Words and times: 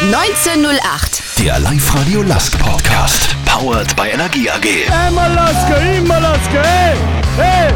1908. 0.00 1.40
Der 1.40 1.58
Live-Radio 1.58 2.22
Lask 2.22 2.56
Podcast. 2.56 3.34
Powered 3.44 3.96
by 3.96 4.10
Energie 4.12 4.48
AG. 4.48 4.88
Einmal 4.92 5.34
Laske, 5.34 5.74
immer 5.96 6.20
Laske, 6.20 6.62
hey, 6.62 6.96
hey! 7.36 7.72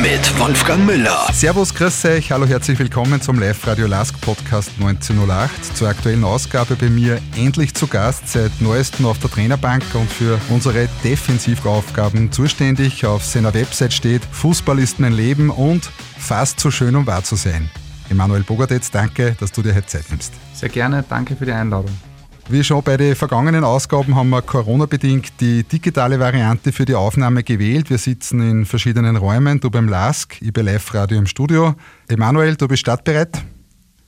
Mit 0.00 0.38
Wolfgang 0.38 0.86
Müller. 0.86 1.26
Servus, 1.32 1.74
grüß 1.74 2.04
euch, 2.04 2.30
hallo, 2.30 2.46
herzlich 2.46 2.78
willkommen 2.78 3.20
zum 3.20 3.40
Live-Radio 3.40 3.88
Lask 3.88 4.18
Podcast 4.20 4.70
1908. 4.78 5.76
Zur 5.76 5.88
aktuellen 5.88 6.22
Ausgabe 6.22 6.76
bei 6.76 6.88
mir 6.88 7.20
endlich 7.36 7.74
zu 7.74 7.88
Gast, 7.88 8.28
seit 8.28 8.60
neuestem 8.60 9.06
auf 9.06 9.18
der 9.18 9.30
Trainerbank 9.30 9.82
und 9.94 10.08
für 10.10 10.38
unsere 10.50 10.88
Defensivaufgaben 11.02 12.30
zuständig. 12.30 13.04
Auf 13.06 13.24
seiner 13.24 13.52
Website 13.54 13.92
steht 13.92 14.22
Fußball 14.30 14.78
ist 14.78 15.00
mein 15.00 15.12
Leben 15.12 15.50
und 15.50 15.90
fast 16.22 16.60
so 16.60 16.70
schön, 16.70 16.94
um 16.96 17.06
wahr 17.06 17.24
zu 17.24 17.36
sein. 17.36 17.68
Emanuel 18.08 18.42
Bogartetz, 18.42 18.90
danke, 18.90 19.36
dass 19.38 19.52
du 19.52 19.62
dir 19.62 19.74
heute 19.74 19.86
Zeit 19.86 20.04
nimmst. 20.10 20.32
Sehr 20.54 20.68
gerne, 20.68 21.04
danke 21.08 21.36
für 21.36 21.44
die 21.44 21.52
Einladung. 21.52 21.90
Wie 22.48 22.62
schon 22.64 22.82
bei 22.82 22.96
den 22.96 23.14
vergangenen 23.14 23.64
Ausgaben 23.64 24.14
haben 24.16 24.30
wir 24.30 24.42
Corona-bedingt 24.42 25.40
die 25.40 25.62
digitale 25.62 26.18
Variante 26.18 26.72
für 26.72 26.84
die 26.84 26.94
Aufnahme 26.94 27.42
gewählt. 27.42 27.88
Wir 27.88 27.98
sitzen 27.98 28.40
in 28.40 28.66
verschiedenen 28.66 29.16
Räumen, 29.16 29.60
du 29.60 29.70
beim 29.70 29.88
LASK, 29.88 30.42
ich 30.42 30.52
bei 30.52 30.62
Live-Radio 30.62 31.18
im 31.18 31.26
Studio. 31.26 31.74
Emanuel, 32.08 32.56
du 32.56 32.68
bist 32.68 32.80
startbereit? 32.80 33.42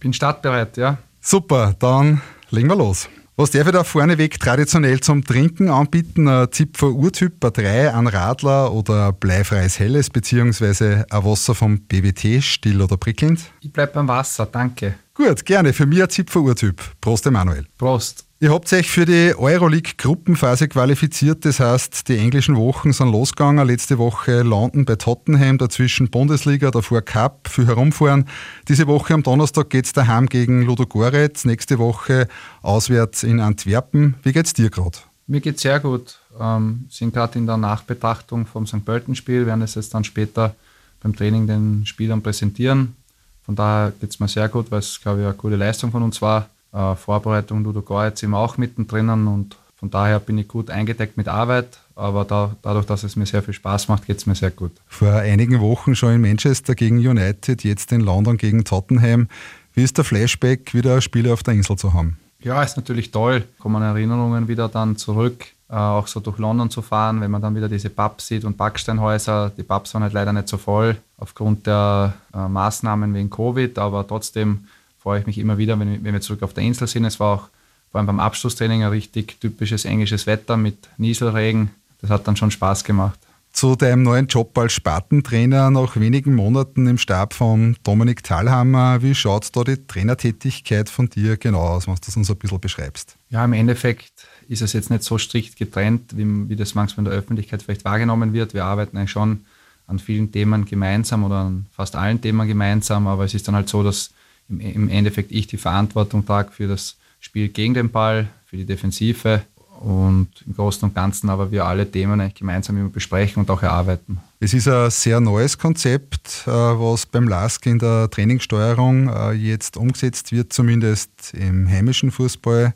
Bin 0.01 0.13
startbereit, 0.13 0.77
ja. 0.77 0.99
Super, 1.21 1.75
dann 1.79 2.21
legen 2.51 2.69
wir 2.69 2.77
los. 2.77 3.09
Was 3.37 3.51
darf 3.51 3.67
ich 3.67 3.73
da 3.73 3.83
vorneweg 3.83 4.39
traditionell 4.39 5.01
zum 5.01 5.25
Trinken 5.25 5.69
anbieten? 5.69 6.29
Ein 6.29 6.53
Zipfer 6.53 6.93
Urtyp, 6.93 7.45
ein 7.45 7.53
3, 7.53 7.93
ein 7.93 8.07
Radler 8.07 8.73
oder 8.73 9.09
ein 9.09 9.17
bleifreies 9.19 9.81
Helles, 9.81 10.09
beziehungsweise 10.09 11.05
ein 11.11 11.25
Wasser 11.25 11.57
vom 11.57 11.81
BWT, 11.81 12.41
still 12.45 12.81
oder 12.81 12.97
prickelnd? 12.97 13.41
Ich 13.61 13.73
bleib 13.73 13.93
beim 13.95 14.07
Wasser, 14.07 14.47
danke. 14.47 14.95
Gut, 15.15 15.45
gerne. 15.45 15.73
Für 15.73 15.85
mich 15.85 16.01
ein 16.01 16.11
Zipfer 16.11 16.43
Urtyp. 16.43 16.81
Prost, 17.01 17.27
Emanuel. 17.27 17.67
Prost. 17.77 18.25
Ihr 18.41 18.51
habt 18.51 18.71
euch 18.73 18.91
für 18.91 19.07
die 19.07 19.33
Euroleague-Gruppenphase 19.35 20.67
qualifiziert, 20.69 21.45
das 21.45 21.61
heißt, 21.61 22.09
die 22.09 22.19
englischen 22.19 22.57
Wochen 22.57 22.93
sind 22.93 23.13
losgegangen. 23.13 23.65
Letzte 23.65 23.97
Woche 23.97 24.43
London 24.43 24.85
bei 24.85 24.97
Tottenham, 24.97 25.57
dazwischen 25.57 26.11
Bundesliga, 26.11 26.73
davor 26.73 27.01
Cup, 27.01 27.49
viel 27.49 27.67
herumfahren. 27.67 28.27
Diese 28.69 28.89
Woche 28.89 29.15
am 29.15 29.23
Donnerstag 29.23 29.71
geht 29.71 29.87
es 29.87 29.93
daheim 29.93 30.29
gegen 30.29 30.63
Ludogorets, 30.63 31.45
nächste 31.45 31.79
Woche 31.79 32.27
auswärts 32.61 33.23
in 33.23 33.39
Antwerpen. 33.39 34.17
Wie 34.25 34.33
geht's 34.33 34.53
dir 34.53 34.69
gerade? 34.69 34.99
Mir 35.29 35.41
geht's 35.41 35.63
sehr 35.63 35.79
gut. 35.79 36.19
Ähm, 36.39 36.87
sind 36.91 37.15
gerade 37.15 37.39
in 37.39 37.47
der 37.47 37.57
Nachbetrachtung 37.57 38.47
vom 38.47 38.67
St. 38.67 38.85
Pölten-Spiel, 38.85 39.47
werden 39.47 39.63
es 39.63 39.77
jetzt 39.77 39.95
dann 39.95 40.03
später 40.03 40.57
beim 41.01 41.15
Training 41.15 41.47
den 41.47 41.87
Spielern 41.87 42.21
präsentieren. 42.21 42.97
Von 43.45 43.55
daher 43.55 43.93
geht's 44.01 44.19
mir 44.19 44.29
sehr 44.29 44.49
gut, 44.49 44.73
weil 44.73 44.81
es, 44.81 45.01
glaube 45.01 45.21
ich, 45.21 45.27
eine 45.27 45.35
gute 45.35 45.57
Leistung 45.57 45.93
von 45.93 46.03
uns 46.03 46.21
war. 46.21 46.51
Äh, 46.75 46.97
Vorbereitung 46.97 47.63
Ludogor 47.63 48.05
jetzt 48.05 48.23
immer 48.23 48.39
auch 48.39 48.59
mittendrin 48.59 49.09
und 49.09 49.57
von 49.77 49.91
daher 49.91 50.19
bin 50.19 50.39
ich 50.39 50.49
gut 50.49 50.71
eingedeckt 50.71 51.17
mit 51.17 51.29
Arbeit, 51.29 51.79
aber 51.95 52.25
da, 52.25 52.57
dadurch, 52.63 52.87
dass 52.87 53.05
es 53.05 53.17
mir 53.17 53.27
sehr 53.27 53.43
viel 53.43 53.55
Spaß 53.55 53.89
macht, 53.89 54.07
geht 54.07 54.17
es 54.17 54.27
mir 54.27 54.35
sehr 54.35 54.51
gut. 54.51 54.73
Vor 54.87 55.13
einigen 55.13 55.61
Wochen 55.61 55.95
schon 55.95 56.15
in 56.15 56.21
Manchester 56.21 56.75
gegen 56.75 56.97
United, 56.97 57.63
jetzt 57.65 57.93
in 57.93 58.01
London 58.01 58.37
gegen 58.37 58.65
Tottenham. 58.65 59.29
Wie 59.75 59.83
ist 59.83 59.99
der 59.99 60.05
Flashback, 60.05 60.75
wieder 60.75 61.01
Spiele 61.01 61.33
auf 61.33 61.43
der 61.43 61.55
Insel 61.55 61.77
zu 61.77 61.93
haben? 61.93 62.17
Ja, 62.41 62.63
ist 62.63 62.77
natürlich 62.77 63.11
toll. 63.11 63.45
Kommen 63.59 63.83
Erinnerungen 63.83 64.49
wieder 64.49 64.69
dann 64.69 64.97
zurück, 64.97 65.47
äh, 65.69 65.75
auch 65.75 66.07
so 66.07 66.21
durch 66.21 66.39
London 66.39 66.71
zu 66.71 66.83
fahren, 66.83 67.21
wenn 67.21 67.31
man 67.31 67.43
dann 67.43 67.55
wieder 67.55 67.69
diese 67.69 67.91
Pubs 67.91 68.27
sieht 68.27 68.45
und 68.45 68.57
Backsteinhäuser. 68.57 69.53
Die 69.57 69.63
Pubs 69.63 69.95
waren 69.95 70.03
halt 70.03 70.13
leider 70.13 70.33
nicht 70.33 70.49
so 70.49 70.59
voll 70.59 70.97
aufgrund 71.19 71.67
der 71.67 72.15
äh, 72.35 72.49
Maßnahmen 72.49 73.15
wegen 73.15 73.31
Covid, 73.31 73.79
aber 73.79 74.07
trotzdem 74.07 74.67
freue 75.05 75.21
ich 75.21 75.27
mich 75.27 75.39
immer 75.39 75.59
wieder, 75.59 75.79
wenn, 75.79 76.03
wenn 76.03 76.15
wir 76.15 76.21
zurück 76.23 76.43
auf 76.43 76.55
der 76.55 76.65
Insel 76.65 76.89
sind. 76.89 77.05
Es 77.05 77.21
war 77.21 77.37
auch 77.37 77.49
vor 77.93 77.99
allem 77.99 78.07
beim 78.07 78.21
Abschlusstraining 78.21 78.83
ein 78.83 78.89
richtig 78.89 79.39
typisches 79.39 79.85
englisches 79.85 80.27
Wetter 80.27 80.57
mit 80.57 80.89
Nieselregen. 80.97 81.71
Das 82.01 82.09
hat 82.09 82.27
dann 82.27 82.37
schon 82.37 82.51
Spaß 82.51 82.85
gemacht. 82.85 83.19
Zu 83.53 83.77
deinem 83.77 84.03
neuen 84.03 84.27
Job 84.27 84.57
als 84.59 84.73
Spartentrainer 84.73 85.71
nach 85.71 85.97
wenigen 85.97 86.35
Monaten 86.35 86.87
im 86.87 86.97
Stab 86.97 87.35
von 87.35 87.77
Dominik 87.85 88.25
Thalhammer. 88.25 89.03
Wie 89.03 89.15
schaut 89.15 89.55
da 89.55 89.63
die 89.63 89.77
Trainertätigkeit 89.87 90.89
von 90.89 91.11
dir 91.11 91.37
genau 91.37 91.61
aus, 91.61 91.87
wenn 91.87 91.95
du 91.95 92.01
das 92.05 92.17
uns 92.17 92.31
ein 92.31 92.37
bisschen 92.37 92.61
beschreibst? 92.61 93.17
Ja, 93.29 93.45
im 93.45 93.53
Endeffekt 93.53 94.27
ist 94.49 94.63
es 94.63 94.73
jetzt 94.73 94.91
nicht 94.91 95.05
so 95.05 95.19
strikt 95.19 95.57
getrennt, 95.57 96.17
wie, 96.17 96.49
wie 96.49 96.57
das 96.57 96.75
manchmal 96.75 97.05
in 97.05 97.11
der 97.11 97.19
Öffentlichkeit 97.19 97.63
vielleicht 97.63 97.85
wahrgenommen 97.85 98.33
wird. 98.33 98.55
Wir 98.55 98.65
arbeiten 98.65 98.97
eigentlich 98.97 99.11
schon 99.11 99.45
an 99.87 99.99
vielen 99.99 100.33
Themen 100.33 100.65
gemeinsam 100.65 101.25
oder 101.25 101.37
an 101.37 101.67
fast 101.73 101.95
allen 101.95 102.23
Themen 102.23 102.49
gemeinsam, 102.49 103.07
aber 103.07 103.25
es 103.25 103.35
ist 103.35 103.47
dann 103.47 103.55
halt 103.55 103.69
so, 103.69 103.83
dass 103.83 104.14
im 104.49 104.89
Endeffekt 104.89 105.33
ich 105.33 105.47
die 105.47 105.57
Verantwortung 105.57 106.25
trage 106.25 106.53
für 106.53 106.69
das 106.69 106.97
Spiel 107.21 107.49
gegen 107.49 107.75
den 107.75 107.91
Ball, 107.91 108.29
für 108.45 108.57
die 108.57 108.67
Defensive 108.67 109.43
und 109.81 110.29
im 110.47 110.55
Großen 110.55 110.89
und 110.89 110.95
Ganzen 110.95 111.29
aber 111.29 111.51
wir 111.51 111.67
alle 111.67 111.91
Themen 111.91 112.21
eigentlich 112.21 112.35
gemeinsam 112.35 112.79
immer 112.79 112.89
besprechen 112.89 113.41
und 113.41 113.51
auch 113.51 113.63
erarbeiten. 113.63 114.19
Es 114.41 114.55
ist 114.55 114.69
ein 114.69 114.91
sehr 114.91 115.21
neues 115.21 115.59
Konzept, 115.59 116.45
äh, 116.47 116.51
was 116.51 117.07
beim 117.07 117.29
LASK 117.29 117.67
in 117.67 117.79
der 117.79 118.09
Trainingssteuerung 118.11 119.09
äh, 119.09 119.33
jetzt 119.33 119.77
umgesetzt 119.77 120.33
wird, 120.33 120.53
zumindest 120.53 121.35
im 121.35 121.69
heimischen 121.69 122.11
Fußball. 122.11 122.75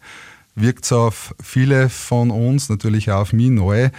Wirkt 0.55 0.85
es 0.85 0.93
auf 0.93 1.35
viele 1.43 1.89
von 1.89 2.31
uns, 2.31 2.69
natürlich 2.69 3.11
auch 3.11 3.21
auf 3.21 3.33
mich 3.33 3.51
neu. 3.51 3.91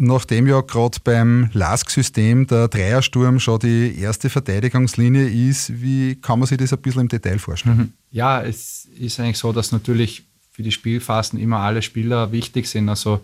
Nachdem 0.00 0.46
ja 0.46 0.60
gerade 0.60 0.98
beim 1.02 1.50
LASK-System 1.52 2.46
der 2.46 2.68
Dreiersturm 2.68 3.40
schon 3.40 3.58
die 3.58 3.98
erste 3.98 4.30
Verteidigungslinie 4.30 5.28
ist, 5.28 5.82
wie 5.82 6.14
kann 6.14 6.38
man 6.38 6.46
sich 6.46 6.56
das 6.56 6.72
ein 6.72 6.78
bisschen 6.78 7.02
im 7.02 7.08
Detail 7.08 7.40
vorstellen? 7.40 7.76
Mhm. 7.76 7.92
Ja, 8.12 8.40
es 8.40 8.86
ist 8.96 9.18
eigentlich 9.18 9.38
so, 9.38 9.52
dass 9.52 9.72
natürlich 9.72 10.24
für 10.52 10.62
die 10.62 10.70
Spielphasen 10.70 11.40
immer 11.40 11.58
alle 11.58 11.82
Spieler 11.82 12.30
wichtig 12.30 12.68
sind. 12.68 12.88
Also 12.88 13.20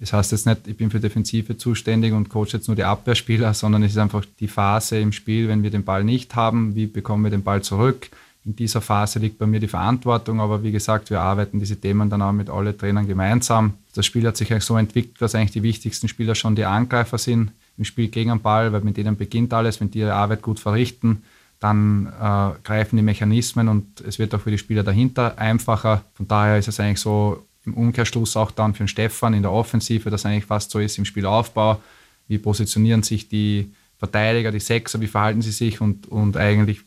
das 0.00 0.12
heißt 0.12 0.32
jetzt 0.32 0.46
nicht, 0.46 0.68
ich 0.68 0.76
bin 0.76 0.90
für 0.90 1.00
Defensive 1.00 1.56
zuständig 1.56 2.12
und 2.12 2.28
coach 2.28 2.52
jetzt 2.52 2.68
nur 2.68 2.76
die 2.76 2.84
Abwehrspieler, 2.84 3.54
sondern 3.54 3.82
es 3.82 3.92
ist 3.92 3.98
einfach 3.98 4.24
die 4.38 4.48
Phase 4.48 4.98
im 4.98 5.12
Spiel, 5.12 5.48
wenn 5.48 5.62
wir 5.62 5.70
den 5.70 5.84
Ball 5.84 6.04
nicht 6.04 6.36
haben, 6.36 6.74
wie 6.74 6.86
bekommen 6.86 7.24
wir 7.24 7.30
den 7.30 7.42
Ball 7.42 7.62
zurück, 7.62 8.10
in 8.48 8.56
dieser 8.56 8.80
Phase 8.80 9.18
liegt 9.18 9.36
bei 9.36 9.46
mir 9.46 9.60
die 9.60 9.68
Verantwortung, 9.68 10.40
aber 10.40 10.62
wie 10.62 10.72
gesagt, 10.72 11.10
wir 11.10 11.20
arbeiten 11.20 11.60
diese 11.60 11.76
Themen 11.76 12.08
dann 12.08 12.22
auch 12.22 12.32
mit 12.32 12.48
allen 12.48 12.76
Trainern 12.78 13.06
gemeinsam. 13.06 13.74
Das 13.94 14.06
Spiel 14.06 14.26
hat 14.26 14.38
sich 14.38 14.50
eigentlich 14.50 14.64
so 14.64 14.78
entwickelt, 14.78 15.20
dass 15.20 15.34
eigentlich 15.34 15.50
die 15.50 15.62
wichtigsten 15.62 16.08
Spieler 16.08 16.34
schon 16.34 16.56
die 16.56 16.64
Angreifer 16.64 17.18
sind 17.18 17.52
im 17.76 17.84
Spiel 17.84 18.08
gegen 18.08 18.30
den 18.30 18.40
Ball, 18.40 18.72
weil 18.72 18.80
mit 18.80 18.96
denen 18.96 19.16
beginnt 19.16 19.52
alles, 19.52 19.82
wenn 19.82 19.90
die 19.90 19.98
ihre 19.98 20.14
Arbeit 20.14 20.40
gut 20.40 20.60
verrichten, 20.60 21.22
dann 21.60 22.06
äh, 22.06 22.58
greifen 22.64 22.96
die 22.96 23.02
Mechanismen 23.02 23.68
und 23.68 24.00
es 24.00 24.18
wird 24.18 24.34
auch 24.34 24.40
für 24.40 24.50
die 24.50 24.56
Spieler 24.56 24.82
dahinter 24.82 25.36
einfacher. 25.36 26.04
Von 26.14 26.26
daher 26.26 26.56
ist 26.56 26.68
es 26.68 26.80
eigentlich 26.80 27.00
so 27.00 27.44
im 27.66 27.74
Umkehrschluss 27.74 28.34
auch 28.34 28.50
dann 28.50 28.72
für 28.72 28.84
den 28.84 28.88
Stefan 28.88 29.34
in 29.34 29.42
der 29.42 29.52
Offensive, 29.52 30.08
dass 30.08 30.24
eigentlich 30.24 30.46
fast 30.46 30.70
so 30.70 30.78
ist 30.78 30.96
im 30.96 31.04
Spielaufbau. 31.04 31.82
Wie 32.28 32.38
positionieren 32.38 33.02
sich 33.02 33.28
die 33.28 33.70
Verteidiger, 33.98 34.52
die 34.52 34.60
Sechser, 34.60 35.02
wie 35.02 35.06
verhalten 35.06 35.42
sie 35.42 35.50
sich 35.50 35.82
und, 35.82 36.06
und 36.06 36.38
eigentlich 36.38 36.80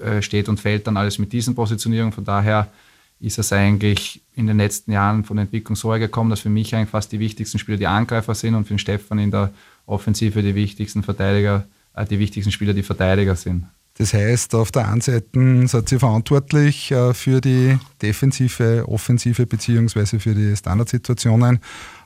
äh, 0.00 0.22
steht 0.22 0.48
und 0.48 0.60
fällt 0.60 0.86
dann 0.86 0.96
alles 0.96 1.18
mit 1.18 1.32
diesen 1.32 1.54
Positionierungen. 1.54 2.12
Von 2.12 2.24
daher 2.24 2.68
ist 3.20 3.38
es 3.38 3.52
eigentlich 3.52 4.20
in 4.36 4.46
den 4.46 4.58
letzten 4.58 4.92
Jahren 4.92 5.24
von 5.24 5.36
der 5.36 5.44
Entwicklung 5.44 5.76
so 5.76 5.88
gekommen, 5.90 6.30
dass 6.30 6.40
für 6.40 6.50
mich 6.50 6.74
eigentlich 6.74 6.90
fast 6.90 7.10
die 7.12 7.18
wichtigsten 7.18 7.58
Spieler 7.58 7.76
die 7.76 7.86
Angreifer 7.86 8.34
sind 8.34 8.54
und 8.54 8.64
für 8.64 8.74
den 8.74 8.78
Stefan 8.78 9.18
in 9.18 9.30
der 9.30 9.50
Offensive 9.86 10.42
die 10.42 10.54
wichtigsten 10.54 11.02
Verteidiger, 11.02 11.66
äh, 11.94 12.04
die 12.04 12.18
wichtigsten 12.18 12.52
Spieler 12.52 12.74
die 12.74 12.82
Verteidiger 12.82 13.34
sind. 13.34 13.66
Das 13.98 14.14
heißt, 14.14 14.54
auf 14.54 14.70
der 14.70 14.88
einen 14.88 15.00
Seite 15.00 15.66
seid 15.66 15.90
ihr 15.90 15.98
verantwortlich 15.98 16.92
äh, 16.92 17.12
für 17.14 17.40
die 17.40 17.76
defensive, 18.00 18.84
offensive 18.86 19.44
beziehungsweise 19.46 20.20
für 20.20 20.36
die 20.36 20.56
Standardsituationen. 20.56 21.58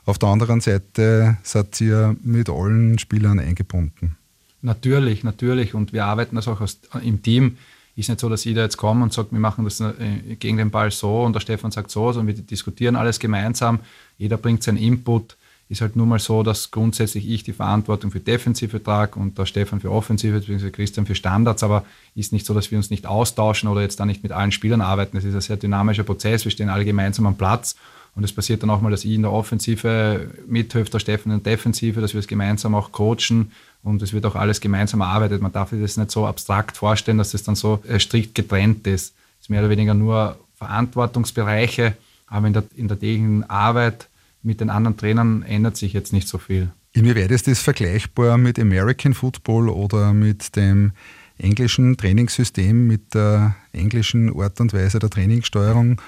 Auf 0.05 0.17
der 0.17 0.29
anderen 0.29 0.59
Seite 0.59 1.37
seid 1.43 1.79
ihr 1.81 2.15
mit 2.23 2.49
allen 2.49 2.97
Spielern 2.97 3.39
eingebunden. 3.39 4.17
Natürlich, 4.63 5.23
natürlich. 5.23 5.75
Und 5.75 5.93
wir 5.93 6.05
arbeiten 6.05 6.35
das 6.35 6.47
auch 6.47 6.61
im 7.03 7.21
Team 7.21 7.57
ist 7.95 8.09
nicht 8.09 8.19
so, 8.19 8.29
dass 8.29 8.43
jeder 8.43 8.63
jetzt 8.63 8.77
kommt 8.77 9.03
und 9.03 9.13
sagt, 9.13 9.31
wir 9.31 9.39
machen 9.39 9.63
das 9.63 9.79
äh, 9.79 10.35
gegen 10.39 10.57
den 10.57 10.71
Ball 10.71 10.91
so 10.91 11.23
und 11.23 11.33
der 11.33 11.41
Stefan 11.41 11.71
sagt 11.71 11.91
so, 11.91 12.11
sondern 12.11 12.35
wir 12.35 12.43
diskutieren 12.43 12.95
alles 12.95 13.19
gemeinsam. 13.19 13.79
Jeder 14.17 14.37
bringt 14.37 14.63
seinen 14.63 14.77
Input. 14.77 15.37
Ist 15.69 15.81
halt 15.81 15.95
nur 15.95 16.05
mal 16.05 16.19
so, 16.19 16.43
dass 16.43 16.71
grundsätzlich 16.71 17.27
ich 17.27 17.43
die 17.43 17.53
Verantwortung 17.53 18.11
für 18.11 18.19
Defensive 18.19 18.83
trage 18.83 19.17
und 19.19 19.37
der 19.37 19.45
Stefan 19.45 19.79
für 19.79 19.91
Offensive, 19.91 20.39
bzw. 20.39 20.71
Christian 20.71 21.05
für 21.05 21.15
Standards, 21.15 21.63
aber 21.63 21.85
ist 22.15 22.33
nicht 22.33 22.45
so, 22.45 22.53
dass 22.53 22.69
wir 22.69 22.77
uns 22.77 22.89
nicht 22.89 23.05
austauschen 23.05 23.69
oder 23.69 23.81
jetzt 23.81 23.99
da 23.99 24.05
nicht 24.05 24.23
mit 24.23 24.31
allen 24.33 24.51
Spielern 24.51 24.81
arbeiten. 24.81 25.17
Es 25.17 25.23
ist 25.23 25.35
ein 25.35 25.41
sehr 25.41 25.57
dynamischer 25.57 26.03
Prozess. 26.03 26.43
Wir 26.43 26.51
stehen 26.51 26.69
alle 26.69 26.85
gemeinsam 26.85 27.25
am 27.25 27.37
Platz 27.37 27.75
und 28.15 28.23
es 28.23 28.31
passiert 28.31 28.61
dann 28.61 28.69
auch 28.69 28.81
mal, 28.81 28.91
dass 28.91 29.05
ich 29.05 29.11
in 29.11 29.23
der 29.23 29.31
Offensive 29.31 30.29
mithilfe, 30.47 30.91
der 30.91 30.99
Stefan 30.99 31.31
in 31.31 31.43
der 31.43 31.53
Defensive, 31.53 31.99
dass 31.99 32.13
wir 32.13 32.19
es 32.19 32.27
gemeinsam 32.27 32.75
auch 32.75 32.91
coachen 32.91 33.51
und 33.81 34.01
es 34.01 34.13
wird 34.13 34.25
auch 34.25 34.35
alles 34.35 34.61
gemeinsam 34.61 35.01
erarbeitet. 35.01 35.41
Man 35.41 35.51
darf 35.51 35.71
sich 35.71 35.81
das 35.81 35.97
nicht 35.97 36.11
so 36.11 36.27
abstrakt 36.27 36.77
vorstellen, 36.77 37.17
dass 37.17 37.33
es 37.33 37.43
dann 37.43 37.55
so 37.55 37.81
äh, 37.87 37.99
strikt 37.99 38.35
getrennt 38.35 38.85
ist. 38.85 39.13
Es 39.39 39.45
ist 39.45 39.49
mehr 39.49 39.61
oder 39.61 39.69
weniger 39.69 39.93
nur 39.93 40.37
Verantwortungsbereiche, 40.55 41.95
aber 42.27 42.47
in 42.47 42.53
der, 42.53 42.63
in 42.75 42.87
der 42.87 42.99
täglichen 42.99 43.49
Arbeit 43.49 44.07
mit 44.43 44.61
den 44.61 44.69
anderen 44.69 44.95
Trainern 44.95 45.43
ändert 45.43 45.77
sich 45.77 45.93
jetzt 45.93 46.13
nicht 46.13 46.27
so 46.27 46.37
viel. 46.37 46.69
Inwieweit 46.91 47.31
ist 47.31 47.47
das 47.47 47.61
vergleichbar 47.61 48.37
mit 48.37 48.59
American 48.59 49.15
Football 49.15 49.69
oder 49.69 50.13
mit 50.13 50.55
dem 50.55 50.91
englischen 51.39 51.97
Trainingssystem, 51.97 52.85
mit 52.85 53.15
der 53.15 53.55
englischen 53.71 54.39
Art 54.39 54.59
und 54.61 54.73
Weise 54.73 54.99
der 54.99 55.09
Trainingssteuerung, 55.09 55.99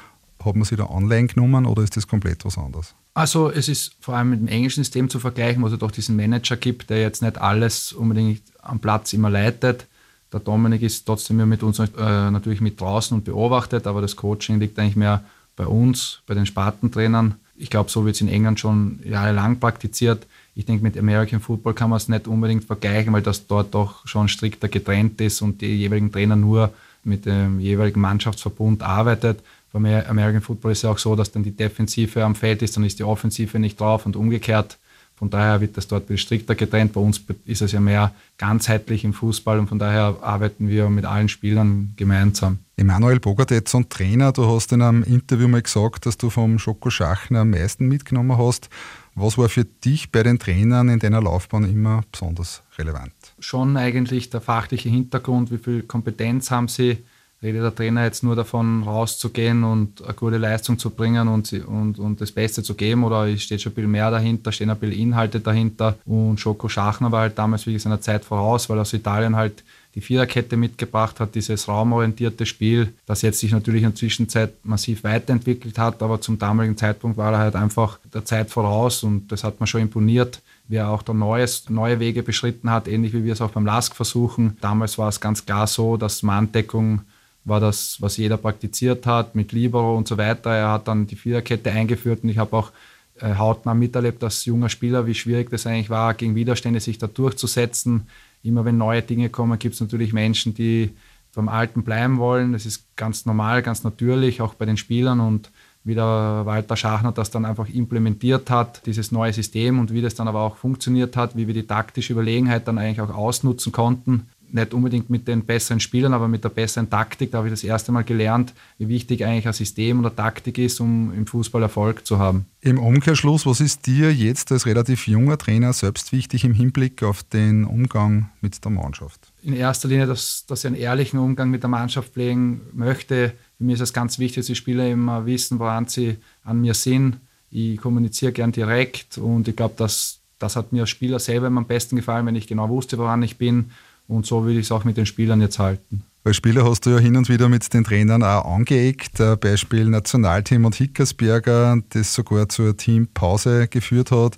hat 0.46 0.56
man 0.56 0.64
sich 0.66 0.78
da 0.78 0.90
online 0.90 1.28
genommen 1.28 1.66
oder 1.66 1.84
ist 1.84 1.98
das 1.98 2.08
komplett 2.08 2.46
was 2.46 2.58
anderes? 2.58 2.94
Also 3.14 3.50
es 3.50 3.70
ist 3.70 3.96
vor 4.00 4.16
allem 4.16 4.32
mit 4.32 4.40
dem 4.42 4.48
englischen 4.48 4.84
System 4.84 5.10
zu 5.10 5.20
vergleichen, 5.20 5.64
wo 5.64 5.68
es 5.68 5.78
doch 5.78 5.92
diesen 5.92 6.16
Manager 6.16 6.58
gibt, 6.58 6.90
der 6.90 7.02
jetzt 7.02 7.22
nicht 7.22 7.38
alles 7.40 7.94
unbedingt 7.94 8.42
am 8.62 8.80
Platz 8.80 9.14
immer 9.14 9.30
leitet. 9.30 9.88
Der 10.34 10.40
Dominik 10.40 10.82
ist 10.82 11.06
trotzdem 11.06 11.48
mit 11.48 11.64
uns 11.64 11.80
äh, 11.80 11.86
natürlich 11.98 12.60
mit 12.62 12.80
draußen 12.80 13.16
und 13.16 13.24
beobachtet, 13.24 13.88
aber 13.88 14.02
das 14.02 14.16
Coaching 14.16 14.60
liegt 14.60 14.78
eigentlich 14.78 14.98
mehr 14.98 15.24
bei 15.56 15.66
uns, 15.66 16.22
bei 16.28 16.34
den 16.34 16.46
Spartentrainern. 16.46 17.36
Ich 17.56 17.70
glaube, 17.70 17.90
so 17.90 18.06
wird 18.06 18.16
es 18.16 18.22
in 18.22 18.28
England 18.28 18.60
schon 18.60 19.00
jahrelang 19.06 19.60
praktiziert. 19.60 20.28
Ich 20.54 20.66
denke, 20.66 20.84
mit 20.84 20.98
American 20.98 21.40
Football 21.40 21.74
kann 21.74 21.90
man 21.90 21.98
es 21.98 22.10
nicht 22.10 22.28
unbedingt 22.28 22.66
vergleichen, 22.66 23.14
weil 23.14 23.22
das 23.22 23.48
dort 23.48 23.74
doch 23.74 24.06
schon 24.06 24.28
strikter 24.28 24.68
getrennt 24.68 25.22
ist 25.22 25.42
und 25.42 25.62
die 25.62 25.68
jeweiligen 25.68 26.12
Trainer 26.12 26.36
nur 26.36 26.74
mit 27.06 27.26
dem 27.26 27.60
jeweiligen 27.60 28.02
Mannschaftsverbund 28.02 28.84
arbeitet. 28.84 29.40
Beim 29.76 29.88
American 29.88 30.42
Football 30.42 30.72
ist 30.72 30.78
es 30.78 30.82
ja 30.84 30.92
auch 30.92 30.98
so, 30.98 31.18
dass 31.18 31.34
dann 31.34 31.44
die 31.44 31.52
Defensive 31.52 32.24
am 32.24 32.34
Feld 32.34 32.62
ist, 32.62 32.78
dann 32.78 32.86
ist 32.86 32.98
die 32.98 33.04
Offensive 33.04 33.60
nicht 33.60 33.78
drauf 33.78 34.06
und 34.06 34.16
umgekehrt. 34.16 34.78
Von 35.18 35.30
daher 35.30 35.60
wird 35.60 35.76
das 35.76 35.86
dort 35.90 36.06
strikter 36.18 36.56
getrennt. 36.56 36.94
Bei 36.94 37.02
uns 37.02 37.22
ist 37.44 37.62
es 37.62 37.74
ja 37.74 37.82
mehr 37.82 38.14
ganzheitlich 38.38 39.04
im 39.04 39.12
Fußball 39.12 39.60
und 39.60 39.68
von 39.68 39.78
daher 39.78 40.16
arbeiten 40.22 40.70
wir 40.70 40.90
mit 40.90 41.04
allen 41.04 41.28
Spielern 41.28 41.92
gemeinsam. 41.98 42.60
Emanuel 42.78 43.20
Bogart, 43.20 43.52
jetzt 43.52 43.72
so 43.72 43.80
ein 43.80 43.90
Trainer, 43.90 44.32
du 44.32 44.48
hast 44.48 44.72
in 44.72 44.82
einem 44.82 45.04
Interview 45.04 45.50
mal 45.50 45.62
gesagt, 45.62 46.06
dass 46.06 46.18
du 46.18 46.30
vom 46.30 46.58
Schoko 46.58 46.90
Schachner 46.90 47.42
am 47.42 47.50
meisten 47.50 47.90
mitgenommen 47.90 48.38
hast. 48.38 48.70
Was 49.14 49.38
war 49.38 49.50
für 49.50 49.66
dich 49.66 50.10
bei 50.10 50.24
den 50.24 50.40
Trainern 50.40 50.88
in 50.88 51.00
deiner 51.00 51.22
Laufbahn 51.22 51.70
immer 51.70 52.02
besonders 52.10 52.64
relevant? 52.78 53.12
Schon 53.40 53.76
eigentlich 53.76 54.30
der 54.30 54.40
fachliche 54.40 54.88
Hintergrund, 54.88 55.52
wie 55.52 55.58
viel 55.58 55.84
Kompetenz 55.84 56.50
haben 56.50 56.70
sie, 56.70 57.00
redet 57.42 57.64
der 57.64 57.76
Trainer 57.76 58.04
jetzt 58.04 58.24
nur 58.24 58.36
davon, 58.36 58.84
rauszugehen 58.84 59.64
und 59.64 60.04
eine 60.04 60.14
gute 60.14 60.38
Leistung 60.38 60.80
zu 60.80 60.90
bringen 60.90 61.28
und, 61.28 61.52
und, 61.54 62.00
und 62.00 62.22
das 62.22 62.32
Beste 62.32 62.64
zu 62.64 62.74
geben 62.74 63.04
oder 63.04 63.36
steht 63.38 63.62
schon 63.62 63.72
ein 63.72 63.76
bisschen 63.76 63.92
mehr 63.92 64.12
dahinter, 64.12 64.52
stehen 64.52 64.70
ein 64.70 64.78
bisschen 64.78 65.00
Inhalte 65.00 65.40
dahinter 65.40 65.98
und 66.06 66.40
Schoko 66.40 66.70
Schachner 66.70 67.12
war 67.12 67.22
halt 67.22 67.38
damals 67.38 67.68
wie 67.68 67.78
seiner 67.78 68.02
Zeit 68.02 68.26
voraus, 68.26 68.70
weil 68.70 68.80
aus 68.80 68.94
Italien 68.94 69.36
halt 69.36 69.64
die 69.94 70.02
Viererkette 70.02 70.58
mitgebracht 70.58 71.20
hat, 71.20 71.36
dieses 71.36 71.68
raumorientierte 71.70 72.46
Spiel, 72.46 72.94
das 73.06 73.22
jetzt 73.22 73.40
sich 73.40 73.52
natürlich 73.52 73.84
in 73.84 73.90
der 73.90 73.96
Zwischenzeit 73.96 74.54
massiv 74.64 75.04
weiterentwickelt 75.04 75.78
hat, 75.78 76.04
aber 76.04 76.20
zum 76.20 76.38
damaligen 76.38 76.76
Zeitpunkt 76.76 77.18
war 77.18 77.32
er 77.32 77.40
halt 77.40 77.56
einfach 77.56 78.00
der 78.14 78.26
Zeit 78.26 78.50
voraus 78.50 79.04
und 79.04 79.32
das 79.32 79.44
hat 79.44 79.60
mir 79.60 79.68
schon 79.68 79.82
imponiert 79.82 80.42
wie 80.68 80.78
er 80.78 80.90
auch 80.90 81.04
da 81.04 81.14
neues, 81.14 81.70
neue 81.70 82.00
Wege 82.00 82.24
beschritten 82.24 82.70
hat, 82.70 82.88
ähnlich 82.88 83.14
wie 83.14 83.24
wir 83.24 83.34
es 83.34 83.42
auch 83.42 83.52
beim 83.52 83.66
LASK 83.66 83.96
versuchen. 83.96 84.58
Damals 84.62 84.98
war 84.98 85.10
es 85.10 85.20
ganz 85.20 85.46
klar 85.46 85.68
so, 85.68 85.98
dass 85.98 86.24
Manndeckung 86.24 87.02
war 87.46 87.60
das, 87.60 88.02
was 88.02 88.18
jeder 88.18 88.38
praktiziert 88.38 89.06
hat, 89.06 89.36
mit 89.36 89.52
Libero 89.52 89.96
und 89.96 90.08
so 90.08 90.18
weiter. 90.18 90.52
Er 90.52 90.72
hat 90.72 90.88
dann 90.88 91.08
die 91.08 91.16
Viererkette 91.16 91.72
eingeführt 91.72 92.24
und 92.24 92.30
ich 92.30 92.40
habe 92.40 92.56
auch 92.58 92.72
äh, 93.20 93.36
hautnah 93.36 93.76
miterlebt 93.76 94.24
als 94.24 94.46
junger 94.46 94.70
Spieler, 94.70 95.06
wie 95.06 95.14
schwierig 95.14 95.50
das 95.52 95.68
eigentlich 95.68 95.92
war, 95.92 96.16
gegen 96.16 96.36
Widerstände 96.36 96.80
sich 96.80 96.98
da 96.98 97.08
durchzusetzen. 97.08 98.08
Immer 98.44 98.66
wenn 98.66 98.78
neue 98.78 99.02
Dinge 99.02 99.30
kommen, 99.30 99.58
gibt 99.60 99.76
es 99.76 99.82
natürlich 99.82 100.12
Menschen, 100.12 100.54
die 100.54 100.90
beim 101.36 101.48
Alten 101.48 101.84
bleiben 101.84 102.18
wollen. 102.18 102.54
Das 102.54 102.66
ist 102.66 102.96
ganz 102.96 103.26
normal, 103.26 103.62
ganz 103.62 103.84
natürlich, 103.84 104.42
auch 104.42 104.56
bei 104.56 104.66
den 104.66 104.78
Spielern 104.78 105.20
und 105.20 105.52
wie 105.84 105.94
der 105.94 106.42
Walter 106.46 106.76
Schachner 106.76 107.12
das 107.12 107.30
dann 107.30 107.46
einfach 107.46 107.70
implementiert 107.70 108.50
hat, 108.50 108.84
dieses 108.88 109.12
neue 109.12 109.34
System 109.34 109.78
und 109.80 109.94
wie 109.94 110.02
das 110.02 110.16
dann 110.16 110.28
aber 110.28 110.42
auch 110.42 110.58
funktioniert 110.58 111.16
hat, 111.16 111.38
wie 111.38 111.46
wir 111.46 111.54
die 111.54 111.68
taktische 111.68 112.14
Überlegenheit 112.14 112.68
dann 112.68 112.80
eigentlich 112.80 113.02
auch 113.02 113.14
ausnutzen 113.14 113.72
konnten 113.72 114.28
nicht 114.56 114.74
unbedingt 114.74 115.10
mit 115.10 115.28
den 115.28 115.46
besseren 115.46 115.80
Spielern, 115.80 116.14
aber 116.14 116.28
mit 116.28 116.44
der 116.44 116.50
besseren 116.50 116.90
Taktik. 116.90 117.32
Da 117.32 117.40
habe 117.40 117.48
ich 117.48 117.54
das 117.54 117.64
erste 117.64 117.92
Mal 117.92 118.04
gelernt, 118.04 118.54
wie 118.78 118.88
wichtig 118.88 119.24
eigentlich 119.24 119.48
ein 119.48 119.54
System 119.54 120.00
oder 120.00 120.16
Taktik 120.16 120.58
ist, 120.58 120.80
um 120.80 121.14
im 121.14 121.28
Fußball 121.28 121.62
Erfolg 121.62 122.08
zu 122.08 122.18
haben. 122.18 122.46
Im 122.62 122.80
Umkehrschluss, 122.80 123.46
was 123.46 123.62
ist 123.62 123.86
dir 123.86 124.12
jetzt 124.12 124.52
als 124.52 124.66
relativ 124.66 125.08
junger 125.08 125.38
Trainer 125.38 125.74
selbst 125.74 126.12
wichtig 126.12 126.44
im 126.44 126.54
Hinblick 126.54 127.04
auf 127.04 127.22
den 127.22 127.66
Umgang 127.66 128.30
mit 128.42 128.64
der 128.64 128.72
Mannschaft? 128.72 129.32
In 129.44 129.54
erster 129.54 129.88
Linie, 129.88 130.08
dass, 130.08 130.46
dass 130.48 130.64
ich 130.64 130.68
einen 130.68 130.76
ehrlichen 130.76 131.20
Umgang 131.20 131.52
mit 131.52 131.62
der 131.62 131.70
Mannschaft 131.70 132.14
pflegen 132.14 132.62
möchte. 132.74 133.34
Für 133.58 133.64
mich 133.64 133.76
ist 133.76 133.82
es 133.82 133.94
ganz 133.94 134.18
wichtig, 134.18 134.38
dass 134.38 134.48
die 134.48 134.56
Spieler 134.56 134.90
immer 134.90 135.26
wissen, 135.26 135.60
woran 135.60 135.88
sie 135.88 136.18
an 136.44 136.62
mir 136.62 136.74
sind. 136.74 137.18
Ich 137.52 137.78
kommuniziere 137.78 138.32
gern 138.32 138.52
direkt 138.52 139.18
und 139.18 139.48
ich 139.48 139.56
glaube, 139.56 139.76
dass 139.78 140.20
das 140.40 140.56
hat 140.56 140.74
mir 140.74 140.82
als 140.82 140.90
Spieler 140.90 141.20
selber 141.20 141.48
am 141.48 141.66
besten 141.66 141.96
gefallen, 141.96 142.26
wenn 142.26 142.36
ich 142.36 142.48
genau 142.48 142.70
wusste, 142.70 142.98
woran 142.98 143.24
ich 143.24 143.38
bin 143.38 143.72
und 144.08 144.26
so 144.26 144.44
würde 144.44 144.60
ich 144.60 144.66
es 144.66 144.72
auch 144.72 144.84
mit 144.84 144.98
den 144.98 145.06
Spielern 145.06 145.42
jetzt 145.42 145.60
halten. 145.60 146.04
Als 146.24 146.38
Spieler 146.38 146.68
hast 146.68 146.86
du 146.86 146.90
ja 146.90 146.98
hin 146.98 147.16
und 147.18 147.30
wieder 147.30 147.50
mit 147.50 147.72
den 147.72 147.84
Trainern 147.84 148.24
auch 148.24 148.46
angeeckt. 148.46 149.22
Beispiel 149.42 149.86
Nationalteam 149.86 150.66
und 150.66 150.74
Hickersberger, 150.74 151.78
das 151.90 152.16
sogar 152.16 152.50
zur 152.50 152.76
Teampause 152.76 153.68
geführt 153.68 154.10
hat. 154.10 154.36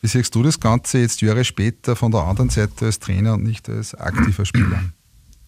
Wie 0.00 0.06
siehst 0.06 0.32
du 0.36 0.44
das 0.44 0.60
Ganze 0.60 0.98
jetzt 0.98 1.20
Jahre 1.22 1.42
später 1.42 1.96
von 1.96 2.12
der 2.12 2.20
anderen 2.20 2.50
Seite 2.50 2.84
als 2.86 3.00
Trainer 3.00 3.34
und 3.34 3.42
nicht 3.42 3.68
als 3.68 3.92
aktiver 3.96 4.44
Spieler? 4.44 4.84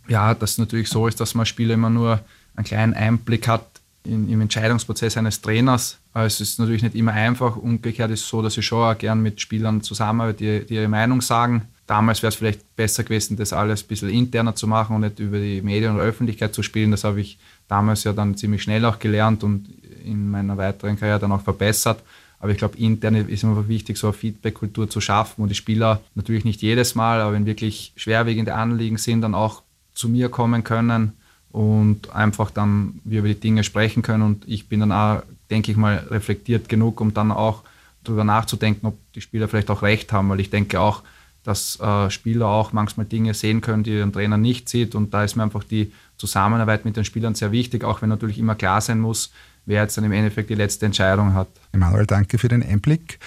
Ja, 0.09 0.35
dass 0.35 0.53
es 0.53 0.59
natürlich 0.59 0.89
so 0.89 1.07
ist, 1.07 1.21
dass 1.21 1.37
man 1.37 1.47
Spieler 1.47 1.75
immer 1.75 1.91
nur 1.91 2.19
einen 2.57 2.65
kleinen 2.65 2.95
Einblick 2.95 3.47
hat 3.47 3.65
in, 4.03 4.29
im 4.29 4.41
Entscheidungsprozess 4.41 5.17
eines 5.17 5.41
Trainers. 5.41 5.99
Also 6.13 6.27
es 6.27 6.41
ist 6.41 6.59
natürlich 6.59 6.83
nicht 6.83 6.97
immer 6.97 7.13
einfach. 7.13 7.57
Umgekehrt 7.57 8.11
ist 8.11 8.23
es 8.23 8.29
so, 8.29 8.43
dass 8.43 8.57
ich 8.57 8.67
schon 8.67 8.83
auch 8.83 8.99
gern 8.99 9.23
mit 9.23 9.41
Spielern 9.41 9.81
zusammenarbeite, 9.83 10.63
die, 10.63 10.67
die 10.67 10.75
ihre 10.75 10.89
Meinung 10.89 11.21
sagen 11.21 11.69
Damals 11.89 12.23
wäre 12.23 12.29
es 12.29 12.35
vielleicht 12.35 12.77
besser 12.77 13.03
gewesen, 13.03 13.39
das 13.39 13.55
alles 13.55 13.83
ein 13.83 13.89
bisschen 13.89 14.11
interner 14.11 14.55
zu 14.55 14.67
machen 14.67 14.95
und 14.95 15.01
nicht 15.01 15.19
über 15.21 15.39
die 15.39 15.63
Medien 15.63 15.95
oder 15.95 16.05
Öffentlichkeit 16.05 16.53
zu 16.55 16.63
spielen. 16.63 16.91
Das 16.91 17.03
habe 17.03 17.19
ich 17.23 17.39
damals 17.67 18.05
ja 18.05 18.13
dann 18.13 18.37
ziemlich 18.37 18.63
schnell 18.63 18.85
auch 18.85 18.99
gelernt 18.99 19.43
und 19.43 19.67
in 20.05 20.31
meiner 20.31 20.59
weiteren 20.59 20.99
Karriere 20.99 21.19
dann 21.19 21.33
auch 21.33 21.41
verbessert. 21.41 22.03
Aber 22.41 22.53
ich 22.53 22.59
glaube, 22.59 22.77
intern 22.77 23.15
ist 23.15 23.43
immer 23.43 23.67
wichtig, 23.69 23.97
so 23.97 24.09
eine 24.09 24.13
Feedback-Kultur 24.13 24.91
zu 24.91 25.01
schaffen, 25.01 25.43
wo 25.43 25.47
die 25.47 25.55
Spieler 25.55 26.03
natürlich 26.15 26.45
nicht 26.45 26.61
jedes 26.61 26.95
Mal, 26.95 27.23
aber 27.23 27.33
wenn 27.33 27.47
wirklich 27.47 27.95
schwerwiegende 27.97 28.55
Anliegen 28.55 28.99
sind, 28.99 29.23
dann 29.23 29.35
auch 29.35 29.63
zu 29.95 30.11
mir 30.11 30.29
kommen 30.29 30.65
können 30.65 31.13
und 31.53 32.11
einfach 32.15 32.51
dann 32.51 33.01
wir 33.05 33.21
über 33.21 33.29
die 33.29 33.41
Dinge 33.41 33.65
sprechen 33.65 34.03
können. 34.03 34.23
Und 34.23 34.47
ich 34.47 34.69
bin 34.69 34.81
dann 34.81 34.93
auch, 34.93 35.23
denke 35.51 35.71
ich 35.71 35.79
mal, 35.79 36.07
reflektiert 36.11 36.69
genug, 36.69 37.01
um 37.01 37.15
dann 37.15 37.33
auch 37.33 37.63
darüber 38.05 38.25
nachzudenken, 38.25 38.87
ob 38.87 38.99
die 39.15 39.23
Spieler 39.23 39.49
vielleicht 39.49 39.71
auch 39.71 39.81
recht 39.81 40.13
haben, 40.13 40.29
weil 40.29 40.41
ich 40.41 40.51
denke 40.51 40.81
auch, 40.81 41.03
dass 41.49 41.81
äh, 41.81 42.11
Spieler 42.11 42.47
auch 42.47 42.75
manchmal 42.75 43.07
Dinge 43.07 43.33
sehen 43.33 43.63
können, 43.63 43.83
die 43.83 43.99
ein 44.03 44.13
Trainer 44.13 44.37
nicht 44.37 44.69
sieht. 44.69 44.95
Und 44.95 45.15
da 45.15 45.25
ist 45.25 45.35
mir 45.35 45.43
einfach 45.43 45.65
die 45.65 45.93
Zusammenarbeit 46.19 46.85
mit 46.85 46.99
den 46.99 47.07
Spielern 47.07 47.35
sehr 47.35 47.53
wichtig, 47.53 47.85
auch 47.85 48.03
wenn 48.03 48.11
natürlich 48.11 48.39
immer 48.39 48.55
klar 48.55 48.83
sein 48.83 49.01
muss, 49.01 49.33
wer 49.65 49.81
jetzt 49.81 49.97
dann 49.97 50.05
im 50.05 50.13
Endeffekt 50.13 50.51
die 50.51 50.55
letzte 50.55 50.85
Entscheidung 50.85 51.33
hat. 51.33 51.49
Emanuel, 51.73 52.05
danke 52.05 52.37
für 52.37 52.49
den 52.49 52.63
Einblick. 52.63 53.19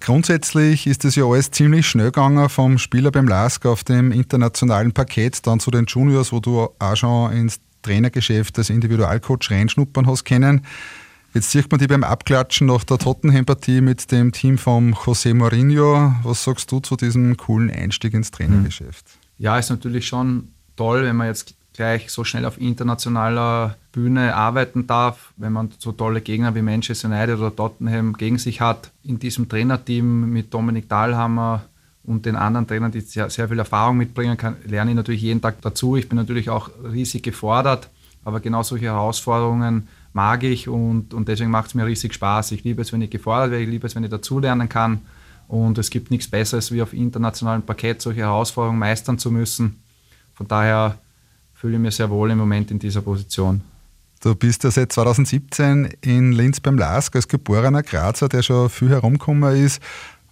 Grundsätzlich 0.00 0.86
ist 0.86 1.06
es 1.06 1.16
ja 1.16 1.24
alles 1.24 1.50
ziemlich 1.50 1.86
schnell 1.86 2.06
gegangen 2.06 2.50
vom 2.50 2.76
Spieler 2.76 3.10
beim 3.10 3.26
LASK 3.26 3.64
auf 3.64 3.84
dem 3.84 4.12
internationalen 4.12 4.92
Parkett, 4.92 5.46
dann 5.46 5.58
zu 5.58 5.70
den 5.70 5.86
Juniors, 5.86 6.30
wo 6.30 6.40
du 6.40 6.68
auch 6.78 6.96
schon 6.96 7.32
ins 7.32 7.58
Trainergeschäft 7.80 8.58
als 8.58 8.68
Individualcoach 8.68 9.50
reinschnuppern 9.50 10.06
hast 10.06 10.24
können. 10.24 10.66
Jetzt 11.34 11.50
sieht 11.50 11.70
man 11.70 11.80
die 11.80 11.86
beim 11.86 12.04
Abklatschen 12.04 12.66
nach 12.66 12.84
der 12.84 12.98
Tottenham-Partie 12.98 13.80
mit 13.80 14.12
dem 14.12 14.32
Team 14.32 14.58
von 14.58 14.94
José 14.94 15.32
Mourinho. 15.32 16.14
Was 16.24 16.44
sagst 16.44 16.70
du 16.70 16.80
zu 16.80 16.94
diesem 16.94 17.38
coolen 17.38 17.70
Einstieg 17.70 18.12
ins 18.12 18.30
Trainergeschäft? 18.30 19.06
Ja, 19.38 19.58
ist 19.58 19.70
natürlich 19.70 20.06
schon 20.06 20.48
toll, 20.76 21.04
wenn 21.04 21.16
man 21.16 21.28
jetzt 21.28 21.54
gleich 21.72 22.10
so 22.10 22.22
schnell 22.22 22.44
auf 22.44 22.60
internationaler 22.60 23.78
Bühne 23.92 24.36
arbeiten 24.36 24.86
darf, 24.86 25.32
wenn 25.38 25.54
man 25.54 25.70
so 25.78 25.92
tolle 25.92 26.20
Gegner 26.20 26.54
wie 26.54 26.60
Manchester 26.60 27.08
United 27.08 27.38
oder 27.38 27.56
Tottenham 27.56 28.12
gegen 28.12 28.36
sich 28.36 28.60
hat. 28.60 28.90
In 29.02 29.18
diesem 29.18 29.48
Trainerteam 29.48 30.30
mit 30.30 30.52
Dominik 30.52 30.90
Dahlhammer 30.90 31.62
und 32.04 32.26
den 32.26 32.36
anderen 32.36 32.66
Trainern, 32.66 32.92
die 32.92 33.00
sehr, 33.00 33.30
sehr 33.30 33.48
viel 33.48 33.58
Erfahrung 33.58 33.96
mitbringen 33.96 34.36
kann, 34.36 34.56
lerne 34.66 34.90
ich 34.90 34.96
natürlich 34.96 35.22
jeden 35.22 35.40
Tag 35.40 35.62
dazu. 35.62 35.96
Ich 35.96 36.10
bin 36.10 36.18
natürlich 36.18 36.50
auch 36.50 36.68
riesig 36.92 37.22
gefordert, 37.22 37.88
aber 38.22 38.40
genau 38.40 38.62
solche 38.62 38.86
Herausforderungen 38.86 39.88
mag 40.12 40.42
ich 40.42 40.68
und, 40.68 41.14
und 41.14 41.28
deswegen 41.28 41.50
macht 41.50 41.68
es 41.68 41.74
mir 41.74 41.86
riesig 41.86 42.14
Spaß. 42.14 42.52
Ich 42.52 42.64
liebe 42.64 42.82
es, 42.82 42.92
wenn 42.92 43.02
ich 43.02 43.10
gefordert 43.10 43.50
werde, 43.50 43.64
ich 43.64 43.70
liebe 43.70 43.86
es, 43.86 43.94
wenn 43.94 44.04
ich 44.04 44.10
dazulernen 44.10 44.68
kann. 44.68 45.00
Und 45.48 45.78
es 45.78 45.90
gibt 45.90 46.10
nichts 46.10 46.28
Besseres, 46.28 46.72
wie 46.72 46.82
auf 46.82 46.92
internationalem 46.92 47.62
Parkett 47.62 48.00
solche 48.00 48.20
Herausforderungen 48.20 48.78
meistern 48.78 49.18
zu 49.18 49.30
müssen. 49.30 49.82
Von 50.34 50.48
daher 50.48 50.98
fühle 51.54 51.74
ich 51.74 51.80
mich 51.80 51.94
sehr 51.94 52.10
wohl 52.10 52.30
im 52.30 52.38
Moment 52.38 52.70
in 52.70 52.78
dieser 52.78 53.02
Position. 53.02 53.60
Du 54.20 54.34
bist 54.34 54.62
ja 54.64 54.70
seit 54.70 54.92
2017 54.92 55.94
in 56.00 56.32
Linz 56.32 56.60
beim 56.60 56.78
LASK 56.78 57.16
als 57.16 57.26
geborener 57.26 57.82
Grazer, 57.82 58.28
der 58.28 58.42
schon 58.42 58.70
viel 58.70 58.90
herumgekommen 58.90 59.56
ist. 59.56 59.82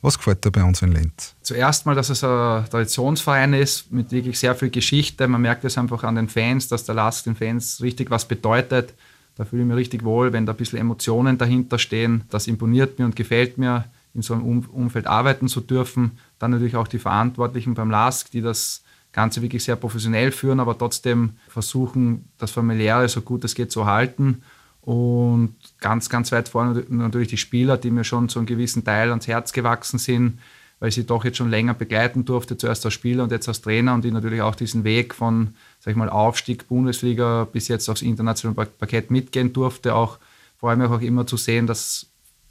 Was 0.02 0.16
gefällt 0.16 0.44
dir 0.44 0.50
bei 0.50 0.62
uns 0.62 0.80
in 0.80 0.92
Linz? 0.92 1.34
Zuerst 1.42 1.84
mal, 1.84 1.94
dass 1.94 2.08
es 2.08 2.25
ein 2.25 2.64
Traditionsverein 2.70 3.52
ist 3.52 3.92
mit 3.92 4.12
wirklich 4.12 4.38
sehr 4.38 4.54
viel 4.54 4.70
Geschichte. 4.70 5.28
Man 5.28 5.42
merkt 5.42 5.64
es 5.64 5.76
einfach 5.76 6.04
an 6.04 6.14
den 6.14 6.28
Fans, 6.28 6.68
dass 6.68 6.84
der 6.84 6.94
LASK 6.94 7.25
den 7.25 7.37
Fans 7.37 7.82
richtig 7.82 8.10
was 8.10 8.26
bedeutet. 8.26 8.94
Da 9.40 9.47
fühle 9.47 9.62
ich 9.62 9.68
mich 9.68 9.76
richtig 9.78 10.04
wohl, 10.04 10.35
wenn 10.35 10.44
da 10.44 10.52
ein 10.52 10.59
bisschen 10.59 10.78
Emotionen 10.78 11.38
dahinter 11.38 11.78
stehen. 11.78 12.25
Das 12.28 12.47
imponiert 12.47 12.99
mir 12.99 13.06
und 13.06 13.16
gefällt 13.16 13.56
mir, 13.56 13.87
in 14.12 14.20
so 14.20 14.35
einem 14.35 14.66
Umfeld 14.68 15.06
arbeiten 15.06 15.49
zu 15.49 15.62
dürfen. 15.62 16.18
Dann 16.38 16.50
natürlich 16.50 16.76
auch 16.76 16.87
die 16.87 16.99
Verantwortlichen 16.99 17.73
beim 17.73 17.90
LASK, 17.90 18.30
die 18.32 18.42
das 18.42 18.82
Ganze 19.12 19.40
wirklich 19.40 19.64
sehr 19.64 19.76
professionell 19.76 20.30
führen, 20.30 20.61
aber 20.61 20.76
trotzdem 20.76 21.30
versuchen, 21.49 22.28
das 22.37 22.50
Familiäre 22.50 23.09
so 23.09 23.23
gut 23.23 23.42
es 23.44 23.54
geht 23.54 23.73
zu 23.73 23.87
halten. 23.87 24.42
Und 24.82 25.54
ganz, 25.80 26.11
ganz 26.11 26.32
weit 26.32 26.50
vorne 26.50 26.85
natürlich 26.90 27.28
die 27.28 27.38
Spieler, 27.38 27.78
die 27.78 27.90
mir 27.90 28.04
schon 28.04 28.28
zu 28.28 28.40
einem 28.40 28.47
gewissen 28.47 28.85
Teil 28.85 29.09
ans 29.09 29.26
Herz 29.26 29.54
gewachsen 29.54 29.97
sind, 29.97 30.38
weil 30.80 30.90
ich 30.90 30.97
sie 30.97 31.06
doch 31.06 31.25
jetzt 31.25 31.38
schon 31.38 31.49
länger 31.49 31.73
begleiten 31.73 32.26
durfte, 32.26 32.59
zuerst 32.59 32.85
als 32.85 32.92
Spieler 32.92 33.23
und 33.23 33.32
jetzt 33.32 33.49
als 33.49 33.62
Trainer 33.62 33.94
und 33.94 34.04
die 34.04 34.11
natürlich 34.11 34.42
auch 34.42 34.54
diesen 34.54 34.85
Weg 34.85 35.14
von, 35.14 35.54
sag 35.80 35.92
ich 35.92 35.96
mal, 35.96 36.10
Aufstieg 36.10 36.68
Bundesliga 36.68 37.49
bis 37.50 37.68
jetzt 37.68 37.88
aufs 37.88 38.02
internationale 38.02 38.66
Parkett 38.66 39.10
mitgehen 39.10 39.52
durfte. 39.52 39.94
Auch 39.94 40.18
vor 40.58 40.70
allem 40.70 40.82
auch 40.82 41.00
immer 41.00 41.26
zu 41.26 41.37
sehen, 41.37 41.66
dass 41.66 42.06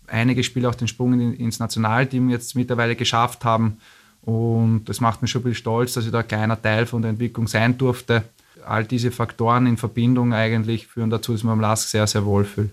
einige 0.08 0.44
Spieler 0.44 0.70
auch 0.70 0.76
den 0.76 0.88
Sprung 0.88 1.34
ins 1.36 1.60
Nationalteam 1.60 2.30
jetzt 2.30 2.56
mittlerweile 2.56 2.96
geschafft 2.96 3.46
haben. 3.46 3.78
Und 4.22 4.86
das 4.86 5.00
macht 5.00 5.22
mich 5.22 5.32
schon 5.32 5.42
ein 5.42 5.44
bisschen 5.44 5.62
stolz, 5.62 5.94
dass 5.94 6.06
ich 6.06 6.12
da 6.12 6.20
ein 6.20 6.28
kleiner 6.28 6.62
Teil 6.62 6.88
von 6.88 7.02
der 7.02 7.12
Entwicklung 7.12 7.48
sein 7.48 7.78
durfte. 7.78 8.24
All 8.66 8.84
diese 8.84 9.12
Faktoren 9.12 9.68
in 9.68 9.78
Verbindung 9.78 10.34
eigentlich 10.34 10.88
führen 10.88 11.10
dazu, 11.10 11.32
dass 11.32 11.44
man 11.44 11.54
am 11.54 11.62
Lask 11.62 11.88
sehr, 11.88 12.08
sehr 12.08 12.26
wohl 12.26 12.44
fühlt. 12.44 12.72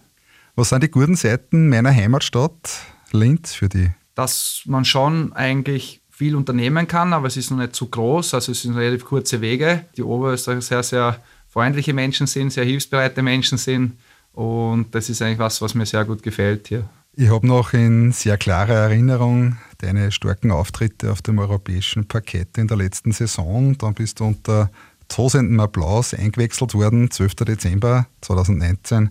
Was 0.56 0.70
sind 0.70 0.82
die 0.82 0.90
guten 0.90 1.16
Seiten 1.16 1.68
meiner 1.68 1.92
Heimatstadt 1.92 2.80
Linz 3.12 3.52
für 3.52 3.68
die? 3.68 3.90
Dass 4.14 4.62
man 4.64 4.86
schon 4.86 5.34
eigentlich 5.34 6.00
viel 6.16 6.34
unternehmen 6.34 6.88
kann, 6.88 7.12
aber 7.12 7.26
es 7.26 7.36
ist 7.36 7.50
noch 7.50 7.58
nicht 7.58 7.76
zu 7.76 7.88
groß. 7.88 8.32
Also 8.32 8.52
es 8.52 8.62
sind 8.62 8.74
relativ 8.74 9.04
kurze 9.04 9.42
Wege. 9.42 9.84
Die 9.98 10.02
Oberösterreicher 10.02 10.62
sehr, 10.62 10.82
sehr 10.82 11.22
freundliche 11.46 11.92
Menschen 11.92 12.26
sind, 12.26 12.54
sehr 12.54 12.64
hilfsbereite 12.64 13.20
Menschen 13.20 13.58
sind. 13.58 13.98
Und 14.32 14.94
das 14.94 15.10
ist 15.10 15.20
eigentlich 15.20 15.38
was, 15.38 15.60
was 15.60 15.74
mir 15.74 15.84
sehr 15.84 16.06
gut 16.06 16.22
gefällt 16.22 16.68
hier. 16.68 16.88
Ich 17.12 17.28
habe 17.28 17.46
noch 17.46 17.74
in 17.74 18.12
sehr 18.12 18.38
klarer 18.38 18.72
Erinnerung 18.72 19.58
deine 19.76 20.10
starken 20.10 20.50
Auftritte 20.50 21.12
auf 21.12 21.20
dem 21.20 21.38
europäischen 21.38 22.08
Parkett 22.08 22.56
in 22.56 22.66
der 22.66 22.78
letzten 22.78 23.12
Saison. 23.12 23.76
Dann 23.76 23.92
bist 23.92 24.20
du 24.20 24.24
unter 24.24 24.70
tosendem 25.08 25.60
Applaus 25.60 26.14
eingewechselt 26.14 26.72
worden, 26.72 27.10
12. 27.10 27.34
Dezember 27.36 28.06
2019. 28.22 29.10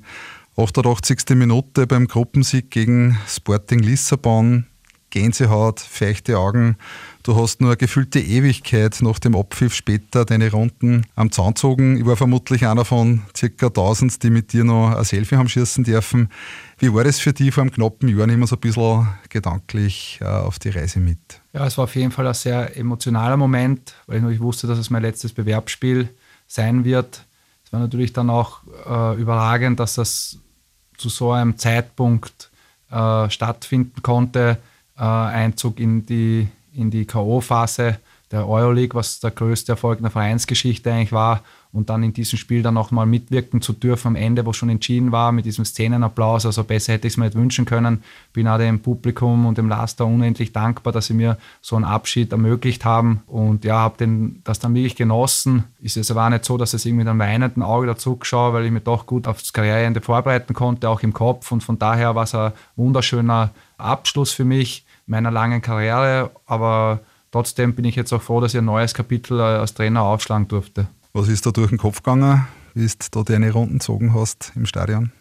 88. 0.57 1.35
Minute 1.35 1.85
beim 1.85 2.07
Gruppensieg 2.07 2.71
gegen 2.71 3.15
Sporting 3.27 3.79
Lissabon. 3.79 4.65
Gänsehaut, 5.15 5.79
feuchte 5.79 6.37
Augen. 6.37 6.75
Du 7.23 7.37
hast 7.37 7.61
nur 7.61 7.69
eine 7.69 7.77
gefühlte 7.77 8.19
Ewigkeit 8.19 8.97
nach 9.01 9.17
dem 9.17 9.33
Abpfiff 9.33 9.73
später 9.73 10.25
deine 10.25 10.51
Runden 10.51 11.05
am 11.15 11.31
Zaun 11.31 11.53
gezogen. 11.53 11.97
Ich 11.97 12.05
war 12.05 12.17
vermutlich 12.17 12.67
einer 12.67 12.83
von 12.83 13.21
circa 13.35 13.67
1000, 13.67 14.21
die 14.21 14.29
mit 14.29 14.51
dir 14.51 14.65
noch 14.65 14.93
ein 14.93 15.05
Selfie 15.05 15.37
haben 15.37 15.47
schießen 15.47 15.85
dürfen. 15.85 16.27
Wie 16.79 16.93
war 16.93 17.05
das 17.05 17.19
für 17.19 17.31
dich 17.31 17.53
vor 17.53 17.61
einem 17.61 17.71
knappen 17.71 18.09
Jahr? 18.09 18.27
Nehmen 18.27 18.45
so 18.45 18.57
ein 18.57 18.59
bisschen 18.59 19.07
gedanklich 19.29 20.19
äh, 20.21 20.25
auf 20.25 20.59
die 20.59 20.69
Reise 20.69 20.99
mit. 20.99 21.17
Ja, 21.53 21.65
es 21.65 21.77
war 21.77 21.85
auf 21.85 21.95
jeden 21.95 22.11
Fall 22.11 22.27
ein 22.27 22.33
sehr 22.33 22.75
emotionaler 22.75 23.37
Moment, 23.37 23.93
weil 24.07 24.29
ich 24.29 24.41
wusste, 24.41 24.67
dass 24.67 24.77
es 24.77 24.89
mein 24.89 25.01
letztes 25.01 25.31
Bewerbsspiel 25.31 26.09
sein 26.45 26.83
wird. 26.83 27.23
Es 27.63 27.71
war 27.71 27.79
natürlich 27.79 28.11
dann 28.11 28.29
auch 28.29 28.63
äh, 28.85 29.17
überragend, 29.17 29.79
dass 29.79 29.95
das 29.95 30.39
zu 30.97 31.07
so 31.07 31.31
einem 31.31 31.57
Zeitpunkt 31.57 32.51
äh, 32.91 33.29
stattfinden 33.29 34.03
konnte. 34.03 34.57
Äh, 34.97 35.03
Einzug 35.03 35.79
in 35.79 36.05
die, 36.05 36.47
in 36.73 36.89
die 36.89 37.05
K.O.-Phase 37.05 37.97
der 38.31 38.47
Euroleague, 38.47 38.95
was 38.95 39.19
der 39.19 39.31
größte 39.31 39.73
Erfolg 39.73 39.99
in 39.99 40.03
der 40.03 40.11
Vereinsgeschichte 40.11 40.91
eigentlich 40.91 41.11
war. 41.11 41.41
Und 41.71 41.89
dann 41.89 42.03
in 42.03 42.13
diesem 42.13 42.39
Spiel 42.39 42.63
dann 42.63 42.73
nochmal 42.73 43.05
mitwirken 43.05 43.61
zu 43.61 43.73
dürfen 43.73 44.09
am 44.09 44.15
Ende, 44.15 44.45
wo 44.45 44.53
schon 44.53 44.69
entschieden 44.69 45.11
war, 45.11 45.33
mit 45.33 45.45
diesem 45.45 45.65
Szenenapplaus. 45.65 46.45
Also 46.45 46.63
besser 46.63 46.93
hätte 46.93 47.05
ich 47.05 47.13
es 47.13 47.17
mir 47.17 47.25
nicht 47.25 47.35
wünschen 47.35 47.65
können. 47.65 48.01
Bin 48.31 48.47
auch 48.47 48.57
dem 48.57 48.79
Publikum 48.79 49.45
und 49.45 49.57
dem 49.57 49.67
Laster 49.67 50.05
unendlich 50.05 50.53
dankbar, 50.53 50.93
dass 50.93 51.07
sie 51.07 51.13
mir 51.13 51.37
so 51.61 51.75
einen 51.75 51.83
Abschied 51.83 52.31
ermöglicht 52.31 52.85
haben. 52.85 53.23
Und 53.27 53.65
ja, 53.65 53.79
habe 53.79 54.07
das 54.45 54.59
dann 54.59 54.73
wirklich 54.73 54.95
genossen. 54.95 55.65
Es 55.83 56.09
aber 56.09 56.25
auch 56.25 56.29
nicht 56.29 56.45
so, 56.45 56.57
dass 56.57 56.73
es 56.73 56.85
irgendwie 56.85 57.03
mit 57.03 57.09
einem 57.09 57.19
weinenden 57.19 57.61
Auge 57.61 57.87
dazu 57.87 58.17
schaue, 58.21 58.53
weil 58.53 58.65
ich 58.65 58.71
mich 58.71 58.83
doch 58.83 59.05
gut 59.05 59.27
aufs 59.27 59.51
Karriereende 59.51 59.99
vorbereiten 59.99 60.53
konnte, 60.53 60.87
auch 60.87 61.01
im 61.01 61.13
Kopf. 61.13 61.51
Und 61.51 61.61
von 61.61 61.77
daher 61.77 62.15
war 62.15 62.23
es 62.23 62.33
ein 62.33 62.53
wunderschöner 62.77 63.51
Abschluss 63.77 64.31
für 64.31 64.45
mich 64.45 64.84
meiner 65.05 65.31
langen 65.31 65.61
Karriere. 65.61 66.31
Aber 66.45 67.01
trotzdem 67.31 67.75
bin 67.75 67.85
ich 67.85 67.95
jetzt 67.95 68.13
auch 68.13 68.21
froh, 68.21 68.41
dass 68.41 68.53
ich 68.53 68.59
ein 68.59 68.65
neues 68.65 68.93
Kapitel 68.93 69.39
äh, 69.39 69.43
als 69.43 69.73
Trainer 69.73 70.03
aufschlagen 70.03 70.47
durfte. 70.47 70.87
Was 71.13 71.27
ist 71.27 71.45
da 71.45 71.51
durch 71.51 71.69
den 71.69 71.77
Kopf 71.77 72.03
gegangen, 72.03 72.45
wie 72.73 72.87
du 72.87 72.93
da 73.11 73.23
deine 73.23 73.51
Runden 73.51 73.79
gezogen 73.79 74.13
hast 74.13 74.51
im 74.55 74.65
Stadion? 74.65 75.11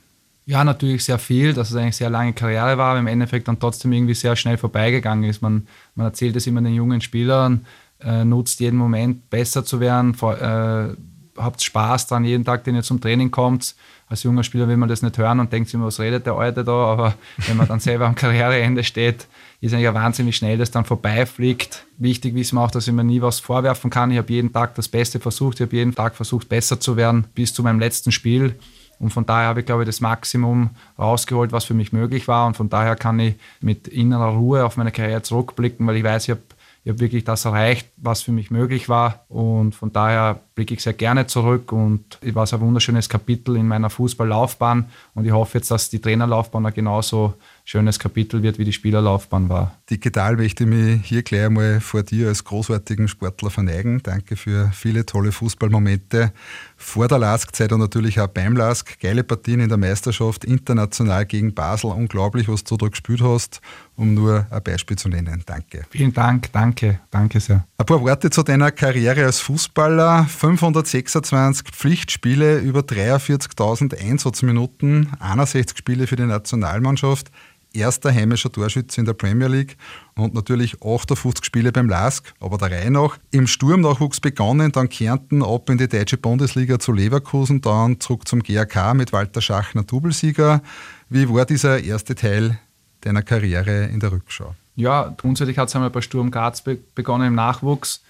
Ja, 0.47 0.63
natürlich 0.63 1.05
sehr 1.05 1.19
viel, 1.19 1.55
dass 1.55 1.71
es 1.71 1.77
eigentlich 1.77 1.97
sehr 1.97 2.11
lange 2.11 2.35
Karriere 2.35 2.77
war, 2.77 2.91
aber 2.91 2.99
im 2.99 3.07
Endeffekt 3.07 3.49
dann 3.49 3.59
trotzdem 3.59 3.93
irgendwie 3.93 4.15
sehr 4.15 4.37
schnell 4.37 4.59
vorbeigegangen 4.59 5.29
ist. 5.29 5.41
Man, 5.41 5.67
man 5.95 6.07
erzählt 6.07 6.37
es 6.37 6.47
immer 6.47 6.61
den 6.61 6.75
jungen 6.75 7.01
Spielern, 7.01 7.65
äh, 8.01 8.25
nutzt 8.25 8.61
jeden 8.61 8.77
Moment 8.77 9.31
besser 9.31 9.65
zu 9.65 9.81
werden, 9.81 10.15
vor, 10.15 10.39
äh, 10.39 10.95
habt 11.37 11.63
Spaß 11.63 12.09
dran, 12.09 12.25
jeden 12.25 12.45
Tag, 12.45 12.65
den 12.65 12.75
ihr 12.75 12.83
zum 12.83 13.01
Training 13.01 13.31
kommt. 13.31 13.75
Als 14.07 14.23
junger 14.23 14.45
Spieler 14.45 14.69
will 14.69 14.77
man 14.77 14.89
das 14.89 15.01
nicht 15.01 15.17
hören 15.17 15.41
und 15.41 15.51
denkt 15.51 15.69
sich 15.69 15.75
immer, 15.75 15.87
was 15.87 15.99
redet 15.99 16.27
der 16.27 16.35
Alte 16.35 16.63
da, 16.63 16.73
aber 16.73 17.15
wenn 17.47 17.57
man 17.57 17.67
dann 17.67 17.81
selber 17.81 18.07
am 18.07 18.15
Karriereende 18.15 18.85
steht, 18.85 19.27
ist 19.65 19.73
eigentlich 19.73 19.95
wahnsinnig 19.95 20.37
schnell, 20.37 20.59
dass 20.59 20.71
dann 20.71 20.85
vorbeifliegt. 20.85 21.87
Wichtig 21.97 22.35
wissen 22.35 22.57
wir 22.57 22.63
auch, 22.63 22.71
dass 22.71 22.87
ich 22.87 22.93
mir 22.93 23.03
nie 23.03 23.23
was 23.23 23.41
vorwerfen 23.41 23.89
kann. 23.89 24.11
Ich 24.11 24.19
habe 24.19 24.31
jeden 24.33 24.53
Tag 24.53 24.75
das 24.75 24.89
Beste 24.89 25.21
versucht, 25.21 25.59
ich 25.59 25.67
habe 25.67 25.77
jeden 25.77 25.95
Tag 25.95 26.17
versucht, 26.17 26.49
besser 26.49 26.81
zu 26.81 26.97
werden 26.97 27.25
bis 27.35 27.55
zu 27.55 27.63
meinem 27.63 27.81
letzten 27.81 28.13
Spiel. 28.13 28.57
Und 28.99 29.11
von 29.11 29.25
daher 29.25 29.49
habe 29.49 29.61
ich, 29.61 29.67
glaube 29.67 29.83
ich, 29.83 29.87
das 29.87 30.01
Maximum 30.01 30.71
rausgeholt, 30.99 31.51
was 31.51 31.65
für 31.65 31.75
mich 31.75 31.93
möglich 31.93 32.29
war. 32.29 32.47
Und 32.47 32.57
von 32.57 32.69
daher 32.69 32.95
kann 32.95 33.19
ich 33.19 33.37
mit 33.61 33.89
innerer 33.89 34.37
Ruhe 34.37 34.65
auf 34.65 34.77
meine 34.77 34.93
Karriere 34.93 35.23
zurückblicken, 35.23 35.87
weil 35.87 35.97
ich 35.97 36.05
weiß, 36.05 36.25
ich 36.25 36.31
habe 36.31 36.43
ich 36.85 36.91
habe 36.91 37.01
wirklich 37.01 37.25
das 37.25 37.47
erreicht, 37.47 37.89
was 37.97 38.21
für 38.21 38.33
mich 38.33 38.51
möglich 38.51 38.91
war. 38.91 39.25
Und 39.29 39.75
von 39.75 39.91
daher 39.91 40.41
blicke 40.55 40.75
ich 40.75 40.83
sehr 40.83 40.93
gerne 40.93 41.27
zurück 41.27 41.73
und 41.73 42.19
es 42.21 42.35
war 42.35 42.53
ein 42.53 42.61
wunderschönes 42.61 43.09
Kapitel 43.09 43.57
in 43.57 43.67
meiner 43.67 43.89
Fußballlaufbahn. 43.89 44.85
Und 45.15 45.25
ich 45.25 45.33
hoffe 45.33 45.57
jetzt, 45.57 45.71
dass 45.71 45.89
die 45.89 45.99
Trainerlaufbahn 45.99 46.67
auch 46.67 46.75
genauso 46.75 47.35
schönes 47.67 47.99
Kapitel 47.99 48.43
wird, 48.43 48.59
wie 48.59 48.65
die 48.65 48.75
Spielerlaufbahn 48.75 49.49
war. 49.49 49.79
Digital 49.91 50.37
möchte 50.37 50.65
ich 50.65 50.71
mich 50.71 51.05
hier 51.05 51.23
gleich 51.23 51.47
einmal 51.47 51.81
vor 51.81 52.03
dir 52.03 52.29
als 52.29 52.45
großartigen 52.45 53.09
Sportler 53.09 53.49
verneigen. 53.49 54.03
Danke 54.03 54.37
für 54.37 54.71
viele 54.75 55.07
tolle 55.07 55.33
Fußballmomente 55.33 56.33
vor 56.77 57.09
der 57.09 57.19
LASK-Zeit 57.19 57.73
und 57.73 57.81
natürlich 57.81 58.21
auch 58.21 58.29
beim 58.29 58.55
LASK. 58.55 59.01
Geile 59.01 59.25
Partien 59.25 59.61
in 59.61 59.71
der 59.71 59.79
Meisterschaft, 59.79 60.45
international 60.45 61.25
gegen 61.25 61.55
Basel. 61.55 61.91
Unglaublich, 61.91 62.49
was 62.49 62.65
du 62.65 62.77
da 62.77 62.89
gespielt 62.89 63.23
hast, 63.23 63.63
um 63.97 64.13
nur 64.13 64.47
ein 64.51 64.63
Beispiel 64.63 64.99
zu 64.99 65.09
nennen. 65.09 65.43
Danke. 65.47 65.87
Vielen 65.89 66.13
Dank, 66.13 66.53
danke, 66.53 67.01
danke 67.11 67.41
sehr. 67.41 67.67
Ein 67.79 67.87
paar 67.87 68.03
Worte 68.03 68.29
zu 68.29 68.43
deiner 68.43 68.73
Karriere 68.73 69.25
als 69.25 69.41
Fußballer. 69.41 70.27
526 70.27 71.69
Pflichtspiele, 71.73 72.59
über 72.59 72.81
43.000 72.81 73.99
Einsatzminuten, 73.99 75.09
61 75.19 75.79
Spiele 75.79 76.07
für 76.07 76.17
die 76.17 76.27
Nationalmannschaft 76.27 77.31
erster 77.75 78.13
heimischer 78.13 78.51
Torschütze 78.51 79.01
in 79.01 79.07
der 79.07 79.15
Premier 79.15 79.49
League 79.49 79.77
und 80.15 80.35
natürlich 80.35 80.83
58 80.83 81.45
Spiele 81.45 81.73
beim 81.73 81.89
LASK, 81.89 82.35
aber 82.41 82.59
der 82.59 82.71
Reihe 82.71 82.91
nach. 82.91 83.19
Im 83.31 83.47
Sturmnachwuchs 83.47 84.21
begonnen, 84.21 84.73
dann 84.73 84.89
Kärnten 84.89 85.43
ab 85.43 85.69
in 85.71 85.79
die 85.79 85.89
deutsche 85.89 86.17
Bundesliga 86.17 86.79
zu 86.79 86.93
Leverkusen, 86.93 87.61
dann 87.61 88.01
zurück 88.01 88.27
zum 88.29 88.43
GAK 88.43 88.95
mit 88.95 89.13
Walter 89.13 89.41
Schachner 89.41 89.83
Doublesieger. 89.83 90.63
Wie 91.09 91.29
war 91.29 91.45
dieser 91.45 91.83
erste 91.83 92.15
Teil 92.15 92.59
deiner 93.03 93.23
Karriere 93.23 93.87
in 93.87 94.01
der 94.01 94.13
Rückschau? 94.13 94.55
Ja, 94.77 95.15
grundsätzlich 95.17 95.59
hat 95.59 95.69
es 95.69 95.75
einmal 95.77 95.91
bei 95.91 96.01
Sturm 96.01 96.31
Graz 96.31 96.63
begonnen 96.95 97.29
im 97.29 97.35
Nachwuchs 97.35 98.03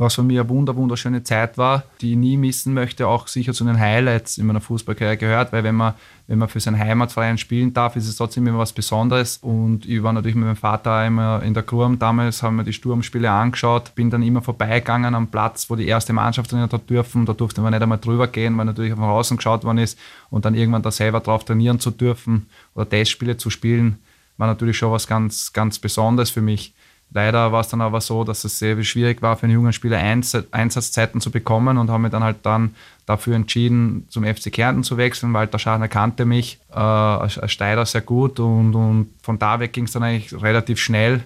was 0.00 0.14
für 0.14 0.22
mich 0.22 0.40
eine 0.40 0.48
wunder, 0.48 0.74
wunderschöne 0.76 1.22
Zeit 1.22 1.58
war, 1.58 1.84
die 2.00 2.12
ich 2.12 2.16
nie 2.16 2.38
missen 2.38 2.72
möchte, 2.72 3.06
auch 3.06 3.28
sicher 3.28 3.52
zu 3.52 3.64
den 3.64 3.78
Highlights 3.78 4.38
in 4.38 4.46
meiner 4.46 4.62
Fußballkarriere 4.62 5.18
gehört, 5.18 5.52
weil 5.52 5.62
wenn 5.62 5.74
man, 5.74 5.92
wenn 6.26 6.38
man 6.38 6.48
für 6.48 6.58
seinen 6.58 6.78
Heimatverein 6.78 7.36
spielen 7.36 7.74
darf, 7.74 7.96
ist 7.96 8.08
es 8.08 8.16
trotzdem 8.16 8.46
immer 8.46 8.58
was 8.58 8.72
Besonderes. 8.72 9.36
Und 9.42 9.84
ich 9.84 10.02
war 10.02 10.14
natürlich 10.14 10.36
mit 10.36 10.46
meinem 10.46 10.56
Vater 10.56 11.06
immer 11.06 11.42
in 11.42 11.52
der 11.52 11.64
Kurm. 11.64 11.98
Damals, 11.98 12.42
haben 12.42 12.56
wir 12.56 12.64
die 12.64 12.72
Sturmspiele 12.72 13.30
angeschaut, 13.30 13.94
bin 13.94 14.08
dann 14.08 14.22
immer 14.22 14.40
vorbeigegangen 14.40 15.14
am 15.14 15.26
Platz, 15.26 15.68
wo 15.68 15.76
die 15.76 15.86
erste 15.86 16.14
Mannschaft 16.14 16.48
trainiert 16.48 16.72
hat 16.72 16.88
dürfen, 16.88 17.26
da 17.26 17.34
durfte 17.34 17.60
man 17.60 17.72
nicht 17.72 17.82
einmal 17.82 17.98
drüber 17.98 18.26
gehen, 18.26 18.56
weil 18.56 18.64
natürlich 18.64 18.94
von 18.94 19.04
außen 19.04 19.36
geschaut 19.36 19.64
worden 19.64 19.78
ist. 19.78 19.98
Und 20.30 20.46
dann 20.46 20.54
irgendwann 20.54 20.82
da 20.82 20.90
selber 20.90 21.20
drauf 21.20 21.44
trainieren 21.44 21.78
zu 21.78 21.90
dürfen 21.90 22.46
oder 22.74 22.88
Testspiele 22.88 23.36
zu 23.36 23.50
spielen, 23.50 23.98
war 24.38 24.46
natürlich 24.46 24.78
schon 24.78 24.92
was 24.92 25.06
ganz, 25.06 25.52
ganz 25.52 25.78
Besonderes 25.78 26.30
für 26.30 26.40
mich. 26.40 26.72
Leider 27.12 27.50
war 27.50 27.60
es 27.60 27.68
dann 27.68 27.80
aber 27.80 28.00
so, 28.00 28.22
dass 28.22 28.44
es 28.44 28.58
sehr 28.58 28.80
schwierig 28.84 29.20
war, 29.20 29.36
für 29.36 29.44
einen 29.44 29.54
jungen 29.54 29.72
Spieler 29.72 29.98
Einsatzzeiten 29.98 31.20
zu 31.20 31.32
bekommen 31.32 31.76
und 31.76 31.90
haben 31.90 32.02
mich 32.02 32.12
dann 32.12 32.22
halt 32.22 32.38
dann 32.42 32.74
dafür 33.04 33.34
entschieden, 33.34 34.06
zum 34.08 34.24
FC 34.24 34.52
Kärnten 34.52 34.84
zu 34.84 34.96
wechseln, 34.96 35.32
weil 35.32 35.48
der 35.48 35.58
Schaden 35.58 35.88
kannte 35.88 36.24
mich 36.24 36.60
äh, 36.70 36.76
als 36.76 37.40
Steiler 37.50 37.84
sehr 37.84 38.02
gut 38.02 38.38
und, 38.38 38.74
und 38.76 39.08
von 39.22 39.40
da 39.40 39.58
weg 39.58 39.72
ging 39.72 39.84
es 39.84 39.92
dann 39.92 40.04
eigentlich 40.04 40.40
relativ 40.40 40.78
schnell, 40.78 41.24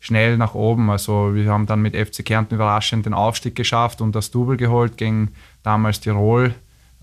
schnell 0.00 0.36
nach 0.36 0.54
oben. 0.54 0.90
Also 0.90 1.32
wir 1.32 1.48
haben 1.52 1.66
dann 1.66 1.80
mit 1.80 1.94
FC 1.94 2.24
Kärnten 2.24 2.56
überraschend 2.56 3.06
den 3.06 3.14
Aufstieg 3.14 3.54
geschafft 3.54 4.00
und 4.00 4.16
das 4.16 4.32
Double 4.32 4.56
geholt 4.56 4.96
gegen 4.96 5.30
damals 5.62 6.00
Tirol 6.00 6.54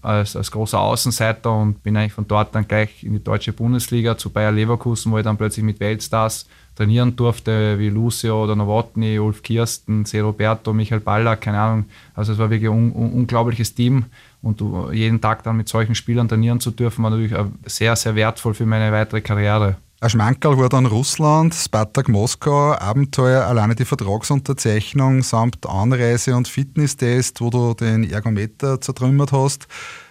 als, 0.01 0.35
als 0.35 0.51
großer 0.51 0.79
Außenseiter 0.79 1.53
und 1.53 1.83
bin 1.83 1.97
eigentlich 1.97 2.13
von 2.13 2.27
dort 2.27 2.53
dann 2.53 2.67
gleich 2.67 3.03
in 3.03 3.13
die 3.13 3.23
deutsche 3.23 3.53
Bundesliga 3.53 4.17
zu 4.17 4.29
Bayer 4.29 4.51
Leverkusen, 4.51 5.11
wo 5.11 5.17
ich 5.17 5.23
dann 5.23 5.37
plötzlich 5.37 5.65
mit 5.65 5.79
Weltstars 5.79 6.47
trainieren 6.75 7.15
durfte, 7.15 7.79
wie 7.79 7.89
Lucio 7.89 8.43
oder 8.43 8.55
Nowotny, 8.55 9.17
Ulf 9.19 9.41
Kirsten, 9.41 10.05
C. 10.05 10.19
Roberto, 10.19 10.73
Michael 10.73 11.01
Ballack, 11.01 11.41
keine 11.41 11.59
Ahnung. 11.59 11.85
Also 12.13 12.33
es 12.33 12.37
war 12.37 12.49
wirklich 12.49 12.69
ein 12.69 12.93
un 12.93 13.11
unglaubliches 13.11 13.73
Team 13.73 14.05
und 14.41 14.61
jeden 14.93 15.19
Tag 15.19 15.43
dann 15.43 15.57
mit 15.57 15.67
solchen 15.67 15.95
Spielern 15.95 16.29
trainieren 16.29 16.59
zu 16.59 16.71
dürfen, 16.71 17.03
war 17.03 17.09
natürlich 17.09 17.35
sehr, 17.65 17.95
sehr 17.95 18.15
wertvoll 18.15 18.53
für 18.53 18.65
meine 18.65 18.91
weitere 18.91 19.21
Karriere. 19.21 19.77
Ein 19.99 20.11
Schmankerl 20.11 20.59
war 20.59 20.69
dann 20.69 20.85
Russland, 20.85 21.55
Spartak 21.55 22.07
Moskau, 22.07 22.73
Abenteuer, 22.73 23.45
alleine 23.45 23.73
die 23.73 23.83
Vertragsunterzeichnung 23.83 25.23
samt 25.23 25.65
Anreise 25.67 26.35
und 26.35 26.47
Fitnesstest, 26.47 27.41
wo 27.41 27.49
du 27.49 27.73
den 27.73 28.07
Ergometer 28.07 28.79
zertrümmert 28.79 29.31
hast. 29.31 29.67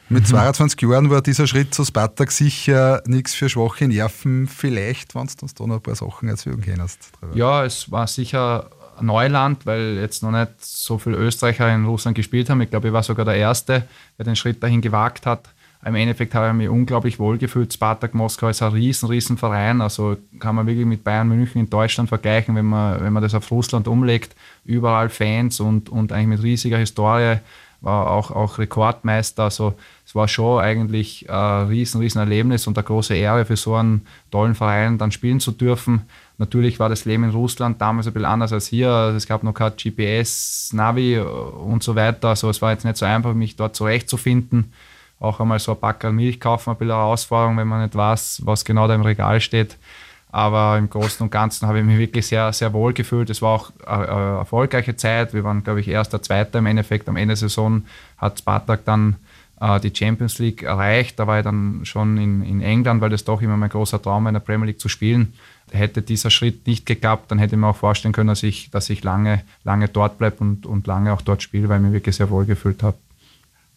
Mit 0.09 0.25
mhm. 0.25 0.26
22 0.26 0.81
Jahren 0.83 1.11
war 1.11 1.23
dieser 1.23 1.47
Schritt 1.47 1.73
zu 1.73 1.85
Spartak 1.85 2.33
sicher 2.33 3.00
nichts 3.07 3.35
für 3.35 3.49
schwache 3.49 3.87
Nerven. 3.87 4.49
Vielleicht, 4.49 5.14
wenn 5.14 5.28
du 5.28 5.35
uns 5.43 5.55
da 5.55 5.64
noch 5.64 5.76
ein 5.76 5.83
paar 5.83 5.95
Sachen 5.95 6.28
erzählen 6.28 6.61
kannst. 6.61 7.12
Ja, 7.35 7.64
es 7.64 7.88
war 7.88 8.09
sicher 8.09 8.69
Neuland, 9.00 9.66
weil 9.66 9.99
jetzt 9.99 10.21
noch 10.25 10.33
nicht 10.33 10.50
so 10.59 10.99
viele 10.99 11.16
Österreicher 11.16 11.73
in 11.73 11.85
Russland 11.85 12.16
gespielt 12.16 12.50
haben. 12.50 12.61
Ich 12.61 12.71
glaube, 12.71 12.88
ich 12.88 12.93
war 12.93 13.05
sogar 13.05 13.25
der 13.25 13.37
Erste, 13.37 13.87
der 14.19 14.25
den 14.25 14.35
Schritt 14.35 14.61
dahin 14.64 14.81
gewagt 14.81 15.26
hat. 15.26 15.49
Im 15.87 15.95
Endeffekt 15.95 16.35
habe 16.35 16.49
ich 16.49 16.52
mich 16.55 16.69
unglaublich 16.69 17.21
wohl 17.21 17.38
gefühlt. 17.38 17.73
Spartak 17.73 18.12
Moskau 18.12 18.49
ist 18.49 18.61
ein 18.61 18.73
riesen, 18.73 19.09
riesen 19.09 19.37
Verein. 19.37 19.81
Also 19.81 20.16
kann 20.40 20.57
man 20.57 20.66
wirklich 20.66 20.85
mit 20.85 21.05
Bayern 21.05 21.28
München 21.28 21.61
in 21.61 21.71
Deutschland 21.71 22.09
vergleichen, 22.09 22.57
wenn 22.57 22.66
man, 22.66 23.00
wenn 23.00 23.12
man 23.12 23.23
das 23.23 23.35
auf 23.35 23.49
Russland 23.52 23.87
umlegt. 23.87 24.35
Überall 24.64 25.11
Fans 25.11 25.61
und, 25.61 25.88
und 25.88 26.11
eigentlich 26.11 26.38
mit 26.38 26.43
riesiger 26.43 26.78
Historie. 26.78 27.37
War 27.83 28.11
auch, 28.11 28.33
auch 28.33 28.59
Rekordmeister. 28.59 29.45
Also 29.45 29.75
es 30.05 30.16
war 30.16 30.26
schon 30.26 30.61
eigentlich 30.61 31.31
ein 31.31 31.69
riesen, 31.69 32.00
riesen 32.00 32.19
Erlebnis 32.19 32.66
und 32.66 32.76
eine 32.76 32.85
große 32.85 33.14
Ehre 33.14 33.45
für 33.45 33.57
so 33.57 33.76
einen 33.76 34.09
tollen 34.33 34.57
Verein 34.57 34.99
dann 34.99 35.12
spielen 35.12 35.38
zu 35.38 35.52
dürfen. 35.52 36.02
Natürlich 36.38 36.81
war 36.81 36.88
das 36.88 37.05
Leben 37.05 37.23
in 37.23 37.31
Russland 37.31 37.81
damals 37.81 38.09
ein 38.09 38.12
bisschen 38.12 38.26
anders 38.26 38.52
als 38.52 38.66
hier. 38.66 38.90
Also 38.90 39.19
es 39.19 39.28
gab 39.28 39.45
noch 39.45 39.55
kein 39.55 39.76
GPS, 39.76 40.73
Navi 40.73 41.21
und 41.21 41.85
so 41.85 41.95
weiter. 41.95 42.31
Also 42.31 42.50
es 42.50 42.61
war 42.61 42.73
jetzt 42.73 42.85
nicht 42.85 42.97
so 42.97 43.07
einfach, 43.07 43.35
mich 43.35 43.55
dort 43.55 43.76
zurechtzufinden. 43.76 44.73
Auch 45.18 45.40
einmal 45.40 45.58
so 45.58 45.73
ein 45.73 45.80
Packerl 45.80 46.12
Milch 46.12 46.40
kaufen, 46.40 46.70
ein 46.70 46.76
bisschen 46.76 46.94
Herausforderung, 46.94 47.56
wenn 47.56 47.68
man 47.68 47.82
nicht 47.82 47.94
weiß, 47.94 48.42
was 48.44 48.64
genau 48.64 48.87
da 48.87 48.94
im 48.94 49.02
Regal 49.02 49.40
steht. 49.40 49.76
Aber 50.30 50.76
im 50.76 50.90
Großen 50.90 51.25
und 51.25 51.30
Ganzen 51.30 51.66
habe 51.66 51.78
ich 51.78 51.85
mich 51.85 51.99
wirklich 51.99 52.26
sehr, 52.26 52.52
sehr 52.52 52.73
wohl 52.75 52.92
gefühlt. 52.92 53.30
Es 53.30 53.40
war 53.40 53.54
auch 53.54 53.73
eine 53.87 54.38
erfolgreiche 54.38 54.94
Zeit. 54.94 55.32
Wir 55.32 55.44
waren, 55.44 55.64
glaube 55.64 55.80
ich, 55.80 55.88
erster, 55.88 56.20
zweiter 56.20 56.58
im 56.58 56.66
Endeffekt. 56.66 57.08
Am 57.08 57.16
Ende 57.16 57.28
der 57.28 57.37
Saison 57.37 57.85
hat 58.18 58.38
Spartak 58.38 58.85
dann 58.85 59.16
äh, 59.61 59.80
die 59.80 59.94
Champions 59.94 60.38
League 60.38 60.62
erreicht. 60.62 61.18
Da 61.18 61.26
war 61.26 61.38
ich 61.38 61.44
dann 61.44 61.80
schon 61.85 62.18
in, 62.18 62.42
in 62.42 62.61
England, 62.61 63.00
weil 63.00 63.11
das 63.11 63.25
doch 63.25 63.40
immer 63.40 63.56
mein 63.56 63.70
großer 63.70 64.02
Traum 64.02 64.25
war, 64.25 64.30
in 64.30 64.35
der 64.35 64.40
Premier 64.40 64.66
League 64.66 64.80
zu 64.80 64.88
spielen. 64.88 65.32
Hätte 65.70 66.02
dieser 66.02 66.30
Schritt 66.30 66.66
nicht 66.66 66.87
geklappt, 66.87 67.30
dann 67.30 67.38
hätte 67.38 67.54
ich 67.54 67.61
mir 67.61 67.68
auch 67.68 67.76
vorstellen 67.76 68.12
können, 68.12 68.28
dass 68.28 68.42
ich, 68.42 68.70
dass 68.70 68.90
ich 68.90 69.02
lange, 69.02 69.42
lange 69.64 69.88
dort 69.88 70.18
bleibe 70.18 70.37
und, 70.40 70.66
und 70.66 70.87
lange 70.87 71.12
auch 71.12 71.23
dort 71.23 71.42
spiele, 71.42 71.68
weil 71.68 71.78
ich 71.78 71.85
mich 71.85 71.92
wirklich 71.92 72.16
sehr 72.16 72.30
wohl 72.30 72.44
gefühlt 72.44 72.82
habe. 72.82 72.96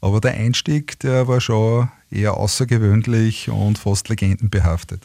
Aber 0.01 0.21
der 0.21 0.33
Einstieg, 0.33 0.99
der 0.99 1.27
war 1.27 1.41
schon 1.41 1.89
eher 2.09 2.37
außergewöhnlich 2.37 3.49
und 3.49 3.77
fast 3.77 4.09
legendenbehaftet. 4.09 5.01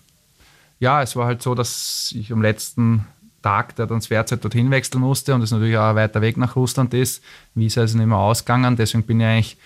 Ja, 0.78 1.02
es 1.02 1.16
war 1.16 1.26
halt 1.26 1.42
so, 1.42 1.54
dass 1.54 2.12
ich 2.16 2.32
am 2.32 2.42
letzten 2.42 3.06
Tag 3.42 3.76
der 3.76 3.86
Transferzeit 3.86 4.42
dorthin 4.42 4.70
wechseln 4.70 5.00
musste 5.00 5.34
und 5.34 5.42
es 5.42 5.50
natürlich 5.50 5.76
auch 5.76 5.90
ein 5.90 5.96
weiter 5.96 6.20
Weg 6.22 6.36
nach 6.36 6.56
Russland 6.56 6.94
ist. 6.94 7.22
Visa 7.54 7.82
ist 7.82 7.94
nicht 7.94 8.06
mehr 8.06 8.18
ausgegangen, 8.18 8.76
deswegen 8.76 9.04
bin 9.04 9.20
ich 9.20 9.26
eigentlich 9.26 9.56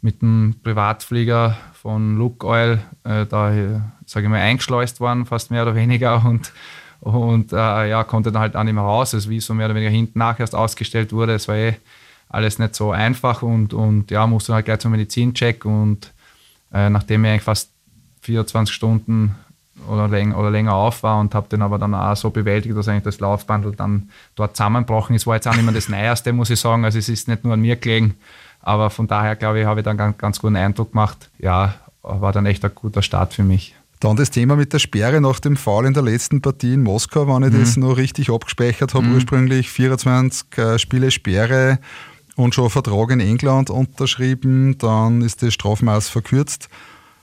mit 0.00 0.20
dem 0.22 0.56
Privatflieger 0.62 1.56
von 1.74 2.16
Luke 2.16 2.46
Oil 2.46 2.80
äh, 3.04 3.26
da, 3.26 3.52
sage 4.06 4.26
ich 4.26 4.30
mal, 4.30 4.40
eingeschleust 4.40 4.98
worden, 5.00 5.26
fast 5.26 5.50
mehr 5.50 5.62
oder 5.62 5.74
weniger 5.74 6.24
und, 6.24 6.52
und 7.00 7.52
äh, 7.52 7.90
ja, 7.90 8.02
konnte 8.02 8.32
dann 8.32 8.42
halt 8.42 8.56
auch 8.56 8.64
nicht 8.64 8.74
mehr 8.74 8.82
raus. 8.82 9.14
Also 9.14 9.30
wie 9.30 9.40
so 9.40 9.54
mehr 9.54 9.66
oder 9.66 9.74
weniger 9.74 9.90
hinten 9.90 10.18
nach 10.18 10.40
erst 10.40 10.54
ausgestellt 10.54 11.12
wurde. 11.12 11.34
Es 11.34 11.48
war 11.48 11.56
eh 11.56 11.74
alles 12.32 12.58
nicht 12.58 12.74
so 12.74 12.90
einfach 12.90 13.42
und, 13.42 13.74
und 13.74 14.10
ja, 14.10 14.26
musste 14.26 14.48
dann 14.48 14.56
halt 14.56 14.64
gleich 14.64 14.80
zum 14.80 14.90
Medizincheck 14.90 15.64
und 15.64 16.12
äh, 16.72 16.88
nachdem 16.90 17.24
ich 17.24 17.30
eigentlich 17.30 17.42
fast 17.42 17.70
24 18.22 18.74
Stunden 18.74 19.36
oder, 19.88 20.08
läng 20.08 20.32
oder 20.32 20.50
länger 20.50 20.74
auf 20.74 21.02
war 21.02 21.20
und 21.20 21.34
habe 21.34 21.48
den 21.48 21.60
aber 21.62 21.78
dann 21.78 21.94
auch 21.94 22.16
so 22.16 22.30
bewältigt, 22.30 22.76
dass 22.76 22.88
eigentlich 22.88 23.04
das 23.04 23.20
Laufbandel 23.20 23.72
dann 23.72 24.08
dort 24.34 24.56
zusammenbrochen 24.56 25.14
ist. 25.14 25.26
War 25.26 25.34
jetzt 25.34 25.46
auch 25.46 25.54
nicht 25.54 25.64
mehr 25.64 25.74
das 25.74 25.88
Neueste, 25.88 26.32
muss 26.32 26.50
ich 26.50 26.60
sagen. 26.60 26.84
Also 26.84 26.98
es 26.98 27.08
ist 27.08 27.28
nicht 27.28 27.44
nur 27.44 27.54
an 27.54 27.60
mir 27.60 27.76
gelegen, 27.76 28.14
aber 28.60 28.90
von 28.90 29.06
daher, 29.06 29.36
glaube 29.36 29.60
ich, 29.60 29.66
habe 29.66 29.80
ich 29.80 29.84
dann 29.84 30.00
einen 30.00 30.16
ganz 30.16 30.40
guten 30.40 30.56
Eindruck 30.56 30.92
gemacht. 30.92 31.30
Ja, 31.38 31.74
war 32.02 32.32
dann 32.32 32.46
echt 32.46 32.64
ein 32.64 32.70
guter 32.74 33.02
Start 33.02 33.34
für 33.34 33.42
mich. 33.42 33.74
Dann 34.00 34.16
das 34.16 34.30
Thema 34.30 34.56
mit 34.56 34.72
der 34.72 34.78
Sperre 34.80 35.20
nach 35.20 35.38
dem 35.38 35.56
Fall 35.56 35.84
in 35.86 35.94
der 35.94 36.02
letzten 36.02 36.40
Partie 36.40 36.74
in 36.74 36.82
Moskau, 36.82 37.28
wenn 37.28 37.48
ich 37.48 37.54
mhm. 37.54 37.60
das 37.60 37.76
noch 37.76 37.96
richtig 37.96 38.30
abgespeichert 38.30 38.94
habe, 38.94 39.06
mhm. 39.06 39.14
ursprünglich 39.14 39.70
24 39.70 40.58
äh, 40.58 40.78
Spiele 40.78 41.10
Sperre 41.10 41.78
und 42.36 42.54
schon 42.54 42.70
Vertrag 42.70 43.10
in 43.10 43.20
England 43.20 43.70
unterschrieben, 43.70 44.78
dann 44.78 45.22
ist 45.22 45.42
das 45.42 45.54
Strafmaß 45.54 46.08
verkürzt 46.08 46.68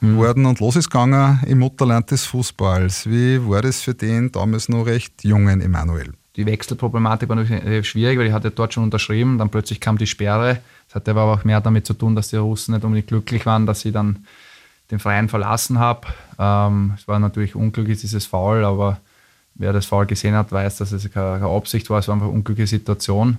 mhm. 0.01 0.17
worden 0.17 0.45
und 0.45 0.59
los 0.59 0.75
ist 0.75 0.89
gegangen 0.89 1.39
im 1.47 1.59
Mutterland 1.59 2.11
des 2.11 2.25
Fußballs. 2.25 3.09
Wie 3.09 3.39
war 3.49 3.61
das 3.61 3.81
für 3.81 3.93
den 3.93 4.31
damals 4.31 4.69
noch 4.69 4.85
recht 4.85 5.23
jungen 5.23 5.61
Emanuel? 5.61 6.13
Die 6.35 6.45
Wechselproblematik 6.45 7.27
war 7.27 7.35
natürlich 7.35 7.87
schwierig, 7.87 8.17
weil 8.17 8.27
ich 8.27 8.33
hatte 8.33 8.51
dort 8.51 8.73
schon 8.73 8.83
unterschrieben, 8.83 9.37
dann 9.37 9.49
plötzlich 9.49 9.79
kam 9.79 9.97
die 9.97 10.07
Sperre 10.07 10.61
das 10.89 10.95
hatte 10.95 11.11
aber 11.11 11.25
auch 11.25 11.43
mehr 11.43 11.61
damit 11.61 11.85
zu 11.85 11.93
tun, 11.93 12.15
dass 12.15 12.29
die 12.29 12.37
Russen 12.37 12.73
nicht 12.73 12.83
unbedingt 12.83 13.07
glücklich 13.07 13.45
waren, 13.45 13.67
dass 13.67 13.81
sie 13.81 13.91
dann 13.91 14.25
den 14.89 14.97
Freien 14.97 15.29
verlassen 15.29 15.77
habe. 15.77 16.07
Ähm, 16.39 16.93
es 16.97 17.07
war 17.07 17.19
natürlich 17.19 17.53
unglücklich, 17.53 18.01
dieses 18.01 18.25
Foul, 18.25 18.65
aber 18.65 18.99
wer 19.53 19.71
das 19.71 19.85
Foul 19.85 20.07
gesehen 20.07 20.33
hat, 20.33 20.51
weiß, 20.51 20.77
dass 20.77 20.91
es 20.91 21.03
keine, 21.11 21.39
keine 21.39 21.55
Absicht 21.55 21.91
war. 21.91 21.99
Es 21.99 22.07
war 22.07 22.15
einfach 22.15 22.25
eine 22.25 22.35
unglückliche 22.35 22.65
Situation. 22.67 23.37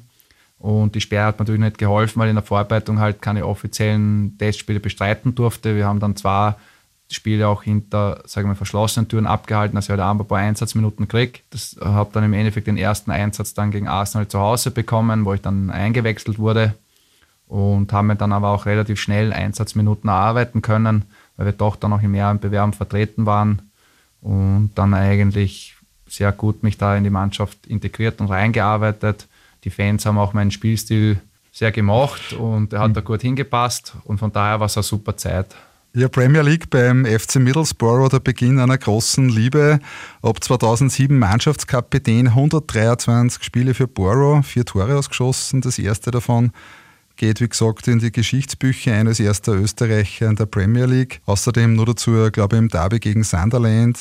Und 0.60 0.94
die 0.94 1.00
Sperre 1.00 1.24
hat 1.24 1.38
natürlich 1.38 1.60
nicht 1.60 1.78
geholfen, 1.78 2.20
weil 2.20 2.28
ich 2.28 2.30
in 2.30 2.36
der 2.36 2.44
Vorbereitung 2.44 3.00
halt 3.00 3.22
keine 3.22 3.46
offiziellen 3.46 4.36
Testspiele 4.36 4.78
bestreiten 4.78 5.34
durfte. 5.34 5.74
Wir 5.74 5.86
haben 5.86 6.00
dann 6.00 6.16
zwar 6.16 6.58
Spiele 7.10 7.48
auch 7.48 7.62
hinter, 7.62 8.22
sagen 8.26 8.48
wir, 8.48 8.54
verschlossenen 8.54 9.08
Türen 9.08 9.26
abgehalten, 9.26 9.74
dass 9.74 9.86
ich 9.86 9.90
halt 9.90 10.00
ein 10.00 10.18
paar 10.18 10.38
Einsatzminuten 10.38 11.08
kriege. 11.08 11.40
Das 11.48 11.76
habe 11.82 12.10
dann 12.12 12.24
im 12.24 12.34
Endeffekt 12.34 12.66
den 12.66 12.76
ersten 12.76 13.10
Einsatz 13.10 13.54
dann 13.54 13.70
gegen 13.70 13.88
Arsenal 13.88 14.28
zu 14.28 14.38
Hause 14.38 14.70
bekommen, 14.70 15.24
wo 15.24 15.32
ich 15.32 15.40
dann 15.40 15.70
eingewechselt 15.70 16.38
wurde 16.38 16.74
und 17.48 17.92
haben 17.92 18.16
dann 18.16 18.32
aber 18.32 18.50
auch 18.50 18.66
relativ 18.66 19.00
schnell 19.00 19.32
Einsatzminuten 19.32 20.08
erarbeiten 20.08 20.62
können, 20.62 21.06
weil 21.36 21.46
wir 21.46 21.52
doch 21.52 21.74
dann 21.74 21.92
auch 21.92 22.02
in 22.02 22.12
mehreren 22.12 22.38
Bewerben 22.38 22.74
vertreten 22.74 23.26
waren 23.26 23.62
und 24.20 24.72
dann 24.76 24.94
eigentlich 24.94 25.74
sehr 26.06 26.32
gut 26.32 26.62
mich 26.62 26.76
da 26.76 26.96
in 26.96 27.04
die 27.04 27.10
Mannschaft 27.10 27.66
integriert 27.66 28.20
und 28.20 28.28
reingearbeitet. 28.28 29.26
Die 29.64 29.70
Fans 29.70 30.06
haben 30.06 30.18
auch 30.18 30.32
meinen 30.32 30.50
Spielstil 30.50 31.20
sehr 31.52 31.72
gemocht 31.72 32.32
und 32.32 32.72
er 32.72 32.80
hat 32.80 32.90
mhm. 32.90 32.94
da 32.94 33.00
gut 33.00 33.22
hingepasst 33.22 33.94
und 34.04 34.18
von 34.18 34.32
daher 34.32 34.60
war 34.60 34.66
es 34.66 34.76
eine 34.76 34.84
super 34.84 35.16
Zeit. 35.16 35.54
Ja, 35.92 36.06
Premier 36.08 36.42
League 36.42 36.70
beim 36.70 37.04
FC 37.04 37.36
Middlesbrough 37.36 38.10
der 38.10 38.20
Beginn 38.20 38.60
einer 38.60 38.78
großen 38.78 39.28
Liebe. 39.28 39.80
Ab 40.22 40.42
2007 40.42 41.18
Mannschaftskapitän, 41.18 42.28
123 42.28 43.42
Spiele 43.42 43.74
für 43.74 43.88
Borough, 43.88 44.46
vier 44.46 44.64
Tore 44.64 44.96
ausgeschossen, 44.96 45.60
das 45.62 45.80
erste 45.80 46.12
davon 46.12 46.52
geht, 47.16 47.40
wie 47.40 47.48
gesagt, 47.48 47.88
in 47.88 47.98
die 47.98 48.12
Geschichtsbücher 48.12 48.94
ein 48.94 49.08
als 49.08 49.18
erster 49.18 49.52
Österreicher 49.52 50.28
in 50.28 50.36
der 50.36 50.46
Premier 50.46 50.86
League. 50.86 51.20
Außerdem 51.26 51.74
nur 51.74 51.86
dazu, 51.86 52.30
glaube 52.30 52.56
ich, 52.56 52.62
im 52.62 52.68
Derby 52.68 53.00
gegen 53.00 53.24
Sunderland. 53.24 53.98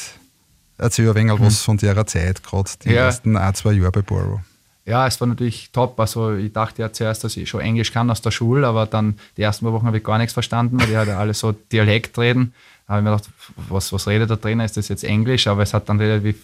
Erzähl 0.77 1.09
ein 1.09 1.15
wenig 1.15 1.39
mhm. 1.39 1.45
was 1.45 1.63
von 1.63 1.77
der 1.77 2.05
Zeit, 2.05 2.43
gerade 2.43 2.69
die 2.85 2.91
ja. 2.91 3.05
ersten 3.05 3.35
ein, 3.35 3.55
zwei 3.55 3.73
Jahre 3.73 3.91
bei 3.91 4.01
Borough. 4.03 4.41
Ja, 4.89 5.05
es 5.05 5.21
war 5.21 5.27
natürlich 5.27 5.69
top. 5.71 5.99
Also 5.99 6.33
ich 6.33 6.51
dachte 6.51 6.81
ja 6.81 6.91
zuerst, 6.91 7.23
dass 7.23 7.37
ich 7.37 7.47
schon 7.47 7.61
Englisch 7.61 7.93
kann 7.93 8.09
aus 8.09 8.23
der 8.23 8.31
Schule, 8.31 8.65
aber 8.65 8.87
dann 8.87 9.19
die 9.37 9.43
ersten 9.43 9.63
paar 9.63 9.73
Wochen 9.73 9.85
habe 9.85 9.99
ich 9.99 10.03
gar 10.03 10.17
nichts 10.17 10.33
verstanden, 10.33 10.79
weil 10.79 10.87
die 10.87 10.97
halt 10.97 11.09
alle 11.09 11.35
so 11.35 11.51
Dialekt 11.51 12.17
reden. 12.17 12.53
Da 12.87 12.93
habe 12.93 13.01
ich 13.01 13.03
mir 13.03 13.15
gedacht, 13.15 13.29
was, 13.69 13.93
was 13.93 14.07
redet 14.07 14.31
der 14.31 14.41
Trainer? 14.41 14.65
Ist 14.65 14.77
das 14.77 14.87
jetzt 14.87 15.03
Englisch? 15.03 15.45
Aber 15.45 15.61
es 15.61 15.75
hat 15.75 15.89
dann 15.89 15.99
relativ 15.99 16.37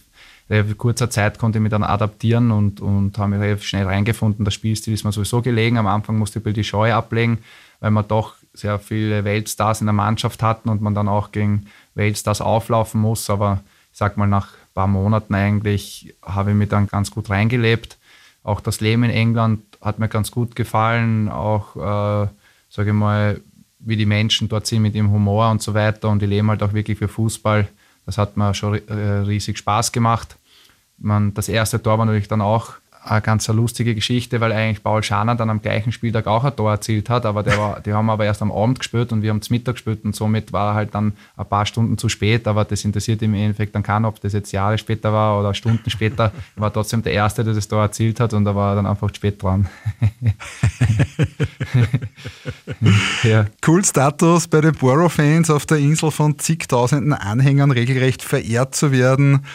relativ 0.47 0.77
kurzer 0.77 1.09
Zeit 1.09 1.39
konnte 1.39 1.57
ich 1.57 1.63
mich 1.63 1.71
dann 1.71 1.83
adaptieren 1.83 2.51
und, 2.51 2.81
und 2.81 3.17
habe 3.17 3.31
mich 3.31 3.39
relativ 3.39 3.65
schnell 3.65 3.87
reingefunden. 3.87 4.45
Der 4.45 4.51
Spielstil 4.51 4.93
ist 4.93 5.03
mir 5.03 5.11
sowieso 5.11 5.41
gelegen. 5.41 5.79
Am 5.79 5.87
Anfang 5.87 6.19
musste 6.19 6.39
ich 6.45 6.53
die 6.53 6.63
Scheu 6.63 6.93
ablegen, 6.93 7.39
weil 7.79 7.89
wir 7.89 8.03
doch 8.03 8.35
sehr 8.53 8.77
viele 8.77 9.23
Weltstars 9.23 9.81
in 9.81 9.87
der 9.87 9.93
Mannschaft 9.93 10.43
hatten 10.43 10.69
und 10.69 10.83
man 10.83 10.93
dann 10.93 11.07
auch 11.07 11.31
gegen 11.31 11.65
Weltstars 11.95 12.41
auflaufen 12.41 13.01
muss. 13.01 13.27
Aber 13.31 13.61
ich 13.91 13.97
sag 13.97 14.17
mal, 14.17 14.27
nach 14.27 14.49
ein 14.49 14.73
paar 14.75 14.87
Monaten 14.87 15.33
eigentlich 15.33 16.13
habe 16.21 16.51
ich 16.51 16.55
mich 16.55 16.69
dann 16.69 16.85
ganz 16.85 17.09
gut 17.09 17.31
reingelebt. 17.31 17.97
Auch 18.45 18.61
das 18.61 18.79
Leben 18.79 19.03
in 19.03 19.09
England 19.09 19.61
hat 19.81 19.97
mir 19.97 20.07
ganz 20.07 20.29
gut 20.29 20.55
gefallen. 20.55 21.29
Auch, 21.29 21.75
äh, 21.75 22.27
sage 22.69 22.89
ich 22.91 22.93
mal, 22.93 23.41
wie 23.79 23.97
die 23.97 24.05
Menschen 24.05 24.47
dort 24.47 24.67
sind 24.67 24.83
mit 24.83 24.93
dem 24.93 25.09
Humor 25.11 25.49
und 25.49 25.63
so 25.63 25.73
weiter. 25.73 26.09
Und 26.09 26.21
die 26.21 26.27
leben 26.27 26.49
halt 26.51 26.61
auch 26.61 26.73
wirklich 26.73 26.99
für 26.99 27.07
Fußball. 27.07 27.67
Das 28.05 28.19
hat 28.19 28.37
mir 28.37 28.53
schon 28.53 28.87
äh, 28.87 28.93
riesig 28.93 29.57
Spaß 29.57 29.91
gemacht. 29.91 30.37
Man, 30.99 31.33
das 31.33 31.49
erste 31.49 31.81
Tor 31.81 31.97
war 31.97 32.05
natürlich 32.05 32.27
dann 32.27 32.41
auch 32.41 32.73
eine 33.05 33.21
ganz 33.21 33.47
lustige 33.47 33.93
Geschichte, 33.93 34.41
weil 34.41 34.51
eigentlich 34.51 34.83
Paul 34.83 35.03
Schaner 35.03 35.35
dann 35.35 35.49
am 35.49 35.61
gleichen 35.61 35.91
Spieltag 35.91 36.27
auch 36.27 36.43
ein 36.43 36.55
Tor 36.55 36.71
erzielt 36.71 37.09
hat, 37.09 37.25
aber 37.25 37.43
der 37.43 37.57
war, 37.57 37.79
die 37.79 37.93
haben 37.93 38.09
aber 38.09 38.25
erst 38.25 38.41
am 38.41 38.51
Abend 38.51 38.79
gespielt 38.79 39.11
und 39.11 39.21
wir 39.21 39.29
haben 39.29 39.41
zum 39.41 39.53
Mittag 39.53 39.75
gespielt 39.75 40.03
und 40.03 40.15
somit 40.15 40.51
war 40.51 40.71
er 40.71 40.75
halt 40.75 40.95
dann 40.95 41.13
ein 41.37 41.45
paar 41.45 41.67
Stunden 41.67 41.97
zu 41.97 42.09
spät, 42.09 42.47
aber 42.47 42.65
das 42.65 42.83
interessiert 42.83 43.21
im 43.21 43.35
Endeffekt 43.35 43.75
dann 43.75 43.83
keinen, 43.83 44.05
ob 44.05 44.19
das 44.21 44.33
jetzt 44.33 44.51
Jahre 44.51 44.77
später 44.77 45.13
war 45.13 45.39
oder 45.39 45.53
Stunden 45.53 45.89
später, 45.89 46.31
er 46.55 46.61
war 46.61 46.73
trotzdem 46.73 47.03
der 47.03 47.13
Erste, 47.13 47.43
der 47.43 47.53
das 47.53 47.67
Tor 47.67 47.83
erzielt 47.83 48.19
hat 48.19 48.33
und 48.33 48.43
da 48.43 48.55
war 48.55 48.71
er 48.71 48.77
dann 48.77 48.87
einfach 48.87 49.13
spät 49.13 49.41
dran. 49.41 49.69
ja. 53.23 53.45
Cool 53.65 53.85
Status 53.85 54.47
bei 54.47 54.61
den 54.61 54.73
Borough-Fans 54.73 55.51
auf 55.51 55.67
der 55.67 55.77
Insel 55.77 56.09
von 56.09 56.39
zigtausenden 56.39 57.13
Anhängern 57.13 57.71
regelrecht 57.71 58.23
verehrt 58.23 58.75
zu 58.75 58.91
werden. 58.91 59.45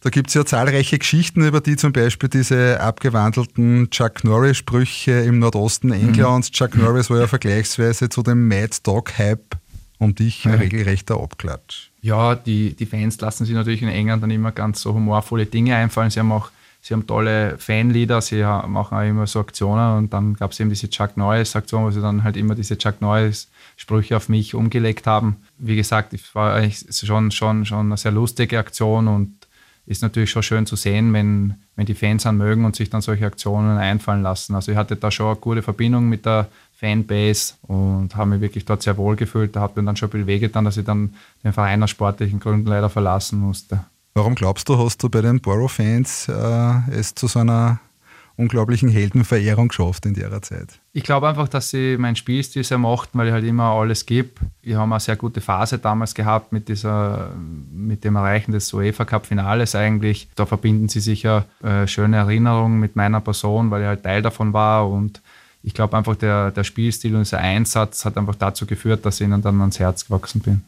Da 0.00 0.10
gibt 0.10 0.28
es 0.28 0.34
ja 0.34 0.44
zahlreiche 0.44 0.98
Geschichten, 0.98 1.44
über 1.44 1.60
die 1.60 1.76
zum 1.76 1.92
Beispiel 1.92 2.28
diese 2.28 2.80
abgewandelten 2.80 3.90
Chuck 3.90 4.22
Norris-Sprüche 4.22 5.12
im 5.12 5.40
Nordosten 5.40 5.90
Englands. 5.90 6.50
Mhm. 6.50 6.52
Chuck 6.52 6.76
Norris 6.76 7.10
war 7.10 7.18
ja 7.18 7.26
vergleichsweise 7.26 8.08
zu 8.08 8.22
dem 8.22 8.46
Mad 8.46 8.76
Dog-Hype 8.84 9.56
um 9.98 10.14
dich 10.14 10.46
ein 10.46 10.54
regelrechter 10.54 11.20
Abklatsch. 11.20 11.90
Ja, 12.00 12.36
die, 12.36 12.74
die 12.74 12.86
Fans 12.86 13.20
lassen 13.20 13.44
sich 13.44 13.54
natürlich 13.54 13.82
in 13.82 13.88
England 13.88 14.22
dann 14.22 14.30
immer 14.30 14.52
ganz 14.52 14.80
so 14.80 14.94
humorvolle 14.94 15.46
Dinge 15.46 15.74
einfallen. 15.74 16.10
Sie 16.10 16.20
haben 16.20 16.30
auch 16.30 16.50
sie 16.80 16.94
haben 16.94 17.06
tolle 17.06 17.58
Fanlieder, 17.58 18.20
sie 18.20 18.42
machen 18.42 18.96
auch 18.96 19.02
immer 19.02 19.26
so 19.26 19.40
Aktionen 19.40 19.98
und 19.98 20.12
dann 20.12 20.34
gab 20.34 20.52
es 20.52 20.60
eben 20.60 20.70
diese 20.70 20.88
Chuck 20.88 21.16
Norris-Aktion, 21.16 21.84
wo 21.84 21.90
sie 21.90 22.00
dann 22.00 22.24
halt 22.24 22.36
immer 22.36 22.54
diese 22.54 22.78
Chuck 22.78 23.00
Norris-Sprüche 23.00 24.16
auf 24.16 24.28
mich 24.28 24.54
umgelegt 24.54 25.06
haben. 25.06 25.36
Wie 25.58 25.76
gesagt, 25.76 26.12
es 26.12 26.34
war 26.34 26.54
eigentlich 26.54 26.84
schon, 26.90 27.30
schon, 27.30 27.66
schon 27.66 27.86
eine 27.86 27.96
sehr 27.96 28.12
lustige 28.12 28.58
Aktion 28.58 29.08
und 29.08 29.37
ist 29.88 30.02
natürlich 30.02 30.30
schon 30.30 30.42
schön 30.42 30.66
zu 30.66 30.76
sehen, 30.76 31.12
wenn, 31.14 31.54
wenn 31.74 31.86
die 31.86 31.94
Fans 31.94 32.26
an 32.26 32.36
mögen 32.36 32.66
und 32.66 32.76
sich 32.76 32.90
dann 32.90 33.00
solche 33.00 33.24
Aktionen 33.24 33.78
einfallen 33.78 34.22
lassen. 34.22 34.54
Also 34.54 34.70
ich 34.70 34.76
hatte 34.76 34.96
da 34.96 35.10
schon 35.10 35.28
eine 35.28 35.36
gute 35.36 35.62
Verbindung 35.62 36.10
mit 36.10 36.26
der 36.26 36.48
Fanbase 36.78 37.54
und 37.62 38.14
habe 38.14 38.30
mich 38.30 38.40
wirklich 38.42 38.66
dort 38.66 38.82
sehr 38.82 38.98
wohl 38.98 39.16
gefühlt. 39.16 39.56
Da 39.56 39.62
hat 39.62 39.76
mir 39.76 39.82
dann 39.82 39.96
schon 39.96 40.08
ein 40.08 40.12
bisschen 40.12 40.26
wehgetan, 40.26 40.66
dass 40.66 40.76
ich 40.76 40.84
dann 40.84 41.14
den 41.42 41.54
Verein 41.54 41.82
aus 41.82 41.90
sportlichen 41.90 42.38
Gründen 42.38 42.66
leider 42.66 42.90
verlassen 42.90 43.38
musste. 43.40 43.84
Warum 44.12 44.34
glaubst 44.34 44.68
du, 44.68 44.78
hast 44.78 45.02
du 45.02 45.08
bei 45.08 45.22
den 45.22 45.40
Borough-Fans 45.40 46.28
äh, 46.28 46.90
es 46.90 47.14
zu 47.14 47.26
so 47.26 47.38
einer 47.38 47.80
unglaublichen 48.36 48.90
Heldenverehrung 48.90 49.68
geschafft 49.68 50.04
in 50.04 50.14
der 50.14 50.42
Zeit? 50.42 50.80
Ich 50.98 51.04
glaube 51.04 51.28
einfach, 51.28 51.46
dass 51.46 51.70
sie 51.70 51.96
meinen 51.96 52.16
Spielstil 52.16 52.64
sehr 52.64 52.76
mochten, 52.76 53.16
weil 53.18 53.28
ich 53.28 53.32
halt 53.32 53.44
immer 53.44 53.66
alles 53.66 54.04
gebe. 54.04 54.30
Wir 54.62 54.78
haben 54.78 54.92
eine 54.92 54.98
sehr 54.98 55.14
gute 55.14 55.40
Phase 55.40 55.78
damals 55.78 56.12
gehabt 56.12 56.50
mit, 56.50 56.68
dieser, 56.68 57.36
mit 57.72 58.02
dem 58.02 58.16
Erreichen 58.16 58.50
des 58.50 58.72
UEFA 58.72 59.04
Cup 59.04 59.24
Finales 59.24 59.76
eigentlich. 59.76 60.28
Da 60.34 60.44
verbinden 60.44 60.88
sie 60.88 60.98
sicher 60.98 61.44
äh, 61.62 61.86
schöne 61.86 62.16
Erinnerungen 62.16 62.80
mit 62.80 62.96
meiner 62.96 63.20
Person, 63.20 63.70
weil 63.70 63.82
ich 63.82 63.86
halt 63.86 64.02
Teil 64.02 64.22
davon 64.22 64.52
war 64.52 64.90
und 64.90 65.22
ich 65.62 65.72
glaube 65.72 65.96
einfach, 65.96 66.16
der, 66.16 66.50
der 66.50 66.64
Spielstil 66.64 67.14
und 67.14 67.20
dieser 67.20 67.38
Einsatz 67.38 68.04
hat 68.04 68.18
einfach 68.18 68.34
dazu 68.34 68.66
geführt, 68.66 69.06
dass 69.06 69.20
ich 69.20 69.28
ihnen 69.28 69.40
dann 69.40 69.60
ans 69.60 69.78
Herz 69.78 70.06
gewachsen 70.06 70.40
bin. 70.40 70.64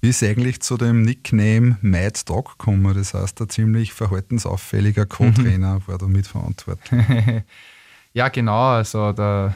Wie 0.00 0.08
ist 0.08 0.22
eigentlich 0.22 0.62
zu 0.62 0.78
dem 0.78 1.02
Nickname 1.02 1.76
Mad 1.82 2.20
Dog 2.24 2.56
gekommen? 2.56 2.94
Das 2.94 3.12
heißt, 3.12 3.38
ein 3.42 3.50
ziemlich 3.50 3.92
verhaltensauffälliger 3.92 5.04
Co-Trainer 5.04 5.82
war 5.86 5.98
da 5.98 6.06
mitverantwortlich. 6.06 7.04
ja, 8.16 8.28
genau. 8.30 8.70
Also 8.70 9.12
der 9.12 9.54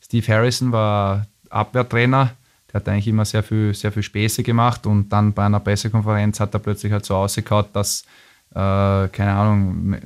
Steve 0.00 0.26
Harrison 0.26 0.72
war 0.72 1.24
Abwehrtrainer. 1.50 2.32
Der 2.66 2.80
hat 2.80 2.88
eigentlich 2.88 3.06
immer 3.06 3.24
sehr 3.24 3.44
viel, 3.44 3.72
sehr 3.74 3.92
viel 3.92 4.02
Späße 4.02 4.42
gemacht 4.42 4.86
und 4.86 5.08
dann 5.10 5.32
bei 5.32 5.46
einer 5.46 5.60
Pressekonferenz 5.60 6.40
hat 6.40 6.52
er 6.52 6.58
plötzlich 6.58 6.92
halt 6.92 7.04
so 7.04 7.14
ausgekaut, 7.14 7.68
dass, 7.74 8.02
äh, 8.50 9.06
keine 9.08 9.34
Ahnung, 9.34 9.96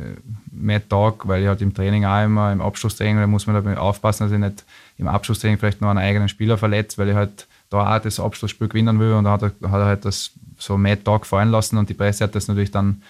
Mad 0.52 0.84
Dog, 0.90 1.26
weil 1.26 1.42
ich 1.42 1.48
halt 1.48 1.62
im 1.62 1.72
Training 1.72 2.04
auch 2.04 2.22
immer, 2.22 2.52
im 2.52 2.60
Abschlusstraining, 2.60 3.16
da 3.16 3.26
muss 3.26 3.46
man 3.46 3.64
da 3.64 3.80
aufpassen, 3.80 4.24
dass 4.24 4.32
ich 4.32 4.38
nicht 4.38 4.64
im 4.98 5.08
Abschlusstraining 5.08 5.56
vielleicht 5.56 5.80
nur 5.80 5.88
einen 5.88 6.00
eigenen 6.00 6.28
Spieler 6.28 6.58
verletzt, 6.58 6.98
weil 6.98 7.08
ich 7.08 7.14
halt 7.14 7.46
da 7.70 7.96
auch 7.96 8.02
das 8.02 8.20
Abschlussspiel 8.20 8.68
gewinnen 8.68 9.00
will 9.00 9.14
und 9.14 9.24
da 9.24 9.30
hat 9.30 9.42
er, 9.42 9.70
hat 9.70 9.80
er 9.80 9.86
halt 9.86 10.04
das 10.04 10.32
so 10.58 10.76
Mad 10.76 11.00
Dog 11.02 11.24
fallen 11.24 11.50
lassen 11.50 11.78
und 11.78 11.88
die 11.88 11.94
Presse 11.94 12.24
hat 12.24 12.34
das 12.34 12.46
natürlich 12.46 12.72
dann 12.72 13.00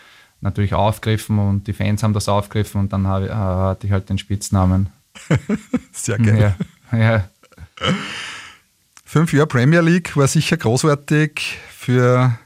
natürlich 0.46 0.74
aufgegriffen 0.74 1.38
und 1.38 1.66
die 1.66 1.72
Fans 1.72 2.02
haben 2.02 2.14
das 2.14 2.28
aufgegriffen 2.28 2.80
und 2.80 2.92
dann 2.92 3.06
habe, 3.06 3.28
äh, 3.28 3.32
hatte 3.32 3.86
ich 3.86 3.92
halt 3.92 4.08
den 4.08 4.16
Spitznamen. 4.16 4.88
Sehr 5.92 6.18
geil. 6.18 6.54
Ja, 6.92 6.98
ja. 6.98 7.28
Fünf 9.04 9.32
Jahre 9.32 9.46
Premier 9.46 9.80
League 9.80 10.16
war 10.16 10.26
sicher 10.26 10.56
großartig 10.56 11.58
für 11.70 12.38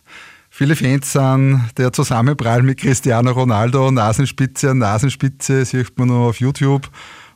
viele 0.51 0.77
Fans 0.77 1.13
sind 1.13 1.63
der 1.79 1.93
Zusammenprall 1.93 2.63
mit 2.63 2.81
Cristiano 2.81 3.31
Ronaldo, 3.33 3.91
Nasenspitze 3.91 4.71
an 4.71 4.79
Nasenspitze, 4.79 5.65
sieht 5.65 5.99
man 5.99 6.09
nur 6.09 6.29
auf 6.29 6.41
YouTube 6.41 6.89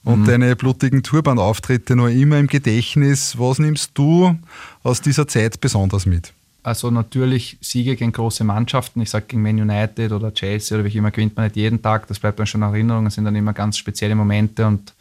und 0.02 0.22
mhm. 0.22 0.26
deine 0.26 0.56
blutigen 0.56 1.02
Turban-Auftritte 1.02 1.96
noch 1.96 2.08
immer 2.08 2.38
im 2.38 2.46
Gedächtnis. 2.46 3.38
Was 3.38 3.58
nimmst 3.58 3.92
du 3.94 4.36
aus 4.82 5.00
dieser 5.00 5.26
Zeit 5.26 5.60
besonders 5.60 6.04
mit? 6.06 6.33
Also 6.64 6.90
natürlich 6.90 7.58
Siege 7.60 7.94
gegen 7.94 8.10
große 8.10 8.42
Mannschaften. 8.42 9.02
Ich 9.02 9.10
sage 9.10 9.26
gegen 9.28 9.42
Man 9.42 9.60
United 9.60 10.10
oder 10.12 10.32
Chelsea 10.32 10.76
oder 10.76 10.90
wie 10.90 10.96
immer 10.96 11.10
gewinnt 11.10 11.36
man 11.36 11.44
nicht 11.44 11.56
jeden 11.56 11.82
Tag. 11.82 12.06
Das 12.06 12.18
bleibt 12.18 12.38
dann 12.38 12.46
schon 12.46 12.62
in 12.62 12.68
Erinnerung. 12.68 13.04
Das 13.04 13.14
sind 13.14 13.26
dann 13.26 13.36
immer 13.36 13.52
ganz 13.52 13.76
spezielle 13.76 14.14
Momente 14.14 14.66
und 14.66 14.94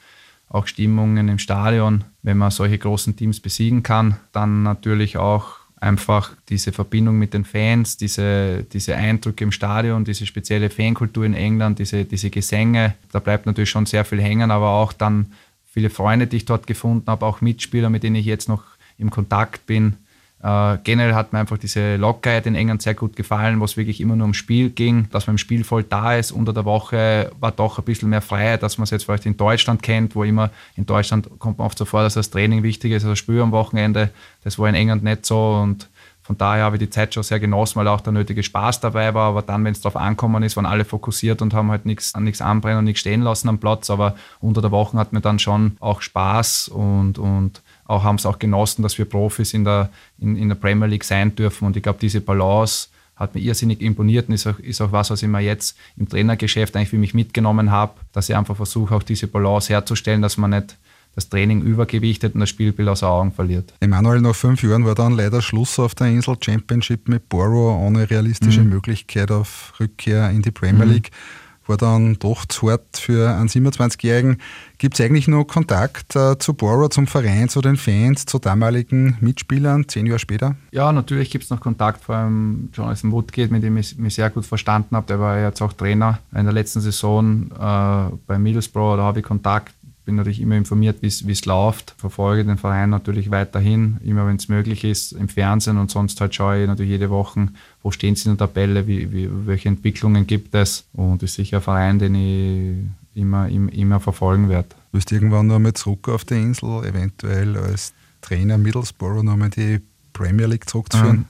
auch 0.49 0.67
Stimmungen 0.67 1.29
im 1.29 1.39
Stadion, 1.39 2.03
wenn 2.21 2.37
man 2.37 2.51
solche 2.51 2.77
großen 2.77 3.15
Teams 3.15 3.39
besiegen 3.39 3.81
kann. 3.81 4.17
Dann 4.33 4.63
natürlich 4.63 5.15
auch 5.15 5.55
einfach 5.77 6.31
diese 6.49 6.73
Verbindung 6.73 7.17
mit 7.17 7.33
den 7.33 7.45
Fans, 7.45 7.95
diese, 7.95 8.63
diese 8.71 8.95
Eindrücke 8.95 9.45
im 9.45 9.53
Stadion, 9.53 10.03
diese 10.03 10.25
spezielle 10.25 10.69
Fankultur 10.69 11.23
in 11.23 11.33
England, 11.33 11.79
diese, 11.79 12.03
diese 12.03 12.29
Gesänge, 12.29 12.95
da 13.11 13.19
bleibt 13.19 13.45
natürlich 13.45 13.69
schon 13.69 13.85
sehr 13.85 14.05
viel 14.05 14.21
hängen, 14.21 14.51
aber 14.51 14.69
auch 14.69 14.93
dann 14.93 15.33
viele 15.65 15.89
Freunde, 15.89 16.27
die 16.27 16.37
ich 16.37 16.45
dort 16.45 16.67
gefunden 16.67 17.07
habe, 17.07 17.25
auch 17.25 17.41
Mitspieler, 17.41 17.89
mit 17.89 18.03
denen 18.03 18.15
ich 18.15 18.25
jetzt 18.25 18.47
noch 18.47 18.63
im 18.97 19.09
Kontakt 19.09 19.65
bin. 19.65 19.97
Äh, 20.43 20.77
generell 20.83 21.15
hat 21.15 21.31
mir 21.31 21.39
einfach 21.39 21.57
diese 21.57 21.95
Lockerheit 21.95 22.45
in 22.45 22.55
England 22.55 22.81
sehr 22.81 22.95
gut 22.95 23.15
gefallen, 23.15 23.61
wo 23.61 23.65
es 23.65 23.77
wirklich 23.77 24.01
immer 24.01 24.17
nur 24.17 24.25
ums 24.25 24.35
Spiel 24.35 24.69
ging, 24.69 25.07
dass 25.11 25.25
man 25.25 25.35
im 25.35 25.37
Spiel 25.37 25.63
voll 25.63 25.83
da 25.83 26.15
ist. 26.15 26.33
Unter 26.33 26.51
der 26.51 26.65
Woche 26.65 27.31
war 27.39 27.51
doch 27.51 27.79
ein 27.79 27.85
bisschen 27.85 28.09
mehr 28.09 28.21
Freiheit, 28.21 28.61
dass 28.61 28.77
man 28.77 28.83
es 28.83 28.89
jetzt 28.89 29.05
vielleicht 29.05 29.25
in 29.25 29.37
Deutschland 29.37 29.81
kennt, 29.81 30.15
wo 30.15 30.23
immer 30.25 30.49
in 30.75 30.85
Deutschland 30.85 31.29
kommt 31.39 31.59
man 31.59 31.67
oft 31.67 31.77
so 31.77 31.85
vor, 31.85 32.03
dass 32.03 32.15
das 32.15 32.29
Training 32.29 32.61
wichtig 32.61 32.91
ist, 32.91 33.03
also 33.03 33.11
das 33.11 33.19
Spiel 33.19 33.39
am 33.39 33.53
Wochenende. 33.53 34.09
Das 34.43 34.59
war 34.59 34.67
in 34.67 34.75
England 34.75 35.03
nicht 35.03 35.25
so 35.25 35.61
und 35.63 35.87
von 36.23 36.37
daher 36.37 36.63
habe 36.63 36.77
ich 36.77 36.81
die 36.81 36.89
Zeit 36.89 37.13
schon 37.13 37.23
sehr 37.23 37.39
genossen, 37.39 37.77
weil 37.77 37.87
auch 37.89 37.99
der 37.99 38.13
nötige 38.13 38.43
Spaß 38.43 38.79
dabei 38.79 39.13
war. 39.13 39.29
Aber 39.29 39.41
dann, 39.41 39.65
wenn 39.65 39.73
es 39.73 39.81
darauf 39.81 39.97
ankommen 40.01 40.41
ist, 40.43 40.55
waren 40.55 40.65
alle 40.65 40.85
fokussiert 40.85 41.41
und 41.41 41.53
haben 41.53 41.69
halt 41.69 41.85
nichts 41.85 42.13
anbrennen 42.15 42.79
und 42.79 42.85
nichts 42.85 43.01
stehen 43.01 43.21
lassen 43.21 43.49
am 43.49 43.59
Platz. 43.59 43.89
Aber 43.89 44.15
unter 44.39 44.61
der 44.61 44.71
Woche 44.71 44.97
hat 44.97 45.11
mir 45.11 45.19
dann 45.19 45.37
schon 45.37 45.75
auch 45.81 46.01
Spaß 46.01 46.69
und, 46.69 47.19
und 47.19 47.61
auch 47.85 48.03
haben 48.03 48.15
es 48.15 48.25
auch 48.25 48.39
genossen, 48.39 48.81
dass 48.81 48.97
wir 48.97 49.05
Profis 49.05 49.53
in 49.53 49.63
der, 49.63 49.89
in, 50.19 50.35
in 50.35 50.49
der 50.49 50.55
Premier 50.55 50.87
League 50.87 51.03
sein 51.03 51.35
dürfen. 51.35 51.65
Und 51.65 51.75
ich 51.75 51.83
glaube, 51.83 51.99
diese 52.01 52.21
Balance 52.21 52.87
hat 53.15 53.35
mir 53.35 53.41
irrsinnig 53.41 53.81
imponiert 53.81 54.27
und 54.27 54.35
ist 54.35 54.47
auch, 54.47 54.59
ist 54.59 54.81
auch 54.81 54.91
was, 54.91 55.09
was 55.09 55.21
ich 55.21 55.29
mir 55.29 55.41
jetzt 55.41 55.77
im 55.97 56.09
Trainergeschäft 56.09 56.75
eigentlich 56.75 56.89
für 56.89 56.97
mich 56.97 57.13
mitgenommen 57.13 57.71
habe, 57.71 57.93
dass 58.11 58.29
ich 58.29 58.35
einfach 58.35 58.55
versuche, 58.55 58.95
auch 58.95 59.03
diese 59.03 59.27
Balance 59.27 59.71
herzustellen, 59.71 60.21
dass 60.21 60.37
man 60.37 60.51
nicht 60.51 60.77
das 61.15 61.29
Training 61.29 61.61
übergewichtet 61.61 62.33
und 62.33 62.39
das 62.39 62.49
Spielbild 62.49 62.89
aus 62.89 63.03
Augen 63.03 63.31
verliert. 63.31 63.71
Emanuel, 63.81 64.19
nach 64.21 64.33
fünf 64.33 64.63
Jahren 64.63 64.83
war 64.83 64.95
dann 64.95 65.13
leider 65.13 65.43
Schluss 65.43 65.77
auf 65.77 65.93
der 65.93 66.07
Insel 66.07 66.37
Championship 66.41 67.07
mit 67.07 67.29
Borough 67.29 67.79
ohne 67.79 68.09
realistische 68.09 68.61
mhm. 68.61 68.69
Möglichkeit 68.69 69.29
auf 69.29 69.73
Rückkehr 69.79 70.31
in 70.31 70.41
die 70.41 70.49
Premier 70.49 70.85
mhm. 70.85 70.91
League. 70.91 71.11
Mhm 71.11 71.42
war 71.67 71.77
dann 71.77 72.17
doch 72.19 72.45
zu 72.45 72.69
hart 72.69 72.97
für 72.97 73.35
einen 73.35 73.47
27-Jährigen. 73.47 74.37
Gibt 74.77 74.95
es 74.95 75.01
eigentlich 75.05 75.27
noch 75.27 75.45
Kontakt 75.45 76.15
äh, 76.15 76.37
zu 76.37 76.53
Borough, 76.53 76.89
zum 76.89 77.07
Verein, 77.07 77.49
zu 77.49 77.61
den 77.61 77.77
Fans, 77.77 78.25
zu 78.25 78.39
damaligen 78.39 79.17
Mitspielern, 79.21 79.87
zehn 79.87 80.05
Jahre 80.05 80.19
später? 80.19 80.55
Ja, 80.71 80.91
natürlich 80.91 81.29
gibt 81.29 81.45
es 81.45 81.49
noch 81.49 81.59
Kontakt, 81.59 82.03
vor 82.03 82.15
allem 82.15 82.69
Jonathan 82.73 83.11
Woodgate, 83.11 83.51
mit 83.51 83.63
dem 83.63 83.77
ich 83.77 83.97
mich 83.97 84.15
sehr 84.15 84.29
gut 84.29 84.45
verstanden 84.45 84.95
habe. 84.95 85.07
Der 85.07 85.19
war 85.19 85.39
jetzt 85.39 85.61
auch 85.61 85.73
Trainer 85.73 86.19
in 86.35 86.43
der 86.43 86.53
letzten 86.53 86.81
Saison 86.81 87.49
äh, 87.51 88.15
bei 88.27 88.37
Middlesbrough, 88.37 88.97
da 88.97 89.03
habe 89.03 89.19
ich 89.19 89.25
Kontakt 89.25 89.73
bin 90.05 90.15
natürlich 90.15 90.41
immer 90.41 90.55
informiert, 90.55 90.97
wie 91.01 91.07
es 91.07 91.45
läuft, 91.45 91.95
verfolge 91.97 92.45
den 92.45 92.57
Verein 92.57 92.89
natürlich 92.89 93.31
weiterhin, 93.31 93.97
immer 94.03 94.27
wenn 94.27 94.35
es 94.35 94.49
möglich 94.49 94.83
ist, 94.83 95.13
im 95.13 95.29
Fernsehen 95.29 95.77
und 95.77 95.91
sonst 95.91 96.19
halt 96.21 96.35
schaue 96.35 96.61
ich 96.61 96.67
natürlich 96.67 96.91
jede 96.91 97.09
Woche, 97.09 97.47
wo 97.81 97.91
stehen 97.91 98.15
sie 98.15 98.29
in 98.29 98.37
der 98.37 98.47
Tabelle, 98.47 98.87
wie, 98.87 99.11
wie, 99.11 99.29
welche 99.45 99.69
Entwicklungen 99.69 100.27
gibt 100.27 100.55
es 100.55 100.85
und 100.93 101.23
ist 101.23 101.35
sicher 101.35 101.57
ein 101.57 101.63
Verein, 101.63 101.99
den 101.99 102.15
ich 102.15 103.21
immer, 103.21 103.47
immer, 103.47 103.71
immer 103.71 103.99
verfolgen 103.99 104.49
werde. 104.49 104.69
Wirst 104.91 105.11
du 105.11 105.15
irgendwann 105.15 105.47
noch 105.47 105.59
mal 105.59 105.73
zurück 105.73 106.09
auf 106.09 106.25
die 106.25 106.35
Insel, 106.35 106.83
eventuell 106.85 107.57
als 107.57 107.93
Trainer 108.21 108.57
Middlesbrough 108.57 109.23
noch 109.23 109.37
mal 109.37 109.49
die 109.49 109.81
Premier 110.13 110.47
League 110.47 110.69
zurückzuführen? 110.69 111.17
Ähm, 111.17 111.25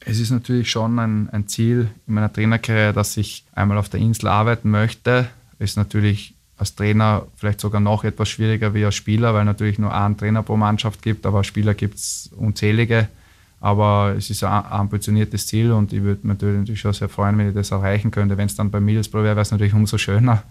es 0.00 0.20
ist 0.20 0.30
natürlich 0.30 0.70
schon 0.70 0.98
ein, 0.98 1.28
ein 1.30 1.48
Ziel 1.48 1.88
in 2.06 2.14
meiner 2.14 2.32
Trainerkarriere, 2.32 2.92
dass 2.92 3.16
ich 3.16 3.44
einmal 3.52 3.78
auf 3.78 3.88
der 3.88 4.00
Insel 4.00 4.28
arbeiten 4.28 4.70
möchte. 4.70 5.28
Ist 5.58 5.76
natürlich 5.76 6.35
als 6.58 6.74
Trainer 6.74 7.26
vielleicht 7.36 7.60
sogar 7.60 7.80
noch 7.80 8.04
etwas 8.04 8.28
schwieriger 8.28 8.72
wie 8.74 8.84
als 8.84 8.94
Spieler, 8.94 9.34
weil 9.34 9.44
natürlich 9.44 9.78
nur 9.78 9.94
einen 9.94 10.16
Trainer 10.16 10.42
pro 10.42 10.56
Mannschaft 10.56 11.02
gibt, 11.02 11.26
aber 11.26 11.44
Spieler 11.44 11.74
gibt 11.74 11.96
es 11.96 12.30
unzählige. 12.36 13.08
Aber 13.60 14.14
es 14.16 14.30
ist 14.30 14.44
ein 14.44 14.64
ambitioniertes 14.66 15.46
Ziel 15.46 15.72
und 15.72 15.92
ich 15.92 16.02
würde 16.02 16.26
mich 16.26 16.38
natürlich 16.40 16.78
schon 16.78 16.92
sehr 16.92 17.08
freuen, 17.08 17.38
wenn 17.38 17.48
ich 17.48 17.54
das 17.54 17.70
erreichen 17.70 18.10
könnte. 18.10 18.36
Wenn 18.36 18.46
es 18.46 18.54
dann 18.54 18.70
bei 18.70 18.80
Middlesbrough 18.80 19.24
wäre, 19.24 19.36
wäre 19.36 19.42
es 19.42 19.50
natürlich 19.50 19.74
umso 19.74 19.98
schöner. 19.98 20.42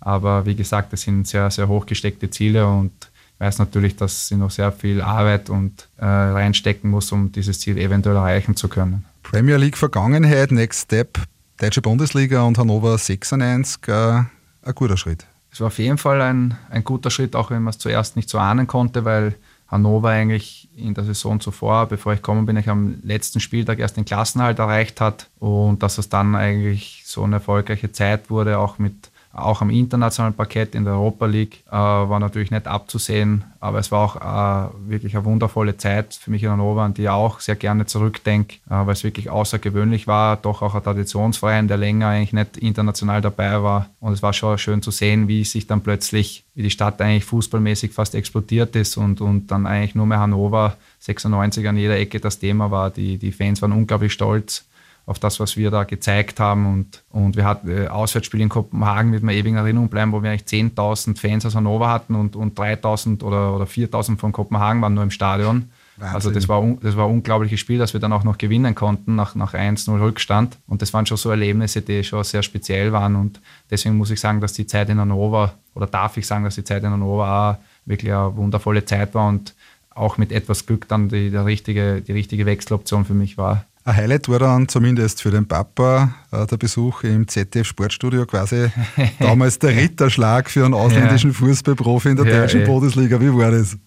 Aber 0.00 0.46
wie 0.46 0.54
gesagt, 0.54 0.92
das 0.92 1.02
sind 1.02 1.26
sehr, 1.26 1.50
sehr 1.50 1.68
hochgesteckte 1.68 2.30
Ziele 2.30 2.66
und 2.66 2.92
ich 3.34 3.40
weiß 3.40 3.58
natürlich, 3.58 3.94
dass 3.94 4.28
sie 4.28 4.36
noch 4.36 4.50
sehr 4.50 4.72
viel 4.72 5.00
Arbeit 5.00 5.50
und 5.50 5.88
äh, 5.98 6.04
reinstecken 6.04 6.90
muss, 6.90 7.12
um 7.12 7.30
dieses 7.30 7.60
Ziel 7.60 7.78
eventuell 7.78 8.16
erreichen 8.16 8.56
zu 8.56 8.66
können. 8.66 9.04
Premier 9.22 9.56
League 9.56 9.76
Vergangenheit, 9.76 10.50
Next 10.50 10.86
Step, 10.86 11.20
Deutsche 11.58 11.82
Bundesliga 11.82 12.42
und 12.42 12.58
Hannover 12.58 12.98
96, 12.98 13.86
äh, 13.86 13.92
ein 13.92 14.28
guter 14.74 14.96
Schritt. 14.96 15.27
Es 15.50 15.60
war 15.60 15.68
auf 15.68 15.78
jeden 15.78 15.98
Fall 15.98 16.20
ein, 16.20 16.56
ein 16.70 16.84
guter 16.84 17.10
Schritt, 17.10 17.34
auch 17.34 17.50
wenn 17.50 17.62
man 17.62 17.70
es 17.70 17.78
zuerst 17.78 18.16
nicht 18.16 18.28
so 18.28 18.38
ahnen 18.38 18.66
konnte, 18.66 19.04
weil 19.04 19.34
Hannover 19.68 20.08
eigentlich 20.08 20.68
in 20.76 20.94
der 20.94 21.04
Saison 21.04 21.40
zuvor, 21.40 21.86
bevor 21.86 22.14
ich 22.14 22.20
gekommen 22.20 22.46
bin, 22.46 22.56
ich 22.56 22.68
am 22.68 22.98
letzten 23.02 23.40
Spieltag 23.40 23.78
erst 23.78 23.96
den 23.96 24.06
Klassenhalt 24.06 24.58
erreicht 24.58 25.00
hat 25.00 25.28
und 25.38 25.82
dass 25.82 25.98
es 25.98 26.08
dann 26.08 26.34
eigentlich 26.34 27.02
so 27.04 27.22
eine 27.22 27.36
erfolgreiche 27.36 27.92
Zeit 27.92 28.30
wurde, 28.30 28.58
auch 28.58 28.78
mit 28.78 29.10
auch 29.32 29.60
am 29.60 29.70
internationalen 29.70 30.34
Parkett 30.34 30.74
in 30.74 30.84
der 30.84 30.94
Europa 30.94 31.26
League 31.26 31.62
äh, 31.68 31.72
war 31.72 32.18
natürlich 32.18 32.50
nicht 32.50 32.66
abzusehen, 32.66 33.44
aber 33.60 33.78
es 33.78 33.92
war 33.92 34.00
auch 34.00 34.16
äh, 34.16 34.90
wirklich 34.90 35.16
eine 35.16 35.24
wundervolle 35.24 35.76
Zeit 35.76 36.14
für 36.14 36.30
mich 36.30 36.42
in 36.42 36.50
Hannover, 36.50 36.82
an 36.82 36.94
die 36.94 37.02
ich 37.02 37.08
auch 37.08 37.40
sehr 37.40 37.56
gerne 37.56 37.86
zurückdenke, 37.86 38.56
äh, 38.68 38.86
weil 38.86 38.92
es 38.92 39.04
wirklich 39.04 39.30
außergewöhnlich 39.30 40.06
war, 40.06 40.36
doch 40.36 40.62
auch 40.62 40.74
ein 40.74 40.82
Traditionsverein, 40.82 41.68
der 41.68 41.76
länger 41.76 42.08
eigentlich 42.08 42.32
nicht 42.32 42.56
international 42.56 43.20
dabei 43.20 43.62
war. 43.62 43.90
Und 44.00 44.12
es 44.12 44.22
war 44.22 44.32
schon 44.32 44.58
schön 44.58 44.82
zu 44.82 44.90
sehen, 44.90 45.28
wie 45.28 45.44
sich 45.44 45.66
dann 45.66 45.82
plötzlich, 45.82 46.44
wie 46.54 46.62
die 46.62 46.70
Stadt 46.70 47.00
eigentlich 47.00 47.24
fußballmäßig 47.24 47.92
fast 47.92 48.14
explodiert 48.14 48.76
ist 48.76 48.96
und, 48.96 49.20
und 49.20 49.48
dann 49.50 49.66
eigentlich 49.66 49.94
nur 49.94 50.06
mehr 50.06 50.20
Hannover 50.20 50.76
96 51.00 51.68
an 51.68 51.76
jeder 51.76 51.98
Ecke 51.98 52.18
das 52.18 52.38
Thema 52.38 52.70
war. 52.70 52.90
Die, 52.90 53.18
die 53.18 53.32
Fans 53.32 53.62
waren 53.62 53.72
unglaublich 53.72 54.12
stolz 54.12 54.64
auf 55.08 55.18
das, 55.18 55.40
was 55.40 55.56
wir 55.56 55.70
da 55.70 55.84
gezeigt 55.84 56.38
haben. 56.38 56.66
Und, 56.66 57.02
und 57.08 57.34
wir 57.34 57.46
hatten 57.46 57.70
äh, 57.70 57.88
Auswärtsspiel 57.88 58.42
in 58.42 58.50
Kopenhagen, 58.50 59.10
wird 59.10 59.22
mir 59.22 59.32
ewig 59.32 59.52
in 59.52 59.56
Erinnerung 59.56 59.88
bleiben, 59.88 60.12
wo 60.12 60.22
wir 60.22 60.30
eigentlich 60.30 60.42
10.000 60.42 61.18
Fans 61.18 61.46
aus 61.46 61.54
Hannover 61.54 61.88
hatten 61.88 62.14
und, 62.14 62.36
und 62.36 62.58
3.000 62.58 63.22
oder, 63.22 63.54
oder 63.56 63.64
4.000 63.64 64.18
von 64.18 64.32
Kopenhagen 64.32 64.82
waren 64.82 64.92
nur 64.92 65.02
im 65.02 65.10
Stadion. 65.10 65.70
Wahnsinn. 65.96 66.14
Also 66.14 66.30
das 66.30 66.46
war, 66.46 66.62
das 66.82 66.94
war 66.94 67.06
ein 67.06 67.12
unglaubliches 67.12 67.58
Spiel, 67.58 67.78
dass 67.78 67.94
wir 67.94 68.00
dann 68.00 68.12
auch 68.12 68.22
noch 68.22 68.36
gewinnen 68.36 68.74
konnten 68.74 69.16
nach, 69.16 69.34
nach 69.34 69.54
1-0 69.54 69.98
Rückstand. 69.98 70.58
Und 70.66 70.82
das 70.82 70.92
waren 70.92 71.06
schon 71.06 71.16
so 71.16 71.30
Erlebnisse, 71.30 71.80
die 71.80 72.04
schon 72.04 72.22
sehr 72.22 72.42
speziell 72.42 72.92
waren. 72.92 73.16
Und 73.16 73.40
deswegen 73.70 73.96
muss 73.96 74.10
ich 74.10 74.20
sagen, 74.20 74.42
dass 74.42 74.52
die 74.52 74.66
Zeit 74.66 74.90
in 74.90 75.00
Hannover, 75.00 75.54
oder 75.74 75.86
darf 75.86 76.18
ich 76.18 76.26
sagen, 76.26 76.44
dass 76.44 76.54
die 76.54 76.64
Zeit 76.64 76.84
in 76.84 76.90
Hannover 76.90 77.58
auch 77.58 77.86
wirklich 77.86 78.12
eine 78.12 78.36
wundervolle 78.36 78.84
Zeit 78.84 79.14
war 79.14 79.26
und 79.28 79.54
auch 79.88 80.18
mit 80.18 80.32
etwas 80.32 80.66
Glück 80.66 80.86
dann 80.86 81.08
die, 81.08 81.30
der 81.30 81.46
richtige, 81.46 82.02
die 82.02 82.12
richtige 82.12 82.44
Wechseloption 82.44 83.06
für 83.06 83.14
mich 83.14 83.38
war. 83.38 83.64
Ein 83.88 83.96
Highlight 83.96 84.28
war 84.28 84.38
dann 84.38 84.68
zumindest 84.68 85.22
für 85.22 85.30
den 85.30 85.48
Papa 85.48 86.14
äh, 86.30 86.46
der 86.46 86.58
Besuch 86.58 87.04
im 87.04 87.26
ZDF 87.26 87.68
Sportstudio, 87.68 88.26
quasi 88.26 88.70
damals 89.18 89.58
der 89.60 89.74
Ritterschlag 89.74 90.50
für 90.50 90.66
einen 90.66 90.74
ausländischen 90.74 91.30
ja. 91.30 91.36
Fußballprofi 91.38 92.10
in 92.10 92.16
der 92.16 92.26
ja, 92.26 92.40
deutschen 92.40 92.60
ey. 92.60 92.66
Bundesliga. 92.66 93.18
Wie 93.18 93.34
war 93.34 93.50
das? 93.50 93.78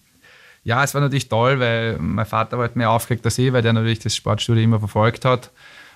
Ja, 0.64 0.82
es 0.82 0.92
war 0.92 1.02
natürlich 1.02 1.28
toll, 1.28 1.60
weil 1.60 1.98
mein 2.00 2.26
Vater 2.26 2.58
war 2.58 2.66
halt 2.66 2.74
mehr 2.74 2.90
aufgeregt 2.90 3.24
als 3.24 3.38
ich, 3.38 3.52
weil 3.52 3.62
der 3.62 3.74
natürlich 3.74 4.00
das 4.00 4.16
Sportstudio 4.16 4.64
immer 4.64 4.80
verfolgt 4.80 5.24
hat. 5.24 5.52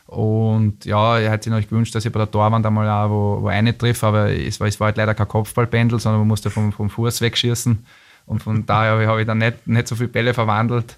Und 0.06 0.84
ja, 0.84 1.18
er 1.18 1.32
hat 1.32 1.42
sich 1.42 1.50
natürlich 1.50 1.68
gewünscht, 1.68 1.92
dass 1.96 2.04
ich 2.04 2.12
bei 2.12 2.20
der 2.20 2.30
Torwand 2.30 2.64
einmal 2.64 2.88
auch 2.88 3.10
wo, 3.10 3.42
wo 3.42 3.48
eine 3.48 3.76
treffe, 3.76 4.06
aber 4.06 4.30
es 4.30 4.60
war, 4.60 4.68
es 4.68 4.78
war 4.78 4.86
halt 4.86 4.98
leider 4.98 5.14
kein 5.14 5.26
Kopfballpendel, 5.26 5.98
sondern 5.98 6.20
man 6.20 6.28
musste 6.28 6.48
vom, 6.48 6.72
vom 6.72 6.90
Fuß 6.90 7.22
wegschießen. 7.22 7.84
Und 8.26 8.40
von 8.40 8.64
daher 8.66 9.08
habe 9.08 9.22
ich 9.22 9.26
dann 9.26 9.38
nicht, 9.38 9.66
nicht 9.66 9.88
so 9.88 9.96
viele 9.96 10.10
Bälle 10.10 10.32
verwandelt. 10.32 10.96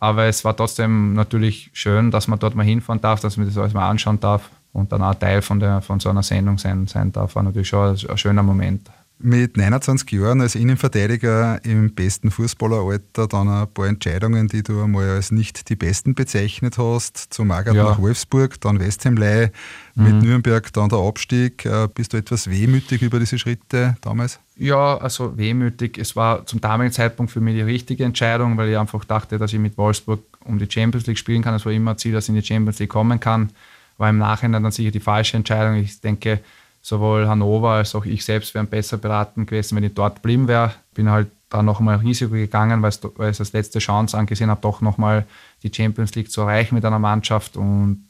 Aber 0.00 0.24
es 0.26 0.44
war 0.44 0.56
trotzdem 0.56 1.14
natürlich 1.14 1.70
schön, 1.72 2.10
dass 2.10 2.28
man 2.28 2.38
dort 2.38 2.54
mal 2.54 2.64
hinfahren 2.64 3.00
darf, 3.00 3.20
dass 3.20 3.36
man 3.36 3.46
das 3.46 3.58
alles 3.58 3.74
mal 3.74 3.88
anschauen 3.88 4.20
darf 4.20 4.50
und 4.72 4.92
dann 4.92 5.02
auch 5.02 5.14
Teil 5.14 5.42
von, 5.42 5.60
der, 5.60 5.82
von 5.82 6.00
so 6.00 6.08
einer 6.08 6.22
Sendung 6.22 6.58
sein, 6.58 6.86
sein 6.86 7.12
darf. 7.12 7.34
War 7.34 7.42
natürlich 7.42 7.68
schon 7.68 7.96
ein, 7.96 8.10
ein 8.10 8.18
schöner 8.18 8.42
Moment. 8.42 8.88
Mit 9.20 9.56
29 9.56 10.12
Jahren 10.12 10.40
als 10.40 10.54
Innenverteidiger 10.54 11.64
im 11.64 11.92
besten 11.92 12.30
Fußballeralter 12.30 13.26
dann 13.26 13.48
ein 13.48 13.66
paar 13.66 13.88
Entscheidungen, 13.88 14.46
die 14.46 14.62
du 14.62 14.84
einmal 14.84 15.08
als 15.10 15.32
nicht 15.32 15.68
die 15.68 15.74
besten 15.74 16.14
bezeichnet 16.14 16.78
hast. 16.78 17.16
Zum 17.16 17.48
Magert 17.48 17.74
ja. 17.74 17.82
nach 17.82 17.98
Wolfsburg, 17.98 18.60
dann 18.60 18.78
West 18.78 19.04
Ham 19.06 19.16
Leih, 19.16 19.50
mhm. 19.96 20.04
mit 20.04 20.22
Nürnberg 20.22 20.72
dann 20.72 20.88
der 20.88 21.00
Abstieg. 21.00 21.64
Äh, 21.64 21.88
bist 21.92 22.12
du 22.12 22.16
etwas 22.16 22.48
wehmütig 22.48 23.02
über 23.02 23.18
diese 23.18 23.40
Schritte 23.40 23.96
damals? 24.02 24.38
Ja, 24.60 24.98
also 24.98 25.38
wehmütig. 25.38 25.98
Es 25.98 26.16
war 26.16 26.44
zum 26.44 26.60
damaligen 26.60 26.92
Zeitpunkt 26.92 27.30
für 27.30 27.40
mich 27.40 27.54
die 27.54 27.62
richtige 27.62 28.04
Entscheidung, 28.04 28.56
weil 28.56 28.70
ich 28.70 28.76
einfach 28.76 29.04
dachte, 29.04 29.38
dass 29.38 29.52
ich 29.52 29.60
mit 29.60 29.78
Wolfsburg 29.78 30.20
um 30.44 30.58
die 30.58 30.68
Champions 30.68 31.06
League 31.06 31.18
spielen 31.18 31.42
kann. 31.42 31.54
Es 31.54 31.64
war 31.64 31.72
immer 31.72 31.92
ein 31.92 31.98
Ziel, 31.98 32.12
dass 32.12 32.24
ich 32.24 32.30
in 32.30 32.34
die 32.34 32.44
Champions 32.44 32.80
League 32.80 32.90
kommen 32.90 33.20
kann. 33.20 33.50
War 33.98 34.10
im 34.10 34.18
Nachhinein 34.18 34.64
dann 34.64 34.72
sicher 34.72 34.90
die 34.90 34.98
falsche 34.98 35.36
Entscheidung. 35.36 35.76
Ich 35.76 36.00
denke, 36.00 36.40
sowohl 36.82 37.28
Hannover 37.28 37.70
als 37.70 37.94
auch 37.94 38.04
ich 38.04 38.24
selbst 38.24 38.52
wären 38.54 38.66
besser 38.66 38.96
beraten 38.96 39.46
gewesen, 39.46 39.76
wenn 39.76 39.84
ich 39.84 39.94
dort 39.94 40.16
geblieben 40.16 40.48
wäre. 40.48 40.72
Bin 40.92 41.08
halt 41.08 41.28
da 41.50 41.62
nochmal 41.62 41.96
Risiko 41.98 42.32
gegangen, 42.32 42.82
weil 42.82 42.90
ich 42.90 43.04
es 43.18 43.40
als 43.40 43.52
letzte 43.52 43.78
Chance 43.78 44.18
angesehen 44.18 44.50
habe, 44.50 44.60
doch 44.60 44.80
nochmal 44.80 45.24
die 45.62 45.72
Champions 45.72 46.16
League 46.16 46.32
zu 46.32 46.40
erreichen 46.40 46.74
mit 46.74 46.84
einer 46.84 46.98
Mannschaft 46.98 47.56
und 47.56 48.04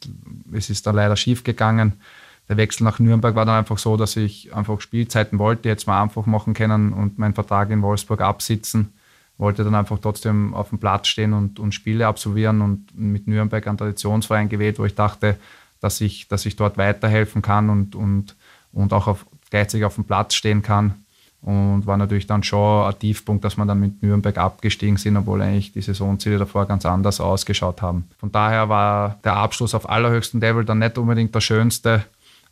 es 0.52 0.70
ist 0.70 0.86
da 0.86 0.92
leider 0.92 1.16
schief 1.16 1.44
gegangen. 1.44 2.00
Der 2.48 2.56
Wechsel 2.56 2.84
nach 2.84 2.98
Nürnberg 2.98 3.34
war 3.34 3.44
dann 3.44 3.58
einfach 3.58 3.78
so, 3.78 3.96
dass 3.96 4.16
ich 4.16 4.54
einfach 4.54 4.80
Spielzeiten 4.80 5.38
wollte, 5.38 5.68
jetzt 5.68 5.86
mal 5.86 6.02
einfach 6.02 6.26
machen 6.26 6.54
können 6.54 6.92
und 6.92 7.18
meinen 7.18 7.34
Vertrag 7.34 7.70
in 7.70 7.82
Wolfsburg 7.82 8.20
absitzen. 8.20 8.92
Wollte 9.36 9.64
dann 9.64 9.74
einfach 9.74 9.98
trotzdem 10.00 10.54
auf 10.54 10.70
dem 10.70 10.78
Platz 10.78 11.08
stehen 11.08 11.32
und, 11.32 11.60
und 11.60 11.72
Spiele 11.72 12.06
absolvieren 12.06 12.60
und 12.60 12.98
mit 12.98 13.26
Nürnberg 13.28 13.66
einen 13.66 13.78
Traditionsverein 13.78 14.48
gewählt, 14.48 14.78
wo 14.78 14.84
ich 14.84 14.94
dachte, 14.94 15.36
dass 15.80 16.00
ich, 16.00 16.26
dass 16.26 16.46
ich 16.46 16.56
dort 16.56 16.76
weiterhelfen 16.76 17.42
kann 17.42 17.70
und, 17.70 17.94
und 17.94 18.34
und 18.72 18.92
auch 18.92 19.06
auf, 19.06 19.26
gleichzeitig 19.50 19.84
auf 19.84 19.94
dem 19.94 20.04
Platz 20.04 20.34
stehen 20.34 20.62
kann. 20.62 20.94
Und 21.40 21.86
war 21.86 21.96
natürlich 21.96 22.26
dann 22.26 22.42
schon 22.42 22.84
ein 22.84 22.98
Tiefpunkt, 22.98 23.44
dass 23.44 23.56
wir 23.56 23.64
dann 23.64 23.78
mit 23.78 24.02
Nürnberg 24.02 24.36
abgestiegen 24.38 24.96
sind, 24.96 25.16
obwohl 25.16 25.40
eigentlich 25.40 25.72
die 25.72 25.82
Saisonziele 25.82 26.36
davor 26.36 26.66
ganz 26.66 26.84
anders 26.84 27.20
ausgeschaut 27.20 27.80
haben. 27.80 28.08
Von 28.18 28.32
daher 28.32 28.68
war 28.68 29.18
der 29.22 29.36
Abschluss 29.36 29.72
auf 29.72 29.88
allerhöchstem 29.88 30.40
Level 30.40 30.64
dann 30.64 30.80
nicht 30.80 30.98
unbedingt 30.98 31.32
der 31.32 31.40
schönste. 31.40 32.04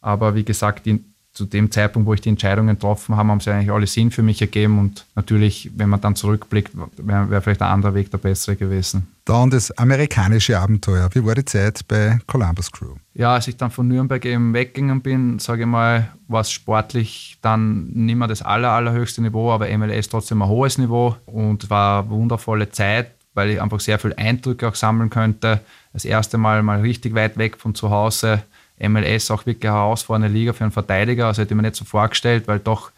Aber 0.07 0.37
wie 0.37 0.45
gesagt, 0.45 0.87
die, 0.87 1.05
zu 1.33 1.47
dem 1.47 1.73
Zeitpunkt, 1.73 2.07
wo 2.07 2.15
ich 2.15 2.21
die 2.21 2.29
Entscheidungen 2.29 2.77
getroffen 2.77 3.17
habe, 3.17 3.29
haben 3.29 3.41
sie 3.41 3.51
eigentlich 3.51 3.73
alle 3.73 3.89
Sinn 3.89 4.13
für 4.13 4.23
mich 4.23 4.41
ergeben. 4.41 4.79
Und 4.79 5.05
natürlich, 5.17 5.73
wenn 5.75 5.89
man 5.89 6.01
dann 6.01 6.15
zurückblickt, 6.15 6.71
wäre 6.97 7.29
wär 7.29 7.43
vielleicht 7.43 7.61
ein 7.61 7.73
anderer 7.73 7.95
Weg 7.95 8.13
der 8.13 8.19
bessere 8.19 8.55
gewesen. 8.55 9.09
Dann 9.25 9.51
das 9.51 9.77
amerikanische 9.77 10.61
Abenteuer. 10.61 11.11
Wie 11.13 11.27
war 11.27 11.35
die 11.35 11.45
Zeit 11.45 11.81
bei 11.89 12.21
Columbus 12.29 12.71
Crew? 12.71 12.95
Ja, 13.15 13.35
als 13.35 13.49
ich 13.49 13.57
dann 13.57 13.73
von 13.73 13.89
Nürnberg 13.89 14.25
eben 14.25 14.55
weggegangen 14.55 15.01
bin, 15.01 15.41
sage 15.41 15.63
ich 15.63 15.69
mal, 15.69 16.09
war 16.29 16.43
es 16.43 16.53
sportlich 16.53 17.39
dann 17.43 17.89
nicht 17.89 18.15
mehr 18.15 18.29
das 18.29 18.43
aller, 18.43 18.71
allerhöchste 18.71 19.23
Niveau, 19.23 19.51
aber 19.51 19.77
MLS 19.77 20.09
trotzdem 20.09 20.41
ein 20.41 20.49
hohes 20.49 20.79
Niveau 20.79 21.17
und 21.27 21.69
war 21.69 22.03
eine 22.03 22.11
wundervolle 22.11 22.71
Zeit, 22.71 23.11
weil 23.35 23.51
ich 23.51 23.61
einfach 23.61 23.81
sehr 23.81 23.99
viel 23.99 24.15
Eindrücke 24.15 24.69
auch 24.69 24.77
sammeln 24.77 25.11
könnte. 25.11 25.63
Das 25.93 26.05
erste 26.05 26.39
Mal 26.39 26.63
mal 26.63 26.83
richtig 26.83 27.17
weit 27.17 27.37
weg 27.39 27.57
von 27.59 27.75
zu 27.75 27.91
Hause 27.91 28.45
MLS 28.79 29.31
auch 29.31 29.47
wirklich 29.47 29.69
eine 29.71 29.79
herausfordernde 29.79 30.29
Liga 30.29 30.53
für 30.53 30.65
einen 30.65 30.73
Verteidiger. 30.73 31.27
Also 31.27 31.43
hätte 31.43 31.55
ich 31.55 31.57
mir 31.57 31.63
nicht 31.63 31.77
so 31.77 31.85
vorgestellt, 31.85 32.47
weil 32.47 32.59
doch, 32.59 32.91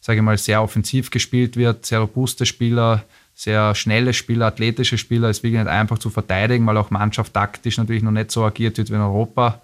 sage 0.00 0.18
ich 0.18 0.24
mal, 0.24 0.38
sehr 0.38 0.62
offensiv 0.62 1.10
gespielt 1.10 1.56
wird, 1.56 1.86
sehr 1.86 2.00
robuste 2.00 2.46
Spieler, 2.46 3.04
sehr 3.34 3.74
schnelle 3.74 4.12
Spieler, 4.12 4.46
athletische 4.46 4.98
Spieler. 4.98 5.28
Es 5.28 5.38
ist 5.38 5.42
wirklich 5.42 5.62
nicht 5.62 5.70
einfach 5.70 5.98
zu 5.98 6.10
verteidigen, 6.10 6.66
weil 6.66 6.76
auch 6.76 6.90
Mannschaft 6.90 7.32
taktisch 7.34 7.78
natürlich 7.78 8.02
noch 8.02 8.10
nicht 8.10 8.30
so 8.30 8.44
agiert 8.44 8.78
wird 8.78 8.90
wie 8.90 8.94
in 8.94 9.00
Europa. 9.00 9.60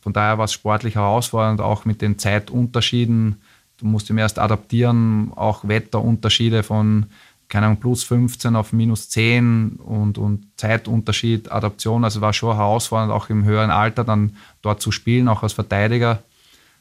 Von 0.00 0.12
daher 0.12 0.38
war 0.38 0.44
es 0.44 0.52
sportlich 0.52 0.96
herausfordernd, 0.96 1.60
auch 1.60 1.84
mit 1.84 2.02
den 2.02 2.18
Zeitunterschieden. 2.18 3.40
Du 3.78 3.86
musst 3.86 4.10
ihm 4.10 4.18
erst 4.18 4.38
adaptieren, 4.38 5.32
auch 5.34 5.66
Wetterunterschiede 5.66 6.62
von 6.62 7.06
keine 7.54 7.66
Ahnung, 7.66 7.78
plus 7.78 8.02
15 8.02 8.56
auf 8.56 8.72
minus 8.72 9.10
10 9.10 9.76
und, 9.76 10.18
und 10.18 10.48
Zeitunterschied, 10.56 11.52
Adaption. 11.52 12.02
Also 12.02 12.20
war 12.20 12.32
schon 12.32 12.56
herausfordernd, 12.56 13.12
auch 13.12 13.30
im 13.30 13.44
höheren 13.44 13.70
Alter 13.70 14.02
dann 14.02 14.36
dort 14.60 14.80
zu 14.80 14.90
spielen, 14.90 15.28
auch 15.28 15.44
als 15.44 15.52
Verteidiger. 15.52 16.24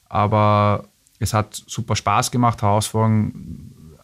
Aber 0.10 0.86
es 1.20 1.36
hat 1.36 1.54
super 1.54 1.96
Spaß 1.96 2.32
gemacht. 2.32 2.64
Herausforderung, 2.64 3.34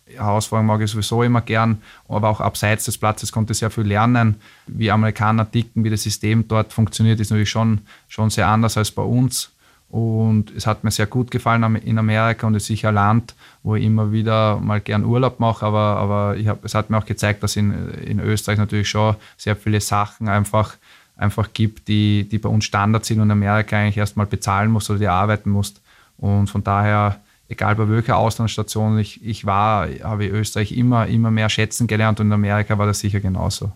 Herausforderung 0.05 0.67
mag 0.67 0.81
ich 0.81 0.91
sowieso 0.91 1.23
immer 1.23 1.41
gern, 1.41 1.81
aber 2.07 2.29
auch 2.29 2.39
abseits 2.39 2.85
des 2.85 2.99
Platzes 2.99 3.31
konnte 3.31 3.53
ich 3.53 3.57
sehr 3.57 3.71
viel 3.71 3.85
lernen. 3.85 4.35
Wie 4.67 4.91
Amerikaner 4.91 5.49
ticken, 5.49 5.83
wie 5.83 5.89
das 5.89 6.03
System 6.03 6.47
dort 6.47 6.71
funktioniert, 6.71 7.19
ist 7.19 7.31
natürlich 7.31 7.49
schon, 7.49 7.81
schon 8.07 8.29
sehr 8.29 8.47
anders 8.47 8.77
als 8.77 8.91
bei 8.91 9.01
uns. 9.01 9.49
Und 9.89 10.51
es 10.55 10.67
hat 10.67 10.83
mir 10.83 10.91
sehr 10.91 11.07
gut 11.07 11.31
gefallen 11.31 11.75
in 11.77 11.97
Amerika 11.97 12.45
und 12.45 12.53
es 12.53 12.63
ist 12.63 12.67
sicher 12.67 12.89
ein 12.89 12.95
Land, 12.95 13.33
wo 13.63 13.75
ich 13.75 13.83
immer 13.83 14.11
wieder 14.11 14.57
mal 14.57 14.81
gern 14.81 15.03
Urlaub 15.03 15.39
mache. 15.39 15.65
Aber, 15.65 15.97
aber 15.97 16.37
ich 16.37 16.47
hab, 16.47 16.63
es 16.63 16.75
hat 16.75 16.91
mir 16.91 16.97
auch 16.99 17.05
gezeigt, 17.05 17.41
dass 17.41 17.55
in, 17.55 17.89
in 18.05 18.19
Österreich 18.19 18.59
natürlich 18.59 18.87
schon 18.87 19.15
sehr 19.35 19.55
viele 19.55 19.81
Sachen 19.81 20.29
einfach, 20.29 20.75
einfach 21.17 21.49
gibt, 21.53 21.87
die, 21.87 22.27
die 22.29 22.37
bei 22.37 22.49
uns 22.49 22.65
Standard 22.65 23.03
sind 23.03 23.19
und 23.19 23.27
in 23.27 23.31
Amerika 23.31 23.77
eigentlich 23.77 23.97
erstmal 23.97 24.27
bezahlen 24.27 24.69
musst 24.69 24.91
oder 24.91 24.99
die 24.99 25.07
arbeiten 25.07 25.49
musst. 25.49 25.81
Und 26.17 26.47
von 26.51 26.63
daher, 26.63 27.19
egal 27.47 27.75
bei 27.75 27.89
welcher 27.89 28.17
Auslandsstation 28.17 28.99
ich, 28.99 29.25
ich 29.25 29.45
war, 29.47 29.87
habe 30.03 30.25
ich 30.25 30.31
Österreich 30.31 30.71
immer, 30.71 31.07
immer 31.07 31.31
mehr 31.31 31.49
schätzen 31.49 31.87
gelernt 31.87 32.19
und 32.19 32.27
in 32.27 32.33
Amerika 32.33 32.77
war 32.77 32.85
das 32.85 32.99
sicher 32.99 33.21
genauso. 33.21 33.71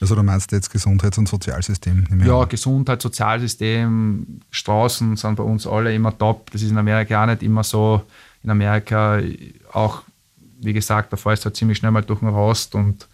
Also 0.00 0.14
du 0.14 0.22
meinst 0.22 0.52
jetzt 0.52 0.70
Gesundheits- 0.70 1.16
und 1.18 1.26
Sozialsystem? 1.28 2.06
Ja, 2.24 2.44
Gesundheit, 2.44 3.00
Sozialsystem, 3.00 4.40
Straßen 4.50 5.16
sind 5.16 5.36
bei 5.36 5.42
uns 5.42 5.66
alle 5.66 5.94
immer 5.94 6.16
top. 6.16 6.50
Das 6.50 6.62
ist 6.62 6.70
in 6.70 6.78
Amerika 6.78 7.22
auch 7.22 7.26
nicht 7.26 7.42
immer 7.42 7.64
so. 7.64 8.02
in 8.42 8.50
Amerika 8.50 9.20
auch, 9.72 10.02
wie 10.60 10.72
gesagt, 10.72 11.12
da 11.12 11.16
fährst 11.16 11.44
du 11.44 11.46
halt 11.46 11.56
ziemlich 11.56 11.78
schnell 11.78 11.90
mal 11.90 12.02
durch 12.02 12.20
den 12.20 12.28
Rost 12.28 12.74
und, 12.74 13.08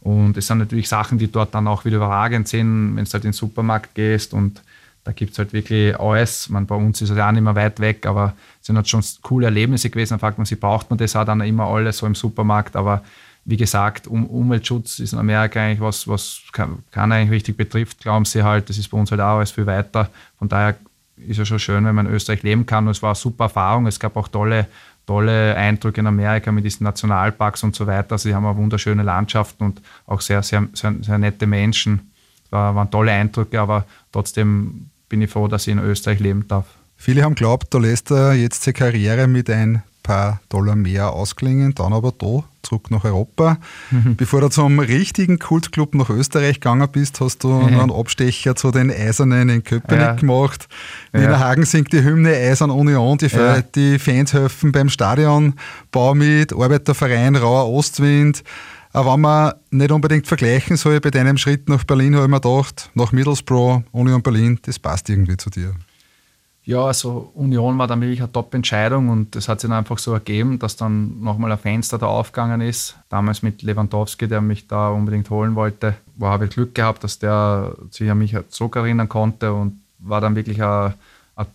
und 0.00 0.36
es 0.36 0.46
sind 0.46 0.58
natürlich 0.58 0.88
Sachen, 0.88 1.18
die 1.18 1.30
dort 1.30 1.54
dann 1.54 1.66
auch 1.66 1.84
wieder 1.84 1.96
überragend 1.96 2.46
sind, 2.48 2.96
wenn 2.96 3.04
du 3.04 3.12
halt 3.12 3.24
in 3.24 3.30
den 3.30 3.32
Supermarkt 3.32 3.94
gehst 3.94 4.32
und 4.32 4.62
da 5.08 5.12
gibt 5.12 5.32
es 5.32 5.38
halt 5.38 5.52
wirklich 5.52 5.98
alles. 5.98 6.50
Man, 6.50 6.66
bei 6.66 6.74
uns 6.74 7.00
ist 7.00 7.10
es 7.10 7.16
ja 7.16 7.28
auch 7.28 7.32
nicht 7.32 7.42
mehr 7.42 7.54
weit 7.54 7.80
weg, 7.80 8.04
aber 8.04 8.34
es 8.60 8.66
sind 8.66 8.76
halt 8.76 8.88
schon 8.88 9.02
coole 9.22 9.46
Erlebnisse 9.46 9.88
gewesen. 9.88 10.10
Dann 10.10 10.20
fragt 10.20 10.36
man 10.36 10.44
sich, 10.44 10.60
braucht 10.60 10.90
man 10.90 10.98
das 10.98 11.16
auch 11.16 11.24
dann 11.24 11.40
immer 11.40 11.64
alles 11.64 11.96
so 11.96 12.06
im 12.06 12.14
Supermarkt? 12.14 12.76
Aber 12.76 13.02
wie 13.48 13.56
gesagt, 13.56 14.06
um, 14.06 14.26
Umweltschutz 14.26 14.98
ist 14.98 15.14
in 15.14 15.18
Amerika 15.18 15.58
eigentlich 15.58 15.80
was, 15.80 16.06
was 16.06 16.42
keiner 16.52 17.14
eigentlich 17.14 17.30
richtig 17.30 17.56
betrifft, 17.56 18.00
glauben 18.00 18.26
sie 18.26 18.42
halt. 18.42 18.68
Das 18.68 18.76
ist 18.76 18.88
bei 18.88 18.98
uns 18.98 19.10
halt 19.10 19.22
auch 19.22 19.38
alles 19.38 19.52
viel 19.52 19.64
weiter. 19.64 20.10
Von 20.38 20.50
daher 20.50 20.76
ist 21.16 21.38
es 21.38 21.48
schon 21.48 21.58
schön, 21.58 21.86
wenn 21.86 21.94
man 21.94 22.04
in 22.04 22.12
Österreich 22.12 22.42
leben 22.42 22.66
kann. 22.66 22.84
Und 22.84 22.90
es 22.90 23.00
war 23.00 23.12
eine 23.12 23.16
super 23.16 23.44
Erfahrung. 23.44 23.86
Es 23.86 23.98
gab 23.98 24.18
auch 24.18 24.28
tolle, 24.28 24.66
tolle 25.06 25.56
Eindrücke 25.56 26.02
in 26.02 26.06
Amerika 26.06 26.52
mit 26.52 26.66
diesen 26.66 26.84
Nationalparks 26.84 27.62
und 27.62 27.74
so 27.74 27.86
weiter. 27.86 28.12
Also 28.12 28.28
sie 28.28 28.34
haben 28.34 28.44
auch 28.44 28.56
wunderschöne 28.56 29.02
Landschaften 29.02 29.64
und 29.64 29.80
auch 30.04 30.20
sehr, 30.20 30.42
sehr, 30.42 30.68
sehr, 30.74 30.96
sehr 31.00 31.16
nette 31.16 31.46
Menschen. 31.46 32.12
Es 32.44 32.52
war, 32.52 32.74
waren 32.74 32.90
tolle 32.90 33.12
Eindrücke, 33.12 33.58
aber 33.58 33.86
trotzdem 34.12 34.90
bin 35.08 35.22
ich 35.22 35.30
froh, 35.30 35.48
dass 35.48 35.66
ich 35.66 35.72
in 35.72 35.78
Österreich 35.78 36.20
leben 36.20 36.46
darf. 36.48 36.66
Viele 36.96 37.22
haben 37.22 37.34
glaubt, 37.34 37.72
da 37.72 37.78
lässt 37.78 38.10
jetzt 38.10 38.64
seine 38.64 38.74
Karriere 38.74 39.26
mit 39.26 39.48
ein 39.48 39.82
paar 40.08 40.40
Dollar 40.48 40.74
mehr 40.74 41.12
ausklingen, 41.12 41.74
dann 41.74 41.92
aber 41.92 42.12
da 42.12 42.42
zurück 42.62 42.90
nach 42.90 43.04
Europa. 43.04 43.58
Mhm. 43.90 44.16
Bevor 44.16 44.40
du 44.40 44.48
zum 44.48 44.78
richtigen 44.78 45.38
Kultclub 45.38 45.94
nach 45.94 46.08
Österreich 46.08 46.60
gegangen 46.60 46.88
bist, 46.90 47.20
hast 47.20 47.44
du 47.44 47.48
mhm. 47.48 47.72
noch 47.72 47.82
einen 47.82 47.92
Abstecher 47.92 48.56
zu 48.56 48.70
den 48.70 48.90
Eisernen 48.90 49.50
in 49.50 49.62
Köpenick 49.62 50.00
ja. 50.00 50.12
gemacht. 50.14 50.66
In 51.12 51.24
ja. 51.24 51.38
Hagen 51.38 51.66
singt 51.66 51.92
die 51.92 52.02
Hymne 52.02 52.30
Eisern 52.30 52.70
Union, 52.70 53.18
die, 53.18 53.26
ja. 53.26 53.60
die 53.60 53.98
Fans 53.98 54.32
helfen 54.32 54.72
beim 54.72 54.88
Stadionbau 54.88 56.14
mit, 56.14 56.54
Arbeiterverein 56.54 57.36
Rauer 57.36 57.68
Ostwind. 57.68 58.42
Aber 58.94 59.12
wenn 59.12 59.20
man 59.20 59.52
nicht 59.70 59.92
unbedingt 59.92 60.26
vergleichen 60.26 60.78
soll, 60.78 61.00
bei 61.00 61.10
deinem 61.10 61.36
Schritt 61.36 61.68
nach 61.68 61.84
Berlin 61.84 62.14
habe 62.14 62.24
ich 62.24 62.30
mir 62.30 62.40
gedacht, 62.40 62.90
nach 62.94 63.12
Middlesbrough, 63.12 63.82
Union 63.92 64.22
Berlin, 64.22 64.58
das 64.62 64.78
passt 64.78 65.10
irgendwie 65.10 65.36
zu 65.36 65.50
dir. 65.50 65.74
Ja, 66.68 66.84
also 66.84 67.30
Union 67.34 67.78
war 67.78 67.86
dann 67.86 68.02
wirklich 68.02 68.20
eine 68.20 68.30
Top-Entscheidung 68.30 69.08
und 69.08 69.34
es 69.34 69.48
hat 69.48 69.58
sich 69.58 69.70
dann 69.70 69.78
einfach 69.78 69.96
so 69.96 70.12
ergeben, 70.12 70.58
dass 70.58 70.76
dann 70.76 71.18
nochmal 71.22 71.50
ein 71.50 71.56
Fenster 71.56 71.96
da 71.96 72.08
aufgegangen 72.08 72.60
ist. 72.60 72.94
Damals 73.08 73.42
mit 73.42 73.62
Lewandowski, 73.62 74.28
der 74.28 74.42
mich 74.42 74.66
da 74.66 74.90
unbedingt 74.90 75.30
holen 75.30 75.54
wollte. 75.54 75.94
War 76.16 76.32
habe 76.32 76.44
ich 76.44 76.50
Glück 76.50 76.74
gehabt, 76.74 77.02
dass 77.04 77.18
der 77.18 77.74
sich 77.90 78.10
an 78.10 78.18
mich 78.18 78.36
zurückerinnern 78.50 79.08
konnte 79.08 79.54
und 79.54 79.80
war 79.98 80.20
dann 80.20 80.36
wirklich 80.36 80.62
eine, 80.62 80.92
eine 81.36 81.46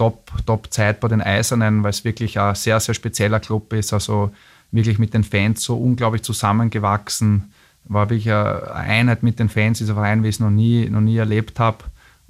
Top-Zeit 0.48 1.00
bei 1.00 1.10
den 1.10 1.22
Eisernen, 1.22 1.84
weil 1.84 1.92
es 1.92 2.04
wirklich 2.04 2.40
ein 2.40 2.56
sehr, 2.56 2.80
sehr 2.80 2.96
spezieller 2.96 3.40
Club 3.40 3.72
ist. 3.74 3.94
Also 3.94 4.32
wirklich 4.72 4.98
mit 4.98 5.14
den 5.14 5.24
Fans 5.24 5.62
so 5.62 5.78
unglaublich 5.78 6.24
zusammengewachsen. 6.24 7.54
War 7.84 8.10
wirklich 8.10 8.32
eine 8.32 8.72
Einheit 8.74 9.22
mit 9.22 9.38
den 9.38 9.50
Fans, 9.50 9.78
dieser 9.78 9.94
Verein, 9.94 10.24
wie 10.24 10.30
ich 10.30 10.38
es 10.38 10.40
noch 10.40 10.50
nie, 10.50 10.90
noch 10.90 11.02
nie 11.02 11.18
erlebt 11.18 11.60
habe. 11.60 11.84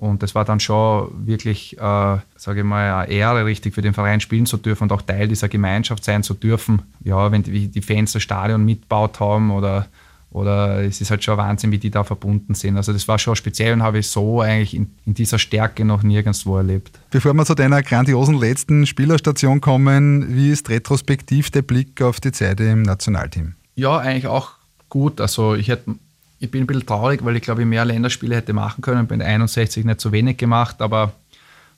Und 0.04 0.22
das 0.22 0.36
war 0.36 0.44
dann 0.44 0.60
schon 0.60 1.26
wirklich, 1.26 1.78
äh, 1.78 2.18
sage 2.36 2.60
ich 2.60 2.66
mal, 2.66 3.06
eine 3.06 3.10
Ehre, 3.10 3.46
richtig 3.46 3.74
für 3.74 3.82
den 3.82 3.94
Verein 3.94 4.20
spielen 4.20 4.46
zu 4.46 4.58
dürfen 4.58 4.84
und 4.84 4.92
auch 4.92 5.02
Teil 5.02 5.30
dieser 5.30 5.48
Gemeinschaft 5.48 6.04
sein 6.04 6.24
zu 6.24 6.34
dürfen. 6.34 6.82
Ja, 7.06 7.32
wenn 7.32 7.42
die, 7.42 7.70
die 7.70 7.82
Fans 7.82 8.12
das 8.12 8.22
Stadion 8.22 8.66
mitbaut 8.66 9.22
haben 9.22 9.50
oder, 9.52 9.88
oder 10.30 10.84
es 10.84 11.00
ist 11.00 11.10
halt 11.10 11.24
schon 11.24 11.38
Wahnsinn, 11.38 11.72
wie 11.72 11.78
die 11.78 11.90
da 11.90 12.04
verbunden 12.04 12.54
sind. 12.54 12.76
Also 12.76 12.92
das 12.92 13.08
war 13.08 13.18
schon 13.18 13.38
speziell 13.38 13.72
und 13.72 13.82
habe 13.82 14.00
ich 14.00 14.10
so 14.10 14.42
eigentlich 14.42 14.76
in, 14.76 14.92
in 15.06 15.14
dieser 15.14 15.40
Stärke 15.40 15.86
noch 15.86 16.04
nirgendwo 16.04 16.58
erlebt. 16.58 17.00
Bevor 17.10 17.34
wir 17.34 17.46
zu 17.46 17.56
deiner 17.56 17.82
grandiosen 17.82 18.38
letzten 18.38 18.86
Spielerstation 18.86 19.62
kommen, 19.62 20.36
wie 20.36 20.50
ist 20.50 20.70
retrospektiv 20.70 21.50
der 21.50 21.62
Blick 21.62 22.02
auf 22.02 22.20
die 22.20 22.34
Zeit 22.34 22.60
im 22.60 22.82
Nationalteam? 22.82 23.54
Ja, 23.76 24.00
eigentlich 24.00 24.28
auch 24.28 24.52
gut. 24.90 25.22
Also 25.22 25.56
ich 25.56 25.70
hätte 25.70 25.96
ich 26.44 26.52
bin 26.52 26.64
ein 26.64 26.68
bisschen 26.68 26.86
traurig, 26.86 27.24
weil 27.24 27.38
ich 27.38 27.42
glaube, 27.42 27.62
ich 27.62 27.68
mehr 27.68 27.86
Länderspiele 27.86 28.36
hätte 28.36 28.52
machen 28.52 28.82
können. 28.82 29.08
Bin 29.08 29.22
61 29.22 29.86
nicht 29.86 30.02
so 30.02 30.12
wenig 30.12 30.36
gemacht, 30.38 30.82
aber 30.82 31.14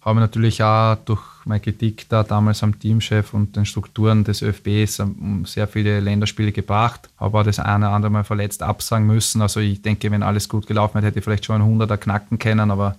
habe 0.02 0.20
natürlich 0.20 0.64
auch 0.64 0.96
durch 1.06 1.22
meine 1.46 1.60
Kritik 1.60 2.10
da 2.10 2.24
damals 2.24 2.64
am 2.64 2.80
Teamchef 2.80 3.36
und 3.36 3.56
den 3.56 3.68
Strukturen 3.68 4.24
des 4.24 4.42
ÖFBs 4.42 5.04
sehr 5.44 5.68
viele 5.68 6.00
Länderspiele 6.00 6.52
gebracht. 6.52 7.10
Habe 7.18 7.38
auch 7.38 7.44
das 7.44 7.60
eine 7.60 7.86
oder 7.86 7.96
andere 7.96 8.12
Mal 8.12 8.24
verletzt 8.24 8.64
absagen 8.64 9.06
müssen. 9.06 9.44
Also 9.44 9.60
ich 9.60 9.84
denke, 9.84 10.10
wenn 10.10 10.24
alles 10.24 10.50
gut 10.50 10.66
gelaufen 10.66 10.98
hätte, 10.98 11.08
hätte 11.08 11.20
ich 11.20 11.26
vielleicht 11.26 11.46
schon 11.46 11.62
einen 11.62 11.80
100er 11.80 11.98
knacken 11.98 12.40
können, 12.40 12.72
aber 12.72 12.98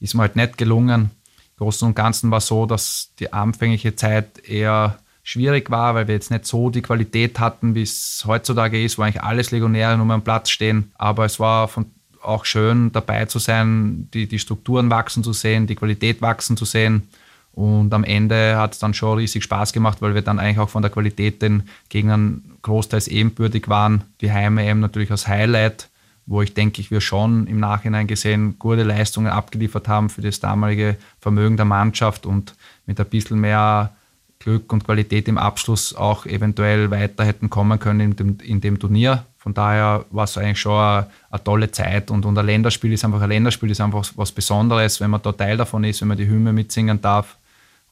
ist 0.00 0.14
mir 0.14 0.20
halt 0.22 0.36
nicht 0.36 0.58
gelungen. 0.58 1.10
Im 1.58 1.64
Großen 1.64 1.88
und 1.88 1.94
Ganzen 1.94 2.30
war 2.30 2.42
so, 2.42 2.66
dass 2.66 3.12
die 3.18 3.32
anfängliche 3.32 3.96
Zeit 3.96 4.46
eher 4.46 4.98
schwierig 5.28 5.68
war, 5.68 5.94
weil 5.94 6.08
wir 6.08 6.14
jetzt 6.14 6.30
nicht 6.30 6.46
so 6.46 6.70
die 6.70 6.80
Qualität 6.80 7.38
hatten, 7.38 7.74
wie 7.74 7.82
es 7.82 8.24
heutzutage 8.26 8.82
ist, 8.82 8.96
wo 8.96 9.02
eigentlich 9.02 9.22
alles 9.22 9.50
Legionäre 9.50 9.98
nur 9.98 10.10
am 10.14 10.22
Platz 10.22 10.48
stehen. 10.48 10.90
Aber 10.94 11.26
es 11.26 11.38
war 11.38 11.68
von, 11.68 11.84
auch 12.22 12.46
schön 12.46 12.92
dabei 12.92 13.26
zu 13.26 13.38
sein, 13.38 14.08
die, 14.14 14.26
die 14.26 14.38
Strukturen 14.38 14.88
wachsen 14.88 15.22
zu 15.22 15.34
sehen, 15.34 15.66
die 15.66 15.74
Qualität 15.74 16.22
wachsen 16.22 16.56
zu 16.56 16.64
sehen. 16.64 17.08
Und 17.52 17.92
am 17.92 18.04
Ende 18.04 18.56
hat 18.56 18.72
es 18.72 18.78
dann 18.78 18.94
schon 18.94 19.18
riesig 19.18 19.44
Spaß 19.44 19.74
gemacht, 19.74 20.00
weil 20.00 20.14
wir 20.14 20.22
dann 20.22 20.38
eigentlich 20.38 20.60
auch 20.60 20.70
von 20.70 20.80
der 20.80 20.90
Qualität 20.90 21.42
den 21.42 21.64
Gegnern 21.90 22.42
großteils 22.62 23.06
ebenbürtig 23.06 23.68
waren. 23.68 24.04
Die 24.22 24.32
Heime 24.32 24.66
eben 24.66 24.80
natürlich 24.80 25.10
als 25.10 25.28
Highlight, 25.28 25.90
wo 26.24 26.40
ich 26.40 26.54
denke, 26.54 26.80
ich 26.80 26.90
wir 26.90 27.02
schon 27.02 27.46
im 27.48 27.60
Nachhinein 27.60 28.06
gesehen 28.06 28.58
gute 28.58 28.82
Leistungen 28.82 29.30
abgeliefert 29.30 29.88
haben 29.88 30.08
für 30.08 30.22
das 30.22 30.40
damalige 30.40 30.96
Vermögen 31.20 31.58
der 31.58 31.66
Mannschaft 31.66 32.24
und 32.24 32.54
mit 32.86 32.98
ein 32.98 33.06
bisschen 33.06 33.40
mehr 33.40 33.92
Glück 34.40 34.72
und 34.72 34.84
Qualität 34.84 35.28
im 35.28 35.38
Abschluss 35.38 35.94
auch 35.94 36.26
eventuell 36.26 36.90
weiter 36.90 37.24
hätten 37.24 37.50
kommen 37.50 37.78
können 37.78 38.00
in 38.00 38.16
dem, 38.16 38.38
in 38.40 38.60
dem 38.60 38.78
Turnier. 38.78 39.24
Von 39.36 39.54
daher 39.54 40.04
war 40.10 40.24
es 40.24 40.36
eigentlich 40.38 40.60
schon 40.60 40.78
eine, 40.78 41.06
eine, 41.30 41.44
tolle 41.44 41.70
Zeit 41.70 42.10
und, 42.10 42.24
und 42.24 42.36
ein 42.38 42.46
Länderspiel 42.46 42.92
ist 42.92 43.04
einfach 43.04 43.20
ein 43.20 43.28
Länderspiel, 43.28 43.70
ist 43.70 43.80
einfach 43.80 44.10
was 44.16 44.32
Besonderes, 44.32 45.00
wenn 45.00 45.10
man 45.10 45.22
da 45.22 45.32
Teil 45.32 45.56
davon 45.56 45.84
ist, 45.84 46.00
wenn 46.00 46.08
man 46.08 46.18
die 46.18 46.26
Hymne 46.26 46.52
mitsingen 46.52 47.00
darf. 47.00 47.36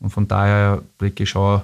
Und 0.01 0.11
von 0.11 0.29
daher 0.29 0.83
blicke 0.99 1.23
ich 1.23 1.31
schon 1.31 1.63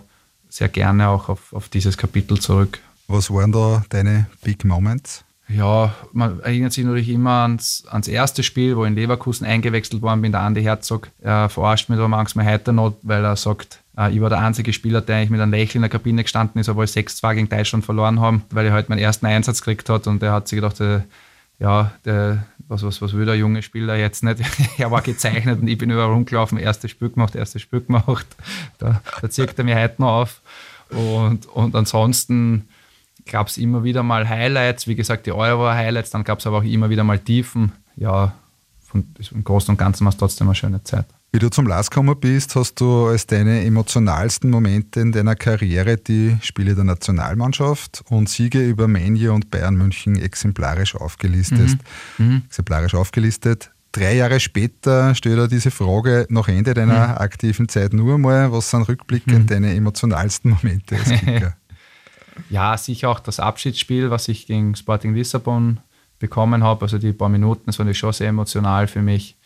sehr 0.48 0.68
gerne 0.68 1.08
auch 1.08 1.28
auf, 1.28 1.52
auf 1.52 1.68
dieses 1.68 1.96
Kapitel 1.96 2.38
zurück. 2.40 2.80
Was 3.08 3.30
waren 3.30 3.52
da 3.52 3.84
deine 3.90 4.26
Big 4.42 4.64
Moments? 4.64 5.24
Ja, 5.48 5.94
man 6.12 6.40
erinnert 6.40 6.72
sich 6.72 6.84
natürlich 6.84 7.10
immer 7.10 7.42
ans, 7.42 7.84
ans 7.90 8.08
erste 8.08 8.42
Spiel, 8.42 8.76
wo 8.76 8.84
in 8.84 8.94
Leverkusen 8.94 9.46
eingewechselt 9.46 10.00
worden 10.00 10.22
bin. 10.22 10.32
Der 10.32 10.40
Andi 10.40 10.62
Herzog 10.62 11.10
äh, 11.20 11.48
verarscht 11.48 11.88
mich 11.88 11.98
da 11.98 12.08
manchmal 12.08 12.46
heute 12.46 12.72
noch, 12.72 12.94
weil 13.02 13.24
er 13.24 13.36
sagt, 13.36 13.81
ich 14.10 14.20
war 14.20 14.30
der 14.30 14.38
einzige 14.38 14.72
Spieler, 14.72 15.02
der 15.02 15.16
eigentlich 15.16 15.30
mit 15.30 15.40
einem 15.40 15.52
Lächeln 15.52 15.80
in 15.80 15.82
der 15.82 15.90
Kabine 15.90 16.22
gestanden 16.22 16.60
ist, 16.60 16.68
obwohl 16.68 16.86
wir 16.86 17.02
6-2 17.02 17.34
gegen 17.34 17.48
Deutschland 17.48 17.84
verloren 17.84 18.20
haben, 18.20 18.42
weil 18.50 18.66
er 18.66 18.72
halt 18.72 18.88
meinen 18.88 19.00
ersten 19.00 19.26
Einsatz 19.26 19.60
gekriegt 19.60 19.88
hat 19.90 20.06
und 20.06 20.22
er 20.22 20.32
hat 20.32 20.48
sich 20.48 20.56
gedacht, 20.56 20.80
äh, 20.80 21.02
ja, 21.58 21.92
der, 22.04 22.46
was, 22.68 22.82
was, 22.82 23.02
was 23.02 23.12
will 23.12 23.26
der 23.26 23.36
junge 23.36 23.62
Spieler 23.62 23.96
jetzt 23.96 24.24
nicht? 24.24 24.40
er 24.78 24.90
war 24.90 25.02
gezeichnet 25.02 25.60
und 25.60 25.68
ich 25.68 25.78
bin 25.78 25.90
überall 25.90 26.10
rumgelaufen, 26.10 26.58
erstes 26.58 26.90
Spiel 26.90 27.10
gemacht, 27.10 27.34
erstes 27.34 27.62
Spiel 27.62 27.82
gemacht. 27.82 28.26
Da, 28.78 29.02
da 29.20 29.30
zirkt 29.30 29.58
er 29.58 29.64
mir 29.64 29.76
heute 29.76 30.00
noch 30.00 30.08
auf. 30.08 30.40
Und, 30.90 31.46
und 31.46 31.76
ansonsten 31.76 32.68
gab 33.26 33.48
es 33.48 33.58
immer 33.58 33.84
wieder 33.84 34.02
mal 34.02 34.28
Highlights. 34.28 34.88
Wie 34.88 34.94
gesagt, 34.94 35.26
die 35.26 35.32
Euro 35.32 35.62
war 35.62 35.76
Highlights, 35.76 36.10
dann 36.10 36.24
gab 36.24 36.40
es 36.40 36.46
aber 36.46 36.58
auch 36.58 36.64
immer 36.64 36.90
wieder 36.90 37.04
mal 37.04 37.18
Tiefen. 37.18 37.72
Ja, 37.96 38.34
von, 38.80 39.06
im 39.30 39.44
Großen 39.44 39.70
und 39.70 39.78
Ganzen 39.78 40.04
war 40.04 40.10
es 40.10 40.18
trotzdem 40.18 40.48
eine 40.48 40.54
schöne 40.54 40.82
Zeit. 40.82 41.06
Wie 41.34 41.38
du 41.38 41.48
zum 41.48 41.66
Last 41.66 41.90
gekommen 41.90 42.14
bist, 42.20 42.56
hast 42.56 42.78
du 42.78 43.06
als 43.06 43.26
deine 43.26 43.64
emotionalsten 43.64 44.50
Momente 44.50 45.00
in 45.00 45.12
deiner 45.12 45.34
Karriere 45.34 45.96
die 45.96 46.36
Spiele 46.42 46.74
der 46.74 46.84
Nationalmannschaft 46.84 48.04
und 48.10 48.28
Siege 48.28 48.62
über 48.62 48.86
Menje 48.86 49.32
und 49.32 49.50
Bayern 49.50 49.74
München 49.74 50.16
exemplarisch 50.20 50.94
aufgelistet. 50.94 51.78
Mhm. 52.18 52.26
Mhm. 52.26 52.42
Exemplarisch 52.48 52.94
aufgelistet. 52.94 53.70
Drei 53.92 54.16
Jahre 54.16 54.40
später 54.40 55.14
stellt 55.14 55.38
er 55.38 55.48
diese 55.48 55.70
Frage 55.70 56.26
nach 56.28 56.48
Ende 56.48 56.74
deiner 56.74 57.08
mhm. 57.08 57.14
aktiven 57.14 57.66
Zeit 57.66 57.94
nur 57.94 58.18
mal. 58.18 58.52
Was 58.52 58.68
sind 58.68 58.86
rückblickend 58.86 59.44
mhm. 59.44 59.46
deine 59.46 59.74
emotionalsten 59.74 60.50
Momente 60.50 60.96
als 60.96 61.08
Kicker? 61.18 61.56
ja, 62.50 62.76
sicher 62.76 63.08
auch 63.08 63.20
das 63.20 63.40
Abschiedsspiel, 63.40 64.10
was 64.10 64.28
ich 64.28 64.46
gegen 64.46 64.76
Sporting 64.76 65.14
Lissabon 65.14 65.80
bekommen 66.18 66.62
habe. 66.62 66.82
Also 66.82 66.98
die 66.98 67.14
paar 67.14 67.30
Minuten, 67.30 67.62
das 67.64 67.78
war 67.78 67.94
schon 67.94 68.12
sehr 68.12 68.28
emotional 68.28 68.86
für 68.86 69.00
mich. 69.00 69.38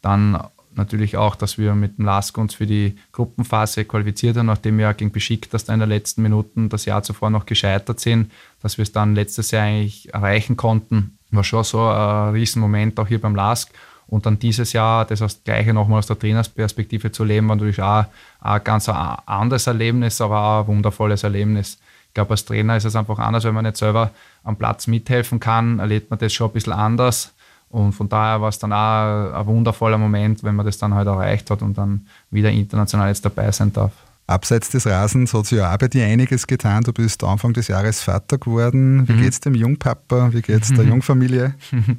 Dann 0.00 0.38
natürlich 0.76 1.16
auch, 1.16 1.36
dass 1.36 1.58
wir 1.58 1.74
mit 1.74 1.98
dem 1.98 2.04
LASK 2.04 2.38
uns 2.38 2.54
für 2.54 2.66
die 2.66 2.96
Gruppenphase 3.12 3.84
qualifiziert 3.84 4.36
haben, 4.36 4.46
nachdem 4.46 4.78
wir 4.78 4.92
gegen 4.94 5.12
Besiktas 5.12 5.64
in 5.64 5.80
den 5.80 5.88
letzten 5.88 6.22
Minuten 6.22 6.68
das 6.68 6.84
Jahr 6.84 7.02
zuvor 7.02 7.30
noch 7.30 7.46
gescheitert 7.46 8.00
sind, 8.00 8.30
dass 8.62 8.78
wir 8.78 8.82
es 8.82 8.92
dann 8.92 9.14
letztes 9.14 9.50
Jahr 9.50 9.64
eigentlich 9.64 10.12
erreichen 10.12 10.56
konnten. 10.56 11.18
War 11.30 11.44
schon 11.44 11.64
so 11.64 11.80
ein 11.80 12.30
Riesenmoment 12.30 12.98
auch 13.00 13.08
hier 13.08 13.20
beim 13.20 13.34
LASK. 13.34 13.70
Und 14.06 14.26
dann 14.26 14.38
dieses 14.38 14.72
Jahr, 14.72 15.04
das 15.06 15.20
das 15.20 15.42
Gleiche 15.44 15.72
nochmal 15.72 15.98
aus 15.98 16.06
der 16.06 16.18
Trainersperspektive 16.18 17.10
zu 17.10 17.24
leben, 17.24 17.48
war 17.48 17.56
natürlich 17.56 17.80
auch 17.80 18.04
ein 18.40 18.62
ganz 18.62 18.88
anderes 18.88 19.66
Erlebnis, 19.66 20.20
aber 20.20 20.40
auch 20.40 20.60
ein 20.60 20.66
wundervolles 20.66 21.24
Erlebnis. 21.24 21.78
Ich 22.08 22.14
glaube, 22.14 22.32
als 22.32 22.44
Trainer 22.44 22.76
ist 22.76 22.84
es 22.84 22.96
einfach 22.96 23.18
anders, 23.18 23.44
wenn 23.44 23.54
man 23.54 23.64
nicht 23.64 23.76
selber 23.76 24.10
am 24.44 24.56
Platz 24.56 24.86
mithelfen 24.86 25.40
kann, 25.40 25.78
erlebt 25.78 26.10
man 26.10 26.18
das 26.18 26.32
schon 26.32 26.50
ein 26.50 26.52
bisschen 26.52 26.74
anders. 26.74 27.34
Und 27.74 27.90
von 27.90 28.08
daher 28.08 28.40
war 28.40 28.50
es 28.50 28.58
dann 28.60 28.72
auch 28.72 29.34
ein 29.34 29.46
wundervoller 29.46 29.98
Moment, 29.98 30.44
wenn 30.44 30.54
man 30.54 30.64
das 30.64 30.78
dann 30.78 30.94
halt 30.94 31.08
erreicht 31.08 31.50
hat 31.50 31.60
und 31.60 31.76
dann 31.76 32.06
wieder 32.30 32.48
international 32.48 33.08
jetzt 33.08 33.24
dabei 33.24 33.50
sein 33.50 33.72
darf. 33.72 33.90
Abseits 34.28 34.70
des 34.70 34.86
Rasens 34.86 35.34
hat 35.34 35.46
sich 35.46 35.58
ja 35.58 35.74
auch 35.74 35.76
bei 35.76 35.88
dir 35.88 36.04
einiges 36.04 36.46
getan. 36.46 36.84
Du 36.84 36.92
bist 36.92 37.24
Anfang 37.24 37.52
des 37.52 37.66
Jahres 37.66 38.00
Vater 38.00 38.38
geworden. 38.38 39.08
Wie 39.08 39.14
mhm. 39.14 39.24
es 39.24 39.40
dem 39.40 39.56
Jungpapa? 39.56 40.32
Wie 40.32 40.40
geht 40.40 40.62
es 40.62 40.72
der 40.72 40.84
Jungfamilie? 40.90 41.54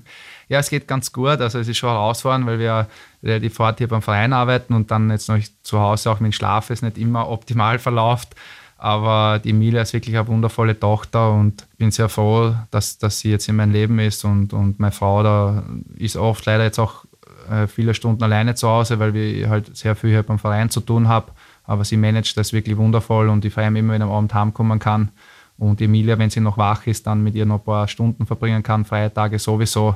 Ja, 0.47 0.59
es 0.59 0.69
geht 0.69 0.87
ganz 0.87 1.11
gut. 1.11 1.41
Also 1.41 1.57
es 1.57 1.67
ist 1.67 1.77
schon 1.77 1.89
herausfordernd, 1.89 2.45
weil 2.45 2.59
wir 2.59 2.87
relativ 3.23 3.55
fort 3.55 3.79
hier 3.79 3.87
beim 3.87 4.03
Verein 4.03 4.31
arbeiten 4.31 4.75
und 4.75 4.91
dann 4.91 5.09
jetzt 5.09 5.27
noch 5.27 5.39
zu 5.63 5.79
Hause 5.79 6.11
auch 6.11 6.19
mit 6.19 6.31
dem 6.31 6.33
Schlaf 6.33 6.69
ist 6.69 6.83
nicht 6.83 6.99
immer 6.99 7.27
optimal 7.27 7.79
verläuft. 7.79 8.35
Aber 8.77 9.39
die 9.39 9.51
Emilia 9.51 9.81
ist 9.81 9.93
wirklich 9.93 10.17
eine 10.17 10.27
wundervolle 10.27 10.77
Tochter 10.77 11.31
und 11.31 11.65
ich 11.71 11.77
bin 11.77 11.91
sehr 11.91 12.09
froh, 12.09 12.53
dass, 12.71 12.97
dass 12.97 13.19
sie 13.19 13.31
jetzt 13.31 13.47
in 13.47 13.55
meinem 13.55 13.71
Leben 13.71 13.99
ist 13.99 14.25
und, 14.25 14.51
und 14.51 14.79
meine 14.79 14.91
Frau 14.91 15.23
da 15.23 15.63
ist 15.95 16.17
oft 16.17 16.45
leider 16.45 16.65
jetzt 16.65 16.79
auch 16.79 17.05
äh, 17.49 17.67
viele 17.67 17.93
Stunden 17.93 18.23
alleine 18.23 18.55
zu 18.55 18.67
Hause, 18.67 18.99
weil 18.99 19.13
wir 19.13 19.49
halt 19.49 19.75
sehr 19.75 19.95
viel 19.95 20.09
hier 20.09 20.23
beim 20.23 20.39
Verein 20.39 20.69
zu 20.69 20.81
tun 20.81 21.07
haben. 21.07 21.31
Aber 21.63 21.83
sie 21.83 21.97
managt 21.97 22.37
das 22.37 22.53
wirklich 22.53 22.77
wundervoll 22.77 23.29
und 23.29 23.45
ich 23.45 23.53
vor 23.53 23.63
allem 23.63 23.75
immer, 23.75 23.93
wenn 23.93 24.01
am 24.01 24.11
Abend 24.11 24.33
heimkommen 24.33 24.79
kann. 24.79 25.09
Und 25.57 25.81
Emilia, 25.81 26.17
wenn 26.19 26.29
sie 26.29 26.41
noch 26.41 26.57
wach 26.57 26.85
ist, 26.85 27.07
dann 27.07 27.23
mit 27.23 27.35
ihr 27.35 27.45
noch 27.45 27.59
ein 27.59 27.63
paar 27.63 27.87
Stunden 27.87 28.25
verbringen 28.25 28.61
kann, 28.61 28.85
freie 28.85 29.13
Tage 29.13 29.39
sowieso. 29.39 29.95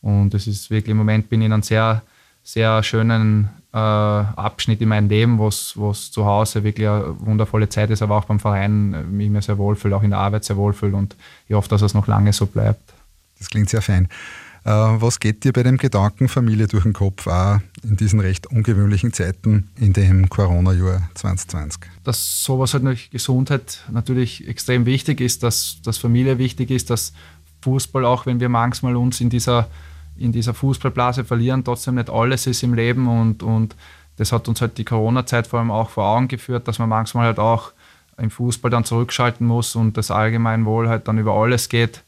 Und 0.00 0.34
es 0.34 0.46
ist 0.46 0.70
wirklich 0.70 0.90
im 0.90 0.96
Moment 0.96 1.28
bin 1.28 1.42
ich 1.42 1.46
in 1.46 1.52
einem 1.52 1.62
sehr, 1.62 2.02
sehr 2.42 2.82
schönen 2.82 3.48
äh, 3.74 3.76
Abschnitt 3.76 4.80
in 4.80 4.88
meinem 4.88 5.08
Leben, 5.08 5.38
wo 5.38 5.48
es 5.48 6.10
zu 6.12 6.24
Hause 6.24 6.62
wirklich 6.62 6.88
eine 6.88 7.18
wundervolle 7.18 7.68
Zeit 7.68 7.90
ist, 7.90 8.02
aber 8.02 8.16
auch 8.16 8.24
beim 8.24 8.38
Verein 8.38 8.94
äh, 8.94 9.02
mich 9.02 9.28
mir 9.28 9.42
sehr 9.42 9.58
wohlfühle, 9.58 9.96
auch 9.96 10.04
in 10.04 10.10
der 10.10 10.20
Arbeit 10.20 10.44
sehr 10.44 10.56
wohlfühle 10.56 10.94
und 10.96 11.16
ich 11.48 11.56
hoffe, 11.56 11.68
dass 11.68 11.82
es 11.82 11.92
noch 11.92 12.06
lange 12.06 12.32
so 12.32 12.46
bleibt. 12.46 12.94
Das 13.38 13.50
klingt 13.50 13.68
sehr 13.68 13.82
fein. 13.82 14.08
Äh, 14.64 14.70
was 14.70 15.18
geht 15.18 15.42
dir 15.42 15.52
bei 15.52 15.64
dem 15.64 15.76
Gedanken 15.76 16.28
Familie 16.28 16.68
durch 16.68 16.84
den 16.84 16.92
Kopf, 16.92 17.26
auch 17.26 17.58
in 17.82 17.96
diesen 17.96 18.20
recht 18.20 18.46
ungewöhnlichen 18.46 19.12
Zeiten 19.12 19.68
in 19.76 19.92
dem 19.92 20.28
Corona-Jahr 20.28 21.10
2020? 21.14 21.80
Dass 22.04 22.44
sowas 22.44 22.74
halt 22.74 22.84
durch 22.84 23.10
Gesundheit 23.10 23.82
natürlich 23.90 24.46
extrem 24.46 24.86
wichtig 24.86 25.20
ist, 25.20 25.42
dass, 25.42 25.78
dass 25.82 25.98
Familie 25.98 26.38
wichtig 26.38 26.70
ist, 26.70 26.90
dass 26.90 27.12
Fußball, 27.62 28.04
auch 28.04 28.24
wenn 28.24 28.38
wir 28.38 28.48
manchmal 28.48 28.94
uns 28.94 29.20
in 29.20 29.30
dieser 29.30 29.68
in 30.16 30.32
dieser 30.32 30.54
Fußballblase 30.54 31.24
verlieren, 31.24 31.64
trotzdem 31.64 31.96
nicht 31.96 32.10
alles 32.10 32.46
ist 32.46 32.62
im 32.62 32.74
Leben 32.74 33.08
und, 33.08 33.42
und 33.42 33.74
das 34.16 34.32
hat 34.32 34.48
uns 34.48 34.60
halt 34.60 34.78
die 34.78 34.84
Corona-Zeit 34.84 35.46
vor 35.46 35.58
allem 35.58 35.70
auch 35.70 35.90
vor 35.90 36.04
Augen 36.04 36.28
geführt, 36.28 36.68
dass 36.68 36.78
man 36.78 36.88
manchmal 36.88 37.26
halt 37.26 37.38
auch 37.38 37.72
im 38.16 38.30
Fußball 38.30 38.70
dann 38.70 38.84
zurückschalten 38.84 39.46
muss 39.46 39.74
und 39.74 39.96
das 39.96 40.10
Allgemeinwohl 40.10 40.88
halt 40.88 41.08
dann 41.08 41.18
über 41.18 41.34
alles 41.34 41.68
geht. 41.68 42.02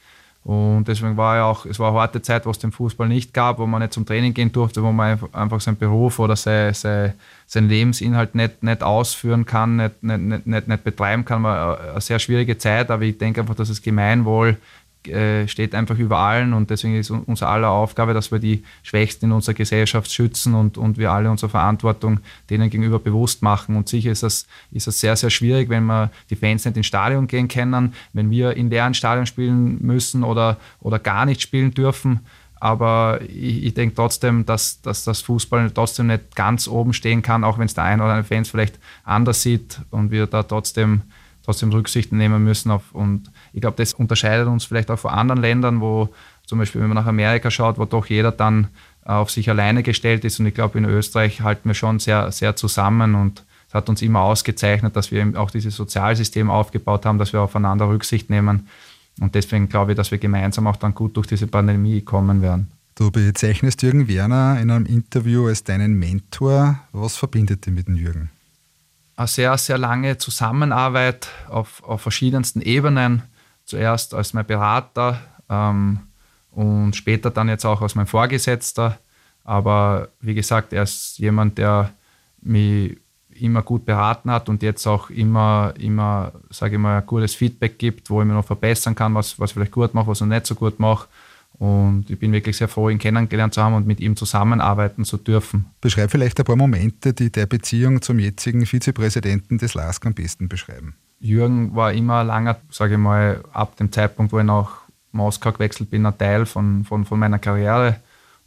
Und 0.44 0.86
deswegen 0.86 1.16
war 1.16 1.34
ja 1.34 1.44
auch, 1.46 1.66
es 1.66 1.80
war 1.80 1.90
eine 1.90 1.98
harte 1.98 2.22
Zeit, 2.22 2.46
wo 2.46 2.50
es 2.50 2.60
den 2.60 2.70
Fußball 2.70 3.08
nicht 3.08 3.34
gab, 3.34 3.58
wo 3.58 3.66
man 3.66 3.82
nicht 3.82 3.92
zum 3.92 4.06
Training 4.06 4.32
gehen 4.32 4.52
durfte, 4.52 4.80
wo 4.80 4.92
man 4.92 5.18
einfach 5.32 5.60
seinen 5.60 5.76
Beruf 5.76 6.20
oder 6.20 6.36
sein, 6.36 6.72
sein, 6.72 7.14
sein 7.48 7.68
Lebensinhalt 7.68 8.36
nicht, 8.36 8.62
nicht 8.62 8.84
ausführen 8.84 9.44
kann, 9.44 9.74
nicht, 9.74 10.04
nicht, 10.04 10.46
nicht, 10.46 10.68
nicht 10.68 10.84
betreiben 10.84 11.24
kann. 11.24 11.42
War 11.42 11.80
eine 11.80 12.00
sehr 12.00 12.20
schwierige 12.20 12.56
Zeit, 12.58 12.92
aber 12.92 13.02
ich 13.02 13.18
denke 13.18 13.40
einfach, 13.40 13.56
dass 13.56 13.66
das 13.66 13.82
Gemeinwohl 13.82 14.56
äh, 15.08 15.46
steht 15.48 15.74
einfach 15.74 15.98
über 15.98 16.18
allen 16.18 16.52
und 16.52 16.70
deswegen 16.70 16.96
ist 16.96 17.10
unsere 17.10 17.50
aller 17.50 17.70
Aufgabe, 17.70 18.14
dass 18.14 18.30
wir 18.30 18.38
die 18.38 18.62
Schwächsten 18.82 19.26
in 19.26 19.32
unserer 19.32 19.54
Gesellschaft 19.54 20.12
schützen 20.12 20.54
und, 20.54 20.78
und 20.78 20.98
wir 20.98 21.12
alle 21.12 21.30
unsere 21.30 21.50
Verantwortung 21.50 22.20
denen 22.50 22.70
gegenüber 22.70 22.98
bewusst 22.98 23.42
machen. 23.42 23.76
Und 23.76 23.88
sicher 23.88 24.10
ist 24.10 24.22
das, 24.22 24.46
ist 24.72 24.86
das 24.86 25.00
sehr, 25.00 25.16
sehr 25.16 25.30
schwierig, 25.30 25.68
wenn 25.68 25.84
wir 25.84 26.10
die 26.30 26.36
Fans 26.36 26.64
nicht 26.64 26.76
ins 26.76 26.86
Stadion 26.86 27.26
gehen 27.26 27.48
können, 27.48 27.94
wenn 28.12 28.30
wir 28.30 28.56
in 28.56 28.70
leeren 28.70 28.94
Stadion 28.94 29.26
spielen 29.26 29.78
müssen 29.80 30.24
oder, 30.24 30.56
oder 30.80 30.98
gar 30.98 31.26
nicht 31.26 31.42
spielen 31.42 31.72
dürfen. 31.72 32.20
Aber 32.58 33.20
ich, 33.22 33.64
ich 33.64 33.74
denke 33.74 33.94
trotzdem, 33.94 34.46
dass, 34.46 34.80
dass 34.80 35.04
das 35.04 35.20
Fußball 35.22 35.70
trotzdem 35.70 36.06
nicht 36.08 36.34
ganz 36.34 36.68
oben 36.68 36.92
stehen 36.92 37.22
kann, 37.22 37.44
auch 37.44 37.58
wenn 37.58 37.66
es 37.66 37.74
der 37.74 37.84
eine 37.84 38.02
oder 38.02 38.12
andere 38.14 38.26
Fans 38.26 38.48
vielleicht 38.48 38.78
anders 39.04 39.42
sieht 39.42 39.80
und 39.90 40.10
wir 40.10 40.26
da 40.26 40.42
trotzdem, 40.42 41.02
trotzdem 41.44 41.70
Rücksicht 41.70 42.12
nehmen 42.12 42.42
müssen 42.42 42.70
auf 42.70 42.92
und 42.92 43.30
ich 43.56 43.62
glaube, 43.62 43.78
das 43.78 43.94
unterscheidet 43.94 44.48
uns 44.48 44.66
vielleicht 44.66 44.90
auch 44.90 44.98
von 44.98 45.12
anderen 45.12 45.40
Ländern, 45.40 45.80
wo 45.80 46.10
zum 46.44 46.58
Beispiel, 46.58 46.82
wenn 46.82 46.88
man 46.88 46.96
nach 46.96 47.06
Amerika 47.06 47.50
schaut, 47.50 47.78
wo 47.78 47.86
doch 47.86 48.04
jeder 48.04 48.30
dann 48.30 48.68
auf 49.02 49.30
sich 49.30 49.48
alleine 49.48 49.82
gestellt 49.82 50.26
ist. 50.26 50.38
Und 50.38 50.44
ich 50.44 50.52
glaube, 50.52 50.76
in 50.76 50.84
Österreich 50.84 51.40
halten 51.40 51.66
wir 51.66 51.74
schon 51.74 51.98
sehr, 51.98 52.30
sehr 52.32 52.54
zusammen 52.54 53.14
und 53.14 53.44
es 53.66 53.72
hat 53.72 53.88
uns 53.88 54.02
immer 54.02 54.20
ausgezeichnet, 54.20 54.94
dass 54.94 55.10
wir 55.10 55.32
auch 55.40 55.50
dieses 55.50 55.74
Sozialsystem 55.74 56.50
aufgebaut 56.50 57.06
haben, 57.06 57.18
dass 57.18 57.32
wir 57.32 57.40
aufeinander 57.40 57.88
Rücksicht 57.88 58.28
nehmen. 58.28 58.68
Und 59.20 59.34
deswegen 59.34 59.70
glaube 59.70 59.92
ich, 59.92 59.96
dass 59.96 60.10
wir 60.10 60.18
gemeinsam 60.18 60.66
auch 60.66 60.76
dann 60.76 60.94
gut 60.94 61.16
durch 61.16 61.26
diese 61.26 61.46
Pandemie 61.46 62.02
kommen 62.02 62.42
werden. 62.42 62.70
Du 62.94 63.10
bezeichnest 63.10 63.82
Jürgen 63.82 64.06
Werner 64.06 64.60
in 64.60 64.70
einem 64.70 64.84
Interview 64.84 65.46
als 65.46 65.64
deinen 65.64 65.94
Mentor. 65.98 66.78
Was 66.92 67.16
verbindet 67.16 67.64
dich 67.64 67.72
mit 67.72 67.88
dem 67.88 67.96
Jürgen? 67.96 68.28
Eine 69.16 69.28
sehr, 69.28 69.56
sehr 69.56 69.78
lange 69.78 70.18
Zusammenarbeit 70.18 71.28
auf, 71.48 71.82
auf 71.84 72.02
verschiedensten 72.02 72.60
Ebenen 72.60 73.22
zuerst 73.66 74.14
als 74.14 74.32
mein 74.32 74.46
Berater 74.46 75.20
ähm, 75.50 76.00
und 76.52 76.96
später 76.96 77.30
dann 77.30 77.48
jetzt 77.48 77.66
auch 77.66 77.82
als 77.82 77.94
mein 77.94 78.06
Vorgesetzter. 78.06 78.98
Aber 79.44 80.08
wie 80.20 80.34
gesagt, 80.34 80.72
er 80.72 80.84
ist 80.84 81.18
jemand, 81.18 81.58
der 81.58 81.92
mich 82.40 82.96
immer 83.40 83.62
gut 83.62 83.84
beraten 83.84 84.30
hat 84.30 84.48
und 84.48 84.62
jetzt 84.62 84.86
auch 84.86 85.10
immer, 85.10 85.74
immer 85.78 86.32
sage 86.50 86.76
ich 86.76 86.80
mal, 86.80 86.98
ein 86.98 87.06
gutes 87.06 87.34
Feedback 87.34 87.78
gibt, 87.78 88.08
wo 88.08 88.20
ich 88.20 88.26
mich 88.26 88.34
noch 88.34 88.46
verbessern 88.46 88.94
kann, 88.94 89.14
was, 89.14 89.38
was 89.38 89.50
ich 89.50 89.54
vielleicht 89.54 89.72
gut 89.72 89.92
mache, 89.94 90.06
was 90.06 90.20
ich 90.20 90.26
nicht 90.26 90.46
so 90.46 90.54
gut 90.54 90.80
mache. 90.80 91.06
Und 91.58 92.10
ich 92.10 92.18
bin 92.18 92.32
wirklich 92.32 92.56
sehr 92.56 92.68
froh, 92.68 92.90
ihn 92.90 92.98
kennengelernt 92.98 93.54
zu 93.54 93.62
haben 93.62 93.74
und 93.74 93.86
mit 93.86 94.00
ihm 94.00 94.14
zusammenarbeiten 94.16 95.04
zu 95.04 95.16
dürfen. 95.16 95.66
Beschreib 95.80 96.10
vielleicht 96.10 96.38
ein 96.38 96.44
paar 96.44 96.56
Momente, 96.56 97.14
die 97.14 97.30
der 97.30 97.46
Beziehung 97.46 98.02
zum 98.02 98.18
jetzigen 98.18 98.66
Vizepräsidenten 98.66 99.58
des 99.58 99.74
LASK 99.74 100.06
am 100.06 100.14
besten 100.14 100.48
beschreiben. 100.48 100.94
Jürgen 101.20 101.74
war 101.74 101.92
immer 101.92 102.24
lange, 102.24 102.56
sage 102.70 102.94
ich 102.94 103.00
mal, 103.00 103.42
ab 103.52 103.76
dem 103.76 103.90
Zeitpunkt, 103.90 104.32
wo 104.32 104.38
ich 104.38 104.44
nach 104.44 104.82
Moskau 105.12 105.52
gewechselt 105.52 105.90
bin, 105.90 106.06
ein 106.06 106.16
Teil 106.16 106.46
von, 106.46 106.84
von, 106.84 107.04
von 107.04 107.18
meiner 107.18 107.38
Karriere. 107.38 107.96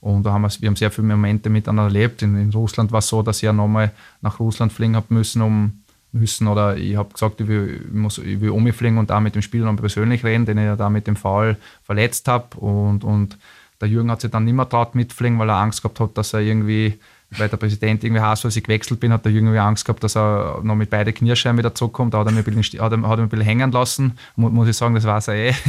Und 0.02 0.24
da 0.24 0.32
haben 0.32 0.44
wir, 0.44 0.50
wir 0.60 0.68
haben 0.68 0.76
sehr 0.76 0.92
viele 0.92 1.08
Momente 1.08 1.50
miteinander 1.50 1.84
erlebt. 1.84 2.22
In, 2.22 2.36
in 2.36 2.52
Russland 2.52 2.92
war 2.92 3.00
es 3.00 3.08
so, 3.08 3.22
dass 3.22 3.38
ich 3.38 3.44
ja 3.44 3.54
nochmal 3.54 3.92
nach 4.22 4.40
Russland 4.40 4.72
fliegen 4.72 4.96
habe 4.96 5.14
müssen, 5.14 5.42
um 5.42 5.84
müssen 6.12 6.48
oder 6.48 6.76
ich 6.76 6.96
habe 6.96 7.14
gesagt, 7.14 7.40
ich 7.40 7.48
will, 7.48 7.86
ich, 7.88 7.94
muss, 7.94 8.18
ich 8.18 8.42
will 8.42 8.50
umfliegen 8.50 8.98
und 8.98 9.10
da 9.10 9.20
mit 9.20 9.36
dem 9.36 9.42
Spieler 9.42 9.66
nochmal 9.66 9.82
persönlich 9.82 10.24
reden, 10.24 10.46
den 10.46 10.58
ich 10.58 10.64
ja 10.64 10.76
da 10.76 10.90
mit 10.90 11.06
dem 11.08 11.16
Foul 11.16 11.58
verletzt 11.84 12.28
habe. 12.28 12.58
Und, 12.58 13.04
und 13.04 13.38
der 13.80 13.90
Jürgen 13.90 14.10
hat 14.10 14.22
sich 14.22 14.32
dann 14.32 14.46
nicht 14.46 14.56
mehr 14.56 14.68
traut 14.68 14.96
mitfliegen, 14.96 15.38
weil 15.40 15.50
er 15.50 15.58
Angst 15.58 15.82
gehabt 15.82 16.00
hat, 16.00 16.18
dass 16.18 16.34
er 16.34 16.40
irgendwie 16.40 17.00
weil 17.38 17.48
der 17.48 17.58
Präsident 17.58 18.04
irgendwie 18.04 18.22
heißt, 18.22 18.46
als 18.46 18.56
ich 18.56 18.64
gewechselt 18.64 19.00
bin, 19.00 19.14
hat 19.14 19.24
der 19.24 19.32
Jünger 19.32 19.62
Angst 19.62 19.86
gehabt, 19.86 20.04
dass 20.04 20.16
er 20.16 20.62
noch 20.64 20.76
mit 20.76 20.90
beiden 20.90 21.14
Kniescheiben 21.14 21.58
wieder 21.58 21.76
zurückkommt. 21.76 22.14
Da 22.14 22.20
hat 22.20 22.28
er 22.28 22.32
mich 22.32 22.48
ein 22.48 22.56
bisschen, 22.56 22.82
hat 22.82 22.92
er, 22.92 23.02
hat 23.08 23.20
er 23.20 23.24
ein 23.24 23.30
bisschen 23.30 23.46
hängen 23.46 23.72
lassen. 23.72 24.18
Muss 24.36 24.68
ich 24.68 24.76
sagen, 24.76 24.96
das 24.96 25.04
war 25.04 25.18
es 25.18 25.28
eh. 25.28 25.54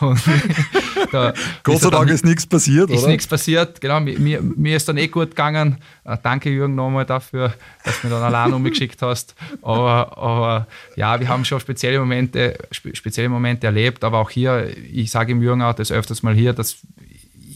Gott 1.62 1.80
sei 1.80 1.90
Dank 1.90 2.10
ist 2.10 2.24
nichts 2.24 2.46
passiert, 2.46 2.90
ist 2.90 2.98
oder? 2.98 3.00
Ist 3.00 3.06
nichts 3.08 3.26
passiert, 3.26 3.80
genau. 3.80 4.00
Mir, 4.00 4.40
mir 4.40 4.76
ist 4.76 4.88
dann 4.88 4.96
eh 4.96 5.08
gut 5.08 5.30
gegangen. 5.30 5.78
Äh, 6.04 6.16
danke, 6.22 6.50
Jürgen, 6.50 6.74
nochmal 6.74 7.04
dafür, 7.04 7.54
dass 7.84 8.00
du 8.00 8.06
mich 8.06 8.16
dann 8.16 8.22
allein 8.22 8.52
umgeschickt 8.52 9.02
hast. 9.02 9.34
Aber, 9.62 10.16
aber 10.16 10.66
ja, 10.96 11.18
wir 11.18 11.28
haben 11.28 11.44
schon 11.44 11.60
spezielle 11.60 11.98
Momente, 11.98 12.56
spezielle 12.70 13.28
Momente 13.28 13.66
erlebt. 13.66 14.04
Aber 14.04 14.18
auch 14.18 14.30
hier, 14.30 14.70
ich 14.76 15.10
sage 15.10 15.32
ihm 15.32 15.42
Jürgen 15.42 15.62
auch 15.62 15.74
das 15.74 15.90
öfters 15.90 16.22
mal 16.22 16.34
hier, 16.34 16.52
dass 16.52 16.78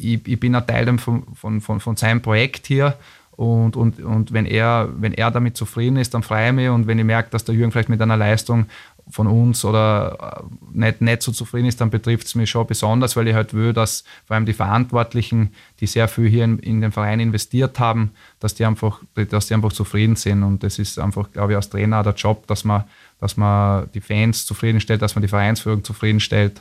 ich, 0.04 0.26
ich 0.26 0.40
bin 0.40 0.54
ein 0.54 0.66
Teil 0.66 0.98
von, 0.98 1.24
von, 1.34 1.60
von, 1.60 1.80
von 1.80 1.96
seinem 1.96 2.22
Projekt 2.22 2.66
hier. 2.66 2.96
Und, 3.32 3.74
und, 3.74 4.00
und 4.00 4.32
wenn, 4.32 4.44
er, 4.44 4.90
wenn 4.98 5.14
er 5.14 5.30
damit 5.30 5.56
zufrieden 5.56 5.96
ist, 5.96 6.12
dann 6.12 6.22
freue 6.22 6.48
ich 6.48 6.52
mich. 6.52 6.68
Und 6.68 6.86
wenn 6.86 6.98
ich 6.98 7.06
merke, 7.06 7.30
dass 7.30 7.44
der 7.44 7.54
Jürgen 7.54 7.72
vielleicht 7.72 7.88
mit 7.88 8.02
einer 8.02 8.18
Leistung 8.18 8.66
von 9.08 9.26
uns 9.26 9.64
oder 9.64 10.42
äh, 10.44 10.78
nicht, 10.78 11.00
nicht 11.00 11.22
so 11.22 11.32
zufrieden 11.32 11.66
ist, 11.66 11.80
dann 11.80 11.90
betrifft 11.90 12.26
es 12.26 12.34
mich 12.34 12.50
schon 12.50 12.66
besonders, 12.66 13.16
weil 13.16 13.28
ich 13.28 13.34
halt 13.34 13.54
will, 13.54 13.72
dass 13.72 14.04
vor 14.26 14.34
allem 14.36 14.46
die 14.46 14.52
Verantwortlichen, 14.52 15.54
die 15.80 15.86
sehr 15.86 16.08
viel 16.08 16.28
hier 16.28 16.44
in, 16.44 16.58
in 16.58 16.80
den 16.80 16.92
Verein 16.92 17.18
investiert 17.18 17.78
haben, 17.78 18.10
dass 18.40 18.54
die, 18.54 18.64
einfach, 18.64 19.00
dass 19.14 19.46
die 19.46 19.54
einfach 19.54 19.72
zufrieden 19.72 20.16
sind. 20.16 20.42
Und 20.42 20.62
das 20.62 20.78
ist 20.78 20.98
einfach, 20.98 21.30
glaube 21.32 21.52
ich, 21.52 21.56
als 21.56 21.70
Trainer 21.70 22.02
der 22.02 22.14
Job, 22.14 22.46
dass 22.46 22.64
man, 22.64 22.84
dass 23.20 23.36
man 23.36 23.90
die 23.92 24.00
Fans 24.00 24.46
zufriedenstellt, 24.46 25.02
dass 25.02 25.14
man 25.14 25.22
die 25.22 25.28
Vereinsführung 25.28 25.82
zufriedenstellt. 25.82 26.60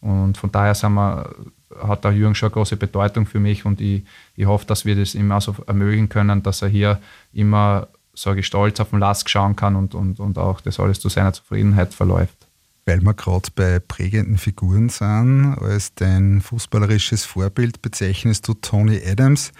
Und 0.00 0.36
von 0.36 0.52
daher 0.52 0.74
sind 0.74 0.92
wir 0.94 1.34
hat 1.82 2.04
der 2.04 2.12
Jürgen 2.12 2.34
schon 2.34 2.48
eine 2.48 2.54
große 2.54 2.76
Bedeutung 2.76 3.26
für 3.26 3.40
mich 3.40 3.64
und 3.64 3.80
ich, 3.80 4.04
ich 4.36 4.46
hoffe, 4.46 4.66
dass 4.66 4.84
wir 4.84 4.96
das 4.96 5.14
immer 5.14 5.40
so 5.40 5.54
ermöglichen 5.66 6.08
können, 6.08 6.42
dass 6.42 6.62
er 6.62 6.68
hier 6.68 7.00
immer, 7.32 7.88
sage 8.14 8.40
ich, 8.40 8.46
stolz 8.46 8.80
auf 8.80 8.90
den 8.90 8.98
Lask 8.98 9.28
schauen 9.28 9.56
kann 9.56 9.76
und, 9.76 9.94
und, 9.94 10.20
und 10.20 10.38
auch 10.38 10.60
das 10.60 10.78
alles 10.80 11.00
zu 11.00 11.08
seiner 11.08 11.32
Zufriedenheit 11.32 11.94
verläuft. 11.94 12.46
Weil 12.86 13.00
wir 13.00 13.14
gerade 13.14 13.48
bei 13.54 13.78
prägenden 13.78 14.36
Figuren 14.36 14.90
sind, 14.90 15.56
als 15.58 15.94
dein 15.94 16.42
fußballerisches 16.42 17.24
Vorbild 17.24 17.80
bezeichnest 17.80 18.46
du 18.46 18.54
Tony 18.54 19.00
Adams. 19.06 19.52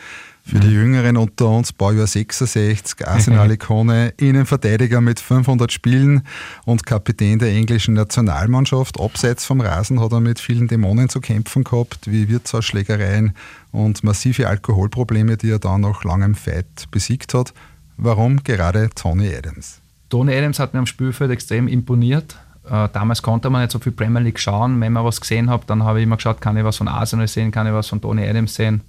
Für 0.46 0.60
die 0.60 0.72
Jüngeren 0.72 1.16
unter 1.16 1.48
uns, 1.48 1.72
Baujahr 1.72 2.06
66, 2.06 3.08
Arsenal-Ikone, 3.08 4.12
Innenverteidiger 4.18 5.00
mit 5.00 5.18
500 5.18 5.72
Spielen 5.72 6.22
und 6.66 6.84
Kapitän 6.84 7.38
der 7.38 7.48
englischen 7.48 7.94
Nationalmannschaft. 7.94 9.00
Abseits 9.00 9.46
vom 9.46 9.62
Rasen 9.62 10.00
hat 10.00 10.12
er 10.12 10.20
mit 10.20 10.38
vielen 10.38 10.68
Dämonen 10.68 11.08
zu 11.08 11.20
kämpfen 11.20 11.64
gehabt, 11.64 12.10
wie 12.12 12.28
Wirtshausschlägereien 12.28 13.32
und 13.72 14.04
massive 14.04 14.46
Alkoholprobleme, 14.46 15.38
die 15.38 15.48
er 15.48 15.58
dann 15.58 15.80
nach 15.80 16.04
langem 16.04 16.34
Fight 16.34 16.90
besiegt 16.90 17.32
hat. 17.32 17.54
Warum 17.96 18.44
gerade 18.44 18.90
Tony 18.94 19.34
Adams? 19.34 19.80
Tony 20.10 20.34
Adams 20.34 20.58
hat 20.58 20.74
mir 20.74 20.80
am 20.80 20.86
Spielfeld 20.86 21.30
extrem 21.30 21.68
imponiert. 21.68 22.36
Äh, 22.68 22.88
damals 22.92 23.22
konnte 23.22 23.50
man 23.50 23.62
nicht 23.62 23.72
so 23.72 23.78
viel 23.78 23.92
Premier 23.92 24.22
League 24.22 24.40
schauen. 24.40 24.80
Wenn 24.80 24.92
man 24.92 25.04
was 25.04 25.20
gesehen 25.20 25.50
hat, 25.50 25.68
dann 25.68 25.82
habe 25.82 25.98
ich 25.98 26.04
immer 26.04 26.16
geschaut, 26.16 26.40
kann 26.40 26.56
ich 26.56 26.64
was 26.64 26.78
von 26.78 26.88
Arsenal 26.88 27.28
sehen, 27.28 27.50
kann 27.50 27.66
ich 27.66 27.72
was 27.72 27.88
von 27.88 28.00
Tony 28.00 28.26
Adams 28.26 28.54
sehen, 28.54 28.80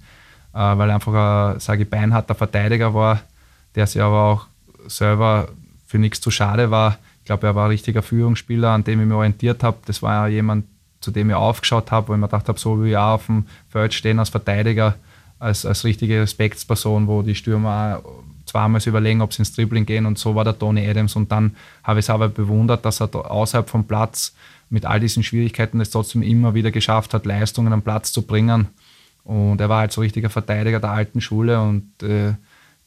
äh, 0.54 0.58
weil 0.58 0.88
er 0.88 0.94
einfach 0.94 1.52
ein, 1.54 1.60
sage 1.60 1.82
ich, 1.82 1.90
beinharter 1.90 2.34
Verteidiger 2.34 2.94
war, 2.94 3.20
der 3.74 3.86
sich 3.86 4.00
aber 4.00 4.22
auch 4.22 4.46
selber 4.88 5.48
für 5.86 5.98
nichts 5.98 6.20
zu 6.20 6.30
schade 6.30 6.70
war. 6.70 6.98
Ich 7.20 7.26
glaube, 7.26 7.46
er 7.46 7.54
war 7.54 7.66
ein 7.66 7.70
richtiger 7.70 8.02
Führungsspieler, 8.02 8.70
an 8.70 8.84
dem 8.84 9.00
ich 9.00 9.06
mich 9.06 9.14
orientiert 9.14 9.62
habe. 9.62 9.78
Das 9.86 10.02
war 10.02 10.28
ja 10.28 10.34
jemand, 10.34 10.64
zu 11.00 11.10
dem 11.10 11.28
ich 11.28 11.36
aufgeschaut 11.36 11.90
habe, 11.90 12.08
wo 12.08 12.14
ich 12.14 12.20
mir 12.20 12.28
gedacht 12.28 12.48
habe, 12.48 12.58
so 12.58 12.78
will 12.78 12.90
ich 12.90 12.96
auch 12.96 13.14
auf 13.14 13.26
dem 13.26 13.46
Feld 13.68 13.92
stehen 13.92 14.18
als 14.18 14.30
Verteidiger, 14.30 14.94
als, 15.38 15.66
als 15.66 15.84
richtige 15.84 16.20
Respektsperson, 16.22 17.06
wo 17.06 17.22
die 17.22 17.34
Stürmer 17.34 18.00
zweimal 18.56 18.80
überlegen, 18.86 19.20
ob 19.20 19.32
sie 19.32 19.42
ins 19.42 19.52
Dribbling 19.52 19.84
gehen 19.84 20.06
und 20.06 20.18
so 20.18 20.34
war 20.34 20.44
der 20.44 20.58
Tony 20.58 20.88
Adams 20.88 21.14
und 21.14 21.30
dann 21.30 21.54
habe 21.84 22.00
ich 22.00 22.06
es 22.06 22.10
aber 22.10 22.28
bewundert, 22.28 22.84
dass 22.84 23.00
er 23.00 23.14
außerhalb 23.14 23.68
vom 23.68 23.84
Platz 23.84 24.34
mit 24.70 24.86
all 24.86 24.98
diesen 24.98 25.22
Schwierigkeiten 25.22 25.80
es 25.80 25.90
trotzdem 25.90 26.22
immer 26.22 26.54
wieder 26.54 26.70
geschafft 26.70 27.12
hat, 27.12 27.26
Leistungen 27.26 27.72
am 27.72 27.82
Platz 27.82 28.12
zu 28.12 28.22
bringen 28.22 28.68
und 29.24 29.60
er 29.60 29.68
war 29.68 29.80
halt 29.80 29.92
so 29.92 30.00
richtiger 30.00 30.30
Verteidiger 30.30 30.80
der 30.80 30.90
alten 30.90 31.20
Schule 31.20 31.60
und 31.60 32.02
äh, 32.02 32.32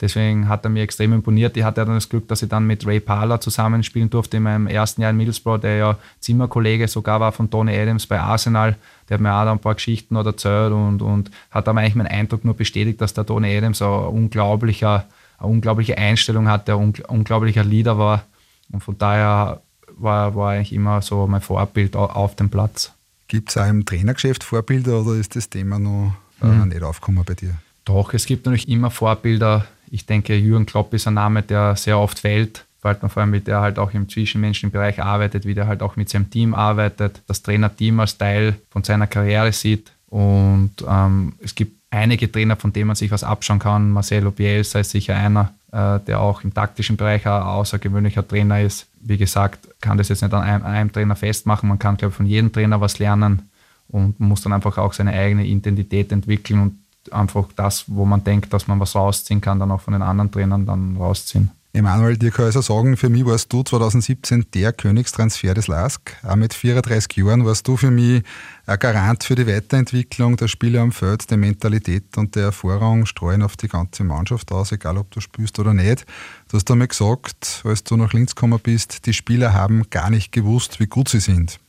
Deswegen 0.01 0.47
hat 0.47 0.63
er 0.63 0.69
mir 0.69 0.83
extrem 0.83 1.11
imponiert. 1.11 1.57
Ich 1.57 1.63
hatte 1.63 1.83
dann 1.83 1.95
das 1.95 2.07
Glück, 2.07 2.27
dass 2.29 2.41
ich 2.41 2.47
dann 2.47 2.65
mit 2.65 2.87
Ray 2.87 3.01
Parler 3.01 3.41
zusammenspielen 3.41 4.09
durfte 4.09 4.37
in 4.37 4.43
meinem 4.43 4.67
ersten 4.67 5.01
Jahr 5.01 5.11
in 5.11 5.17
Middlesbrough, 5.17 5.59
der 5.59 5.75
ja 5.75 5.97
Zimmerkollege 6.21 6.87
sogar 6.87 7.19
war 7.19 7.33
von 7.33 7.49
Tony 7.49 7.77
Adams 7.77 8.07
bei 8.07 8.17
Arsenal. 8.17 8.77
Der 9.09 9.15
hat 9.15 9.21
mir 9.21 9.33
auch 9.33 9.51
ein 9.51 9.59
paar 9.59 9.75
Geschichten 9.75 10.15
erzählt 10.15 10.71
und, 10.71 11.01
und 11.01 11.31
hat 11.51 11.67
aber 11.67 11.81
eigentlich 11.81 11.95
meinen 11.95 12.07
Eindruck 12.07 12.45
nur 12.45 12.53
bestätigt, 12.53 13.01
dass 13.01 13.13
der 13.13 13.25
Tony 13.25 13.55
Adams 13.57 13.81
ein 13.81 13.89
unglaublicher, 13.89 15.05
eine 15.39 15.47
unglaubliche 15.47 15.97
Einstellung 15.97 16.47
hat, 16.47 16.67
der 16.67 16.77
ein 16.77 16.93
unglaublicher 17.07 17.63
Leader 17.63 17.97
war. 17.97 18.23
Und 18.71 18.81
von 18.81 18.97
daher 18.97 19.61
war, 19.97 20.35
war 20.35 20.51
eigentlich 20.51 20.73
immer 20.73 21.01
so 21.01 21.27
mein 21.27 21.41
Vorbild 21.41 21.95
auf 21.95 22.35
dem 22.35 22.49
Platz. 22.49 22.93
Gibt 23.27 23.49
es 23.49 23.57
auch 23.57 23.67
im 23.67 23.85
Trainergeschäft 23.85 24.43
Vorbilder 24.43 25.01
oder 25.01 25.13
ist 25.13 25.35
das 25.35 25.49
Thema 25.49 25.79
noch 25.79 26.13
äh, 26.41 26.45
mhm. 26.45 26.69
nicht 26.69 26.83
aufgekommen 26.83 27.23
bei 27.25 27.35
dir? 27.35 27.55
Doch, 27.85 28.13
es 28.13 28.25
gibt 28.25 28.45
natürlich 28.45 28.69
immer 28.69 28.91
Vorbilder 28.91 29.65
ich 29.91 30.05
denke, 30.05 30.35
Jürgen 30.35 30.65
Klopp 30.65 30.93
ist 30.93 31.07
ein 31.07 31.15
Name, 31.15 31.43
der 31.43 31.75
sehr 31.75 31.97
oft 31.97 32.19
fällt, 32.19 32.65
weil 32.81 32.97
man 33.01 33.09
vor 33.09 33.21
allem 33.21 33.31
mit 33.31 33.47
der 33.47 33.61
halt 33.61 33.79
auch 33.79 33.93
im 33.93 34.07
zwischenmenschlichen 34.07 34.71
Bereich 34.71 35.01
arbeitet, 35.01 35.45
wie 35.45 35.53
der 35.53 35.67
halt 35.67 35.81
auch 35.81 35.95
mit 35.95 36.09
seinem 36.09 36.29
Team 36.29 36.53
arbeitet, 36.53 37.21
das 37.27 37.41
Trainerteam 37.41 37.99
als 37.99 38.17
Teil 38.17 38.55
von 38.69 38.83
seiner 38.83 39.07
Karriere 39.07 39.51
sieht. 39.51 39.91
Und 40.07 40.73
ähm, 40.87 41.33
es 41.39 41.55
gibt 41.55 41.78
einige 41.91 42.31
Trainer, 42.31 42.55
von 42.55 42.73
denen 42.73 42.87
man 42.87 42.95
sich 42.95 43.11
was 43.11 43.23
abschauen 43.23 43.59
kann. 43.59 43.91
Marcelo 43.91 44.31
Bielsa 44.31 44.79
ist 44.79 44.91
sicher 44.91 45.15
einer, 45.15 45.53
äh, 45.71 45.99
der 46.05 46.19
auch 46.19 46.43
im 46.43 46.53
taktischen 46.53 46.97
Bereich 46.97 47.25
ein 47.25 47.41
außergewöhnlicher 47.41 48.27
Trainer 48.27 48.61
ist. 48.61 48.87
Wie 49.01 49.17
gesagt, 49.17 49.67
kann 49.81 49.97
das 49.97 50.09
jetzt 50.09 50.21
nicht 50.21 50.33
an 50.33 50.43
einem, 50.43 50.65
an 50.65 50.71
einem 50.71 50.91
Trainer 50.91 51.15
festmachen. 51.15 51.69
Man 51.69 51.79
kann, 51.79 51.97
glaube 51.97 52.11
ich, 52.11 52.17
von 52.17 52.25
jedem 52.25 52.51
Trainer 52.51 52.81
was 52.81 52.99
lernen 52.99 53.49
und 53.87 54.19
muss 54.19 54.41
dann 54.41 54.53
einfach 54.53 54.77
auch 54.77 54.93
seine 54.93 55.13
eigene 55.13 55.45
Identität 55.45 56.11
entwickeln 56.11 56.61
und 56.61 57.13
einfach 57.13 57.47
das, 57.55 57.85
wo 57.87 58.05
man 58.05 58.23
denkt, 58.23 58.53
dass 58.53 58.67
man 58.67 58.79
was 58.79 58.95
rausziehen 58.95 59.41
kann, 59.41 59.59
dann 59.59 59.71
auch 59.71 59.81
von 59.81 59.93
den 59.93 60.03
anderen 60.03 60.31
Trainern 60.31 60.65
dann 60.65 60.97
rausziehen. 60.97 61.51
Emanuel, 61.79 62.17
dir 62.17 62.31
kann 62.31 62.49
ich 62.49 62.55
also 62.57 62.61
sagen, 62.61 62.97
für 62.97 63.07
mich 63.07 63.25
warst 63.25 63.51
du 63.53 63.63
2017 63.63 64.47
der 64.53 64.73
Königstransfer 64.73 65.53
des 65.53 65.67
LASK. 65.67 66.17
Auch 66.23 66.35
mit 66.35 66.53
34 66.53 67.15
Jahren 67.15 67.45
warst 67.45 67.65
du 67.67 67.77
für 67.77 67.89
mich 67.89 68.21
ein 68.65 68.79
Garant 68.79 69.23
für 69.23 69.35
die 69.35 69.47
Weiterentwicklung 69.47 70.35
der 70.35 70.49
Spieler 70.49 70.81
am 70.81 70.91
Feld, 70.91 71.29
der 71.31 71.37
Mentalität 71.37 72.17
und 72.17 72.35
der 72.35 72.43
Erfahrung 72.43 73.05
streuen 73.05 73.41
auf 73.41 73.55
die 73.55 73.69
ganze 73.69 74.03
Mannschaft 74.03 74.51
aus, 74.51 74.73
egal 74.73 74.97
ob 74.97 75.09
du 75.11 75.21
spielst 75.21 75.57
oder 75.57 75.73
nicht. 75.73 76.05
Du 76.49 76.57
hast 76.57 76.69
einmal 76.69 76.89
gesagt, 76.89 77.61
als 77.63 77.83
du 77.85 77.95
nach 77.95 78.11
Linz 78.11 78.35
gekommen 78.35 78.59
bist, 78.61 79.05
die 79.05 79.13
Spieler 79.13 79.53
haben 79.53 79.89
gar 79.89 80.09
nicht 80.09 80.33
gewusst, 80.33 80.81
wie 80.81 80.87
gut 80.87 81.07
sie 81.07 81.21
sind. 81.21 81.59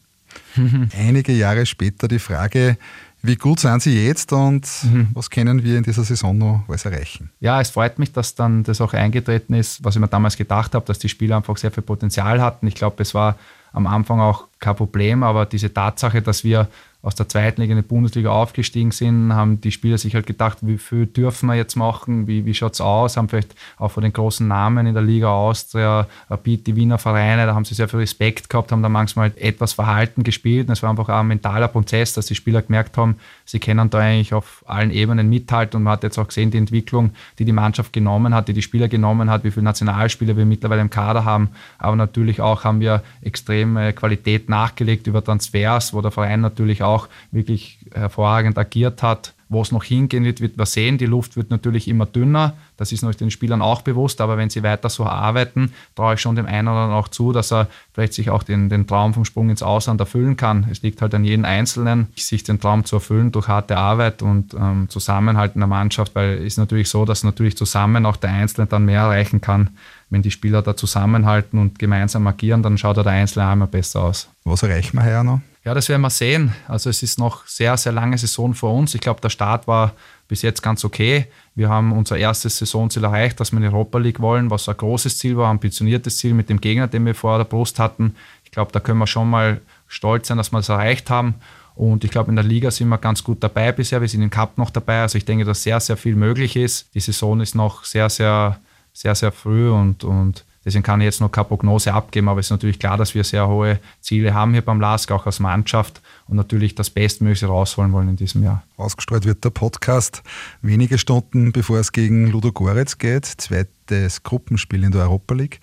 Einige 0.98 1.32
Jahre 1.32 1.66
später 1.66 2.08
die 2.08 2.18
Frage, 2.18 2.76
wie 3.22 3.36
gut 3.36 3.60
sind 3.60 3.82
Sie 3.82 4.06
jetzt 4.06 4.32
und 4.32 4.66
mhm. 4.82 5.08
was 5.14 5.30
können 5.30 5.62
wir 5.62 5.76
in 5.76 5.84
dieser 5.84 6.04
Saison 6.04 6.36
noch 6.36 6.64
alles 6.68 6.84
erreichen? 6.84 7.30
Ja, 7.40 7.60
es 7.60 7.70
freut 7.70 7.98
mich, 7.98 8.12
dass 8.12 8.34
dann 8.34 8.62
das 8.62 8.80
auch 8.80 8.92
eingetreten 8.94 9.54
ist, 9.54 9.84
was 9.84 9.96
ich 9.96 10.00
mir 10.00 10.08
damals 10.08 10.36
gedacht 10.36 10.74
habe, 10.74 10.86
dass 10.86 10.98
die 10.98 11.08
Spieler 11.08 11.36
einfach 11.36 11.56
sehr 11.56 11.70
viel 11.70 11.82
Potenzial 11.82 12.40
hatten. 12.40 12.66
Ich 12.66 12.74
glaube, 12.74 13.02
es 13.02 13.14
war 13.14 13.36
am 13.72 13.86
Anfang 13.86 14.20
auch 14.20 14.48
kein 14.58 14.76
Problem, 14.76 15.22
aber 15.22 15.46
diese 15.46 15.72
Tatsache, 15.72 16.22
dass 16.22 16.44
wir 16.44 16.68
aus 17.02 17.14
der 17.14 17.28
zweiten 17.28 17.60
Liga 17.62 17.72
in 17.72 17.78
die 17.78 17.86
Bundesliga 17.86 18.30
aufgestiegen 18.30 18.90
sind, 18.90 19.32
haben 19.32 19.60
die 19.60 19.72
Spieler 19.72 19.96
sich 19.96 20.14
halt 20.14 20.26
gedacht, 20.26 20.58
wie 20.60 20.76
viel 20.76 21.06
dürfen 21.06 21.46
wir 21.46 21.54
jetzt 21.54 21.76
machen, 21.76 22.26
wie, 22.26 22.44
wie 22.44 22.54
schaut 22.54 22.74
es 22.74 22.80
aus, 22.80 23.16
haben 23.16 23.28
vielleicht 23.28 23.54
auch 23.78 23.90
von 23.90 24.02
den 24.02 24.12
großen 24.12 24.46
Namen 24.46 24.86
in 24.86 24.94
der 24.94 25.02
Liga 25.02 25.28
Austria, 25.28 26.06
Rapid, 26.28 26.66
die 26.66 26.76
Wiener 26.76 26.98
Vereine, 26.98 27.46
da 27.46 27.54
haben 27.54 27.64
sie 27.64 27.74
sehr 27.74 27.88
viel 27.88 28.00
Respekt 28.00 28.50
gehabt, 28.50 28.70
haben 28.70 28.82
da 28.82 28.88
manchmal 28.88 29.32
etwas 29.36 29.72
Verhalten 29.72 30.24
gespielt. 30.24 30.68
Und 30.68 30.74
es 30.74 30.82
war 30.82 30.90
einfach 30.90 31.08
auch 31.08 31.20
ein 31.20 31.28
mentaler 31.28 31.68
Prozess, 31.68 32.12
dass 32.12 32.26
die 32.26 32.34
Spieler 32.34 32.60
gemerkt 32.60 32.96
haben, 32.98 33.16
sie 33.44 33.60
können 33.60 33.88
da 33.88 33.98
eigentlich 33.98 34.34
auf 34.34 34.62
allen 34.66 34.90
Ebenen 34.90 35.28
mithalten. 35.28 35.78
Und 35.78 35.84
man 35.84 35.94
hat 35.94 36.02
jetzt 36.02 36.18
auch 36.18 36.28
gesehen, 36.28 36.50
die 36.50 36.58
Entwicklung, 36.58 37.12
die 37.38 37.44
die 37.44 37.52
Mannschaft 37.52 37.92
genommen 37.92 38.34
hat, 38.34 38.48
die 38.48 38.52
die 38.52 38.62
Spieler 38.62 38.88
genommen 38.88 39.30
hat, 39.30 39.44
wie 39.44 39.50
viele 39.50 39.64
Nationalspieler 39.64 40.36
wir 40.36 40.44
mittlerweile 40.44 40.82
im 40.82 40.90
Kader 40.90 41.24
haben, 41.24 41.50
aber 41.78 41.96
natürlich 41.96 42.40
auch 42.40 42.64
haben 42.64 42.80
wir 42.80 43.02
extreme 43.22 43.92
Qualität 43.92 44.48
nachgelegt 44.48 45.06
über 45.06 45.24
Transfers, 45.24 45.94
wo 45.94 46.02
der 46.02 46.10
Verein 46.10 46.40
natürlich 46.40 46.82
auch 46.82 46.89
auch 46.90 47.08
wirklich 47.30 47.78
hervorragend 47.94 48.58
agiert 48.58 49.02
hat. 49.02 49.34
Wo 49.52 49.62
es 49.62 49.72
noch 49.72 49.82
hingehen 49.82 50.22
wird, 50.22 50.40
wird 50.40 50.56
man 50.56 50.66
sehen. 50.66 50.96
Die 50.96 51.06
Luft 51.06 51.36
wird 51.36 51.50
natürlich 51.50 51.88
immer 51.88 52.06
dünner. 52.06 52.54
Das 52.76 52.92
ist 52.92 53.02
den 53.20 53.32
Spielern 53.32 53.62
auch 53.62 53.82
bewusst. 53.82 54.20
Aber 54.20 54.36
wenn 54.36 54.48
sie 54.48 54.62
weiter 54.62 54.88
so 54.88 55.04
arbeiten, 55.04 55.72
traue 55.96 56.14
ich 56.14 56.20
schon 56.20 56.36
dem 56.36 56.46
einen 56.46 56.68
oder 56.68 56.76
anderen 56.76 57.00
auch 57.00 57.08
zu, 57.08 57.32
dass 57.32 57.50
er 57.52 57.66
vielleicht 57.92 58.14
sich 58.14 58.30
auch 58.30 58.44
den, 58.44 58.68
den 58.68 58.86
Traum 58.86 59.12
vom 59.12 59.24
Sprung 59.24 59.50
ins 59.50 59.64
Ausland 59.64 59.98
erfüllen 59.98 60.36
kann. 60.36 60.68
Es 60.70 60.82
liegt 60.82 61.02
halt 61.02 61.12
an 61.16 61.24
jedem 61.24 61.44
Einzelnen, 61.44 62.06
sich 62.14 62.44
den 62.44 62.60
Traum 62.60 62.84
zu 62.84 62.96
erfüllen 62.96 63.32
durch 63.32 63.48
harte 63.48 63.76
Arbeit 63.76 64.22
und 64.22 64.54
ähm, 64.54 64.88
Zusammenhalt 64.88 65.56
in 65.56 65.60
der 65.62 65.68
Mannschaft. 65.68 66.14
Weil 66.14 66.38
es 66.38 66.44
ist 66.44 66.58
natürlich 66.58 66.88
so, 66.88 67.04
dass 67.04 67.24
natürlich 67.24 67.56
zusammen 67.56 68.06
auch 68.06 68.18
der 68.18 68.30
Einzelne 68.30 68.68
dann 68.68 68.84
mehr 68.84 69.00
erreichen 69.00 69.40
kann. 69.40 69.70
Wenn 70.10 70.22
die 70.22 70.30
Spieler 70.30 70.62
da 70.62 70.76
zusammenhalten 70.76 71.58
und 71.58 71.80
gemeinsam 71.80 72.24
agieren, 72.28 72.62
dann 72.62 72.78
schaut 72.78 72.98
auch 72.98 73.02
der 73.02 73.12
Einzelne 73.12 73.48
einmal 73.48 73.66
besser 73.66 74.04
aus. 74.04 74.28
Was 74.44 74.62
erreichen 74.62 74.96
wir 74.96 75.04
heuer 75.04 75.24
noch? 75.24 75.40
Ja, 75.62 75.74
das 75.74 75.90
werden 75.90 76.00
wir 76.00 76.10
sehen. 76.10 76.54
Also 76.68 76.88
es 76.88 77.02
ist 77.02 77.18
noch 77.18 77.46
sehr, 77.46 77.76
sehr 77.76 77.92
lange 77.92 78.16
Saison 78.16 78.54
vor 78.54 78.72
uns. 78.72 78.94
Ich 78.94 79.00
glaube, 79.02 79.20
der 79.20 79.28
Start 79.28 79.66
war 79.68 79.92
bis 80.26 80.40
jetzt 80.40 80.62
ganz 80.62 80.84
okay. 80.84 81.26
Wir 81.54 81.68
haben 81.68 81.92
unser 81.92 82.16
erstes 82.16 82.56
Saisonziel 82.56 83.04
erreicht, 83.04 83.40
dass 83.40 83.52
wir 83.52 83.58
in 83.58 83.64
Europa 83.64 83.98
League 83.98 84.20
wollen, 84.20 84.50
was 84.50 84.70
ein 84.70 84.76
großes 84.76 85.18
Ziel 85.18 85.36
war, 85.36 85.48
ein 85.48 85.56
ambitioniertes 85.56 86.16
Ziel 86.16 86.32
mit 86.32 86.48
dem 86.48 86.62
Gegner, 86.62 86.88
den 86.88 87.04
wir 87.04 87.14
vor 87.14 87.36
der 87.36 87.44
Brust 87.44 87.78
hatten. 87.78 88.14
Ich 88.44 88.50
glaube, 88.52 88.72
da 88.72 88.80
können 88.80 88.98
wir 88.98 89.06
schon 89.06 89.28
mal 89.28 89.60
stolz 89.86 90.28
sein, 90.28 90.38
dass 90.38 90.50
wir 90.50 90.58
das 90.58 90.70
erreicht 90.70 91.10
haben. 91.10 91.34
Und 91.74 92.04
ich 92.04 92.10
glaube, 92.10 92.30
in 92.30 92.36
der 92.36 92.44
Liga 92.44 92.70
sind 92.70 92.88
wir 92.88 92.98
ganz 92.98 93.22
gut 93.22 93.42
dabei 93.42 93.72
bisher. 93.72 94.00
Wir 94.00 94.08
sind 94.08 94.22
im 94.22 94.30
Cup 94.30 94.56
noch 94.56 94.70
dabei. 94.70 95.02
Also 95.02 95.18
ich 95.18 95.26
denke, 95.26 95.44
dass 95.44 95.62
sehr, 95.62 95.80
sehr 95.80 95.98
viel 95.98 96.16
möglich 96.16 96.56
ist. 96.56 96.94
Die 96.94 97.00
Saison 97.00 97.40
ist 97.40 97.54
noch 97.54 97.84
sehr, 97.84 98.08
sehr, 98.08 98.60
sehr, 98.94 99.14
sehr 99.14 99.32
früh 99.32 99.70
und, 99.70 100.04
und 100.04 100.44
Deswegen 100.64 100.82
kann 100.82 101.00
ich 101.00 101.06
jetzt 101.06 101.20
noch 101.20 101.32
keine 101.32 101.46
Prognose 101.46 101.94
abgeben, 101.94 102.28
aber 102.28 102.40
es 102.40 102.46
ist 102.46 102.50
natürlich 102.50 102.78
klar, 102.78 102.98
dass 102.98 103.14
wir 103.14 103.24
sehr 103.24 103.48
hohe 103.48 103.80
Ziele 104.00 104.34
haben 104.34 104.52
hier 104.52 104.62
beim 104.62 104.80
LASK, 104.80 105.10
auch 105.12 105.24
als 105.24 105.40
Mannschaft 105.40 106.02
und 106.26 106.36
natürlich 106.36 106.74
das 106.74 106.90
Bestmögliche 106.90 107.46
rausholen 107.46 107.92
wollen 107.92 108.10
in 108.10 108.16
diesem 108.16 108.42
Jahr. 108.42 108.62
Ausgestrahlt 108.76 109.24
wird 109.24 109.42
der 109.44 109.50
Podcast 109.50 110.22
wenige 110.60 110.98
Stunden 110.98 111.52
bevor 111.52 111.78
es 111.78 111.92
gegen 111.92 112.26
Ludo 112.26 112.52
Goretz 112.52 112.98
geht, 112.98 113.24
zweites 113.24 114.22
Gruppenspiel 114.22 114.84
in 114.84 114.92
der 114.92 115.02
Europa 115.02 115.34
League. 115.34 115.60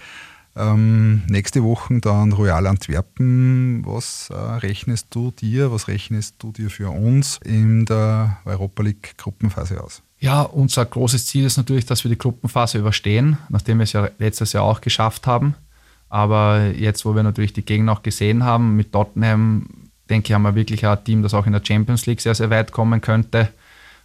Ähm, 0.56 1.22
nächste 1.28 1.64
Woche 1.64 2.00
dann 2.00 2.34
Royal 2.34 2.66
Antwerpen. 2.66 3.84
Was 3.86 4.32
äh, 4.32 4.34
rechnest 4.34 5.08
du 5.12 5.30
dir, 5.30 5.72
was 5.72 5.88
rechnest 5.88 6.36
du 6.40 6.52
dir 6.52 6.72
für 6.72 6.90
uns 6.90 7.40
in 7.46 7.86
der 7.86 8.40
Europa 8.46 8.82
League 8.82 9.14
Gruppenphase 9.18 9.84
aus? 9.84 10.02
Ja, 10.20 10.42
unser 10.42 10.86
großes 10.86 11.28
Ziel 11.28 11.46
ist 11.46 11.58
natürlich, 11.58 11.86
dass 11.86 12.04
wir 12.04 12.10
die 12.10 12.18
Gruppenphase 12.18 12.80
überstehen, 12.80 13.38
nachdem 13.50 13.78
wir 13.78 13.84
es 13.84 13.94
ja 13.94 14.10
letztes 14.18 14.54
Jahr 14.54 14.64
auch 14.64 14.82
geschafft 14.82 15.28
haben. 15.28 15.56
Aber 16.10 16.68
jetzt, 16.68 17.06
wo 17.06 17.16
wir 17.16 17.24
natürlich 17.24 17.54
die 17.54 17.66
Gegner 17.66 17.92
auch 17.92 18.04
gesehen 18.04 18.44
haben, 18.44 18.76
mit 18.76 18.94
Tottenham, 18.94 19.68
denke 20.10 20.30
ich, 20.30 20.34
haben 20.34 20.44
wir 20.44 20.56
wirklich 20.56 20.86
ein 20.86 21.04
Team, 21.04 21.22
das 21.22 21.34
auch 21.34 21.46
in 21.46 21.54
der 21.54 21.64
Champions 21.64 22.06
League 22.06 22.22
sehr, 22.22 22.34
sehr 22.34 22.50
weit 22.50 22.72
kommen 22.72 23.02
könnte. 23.02 23.50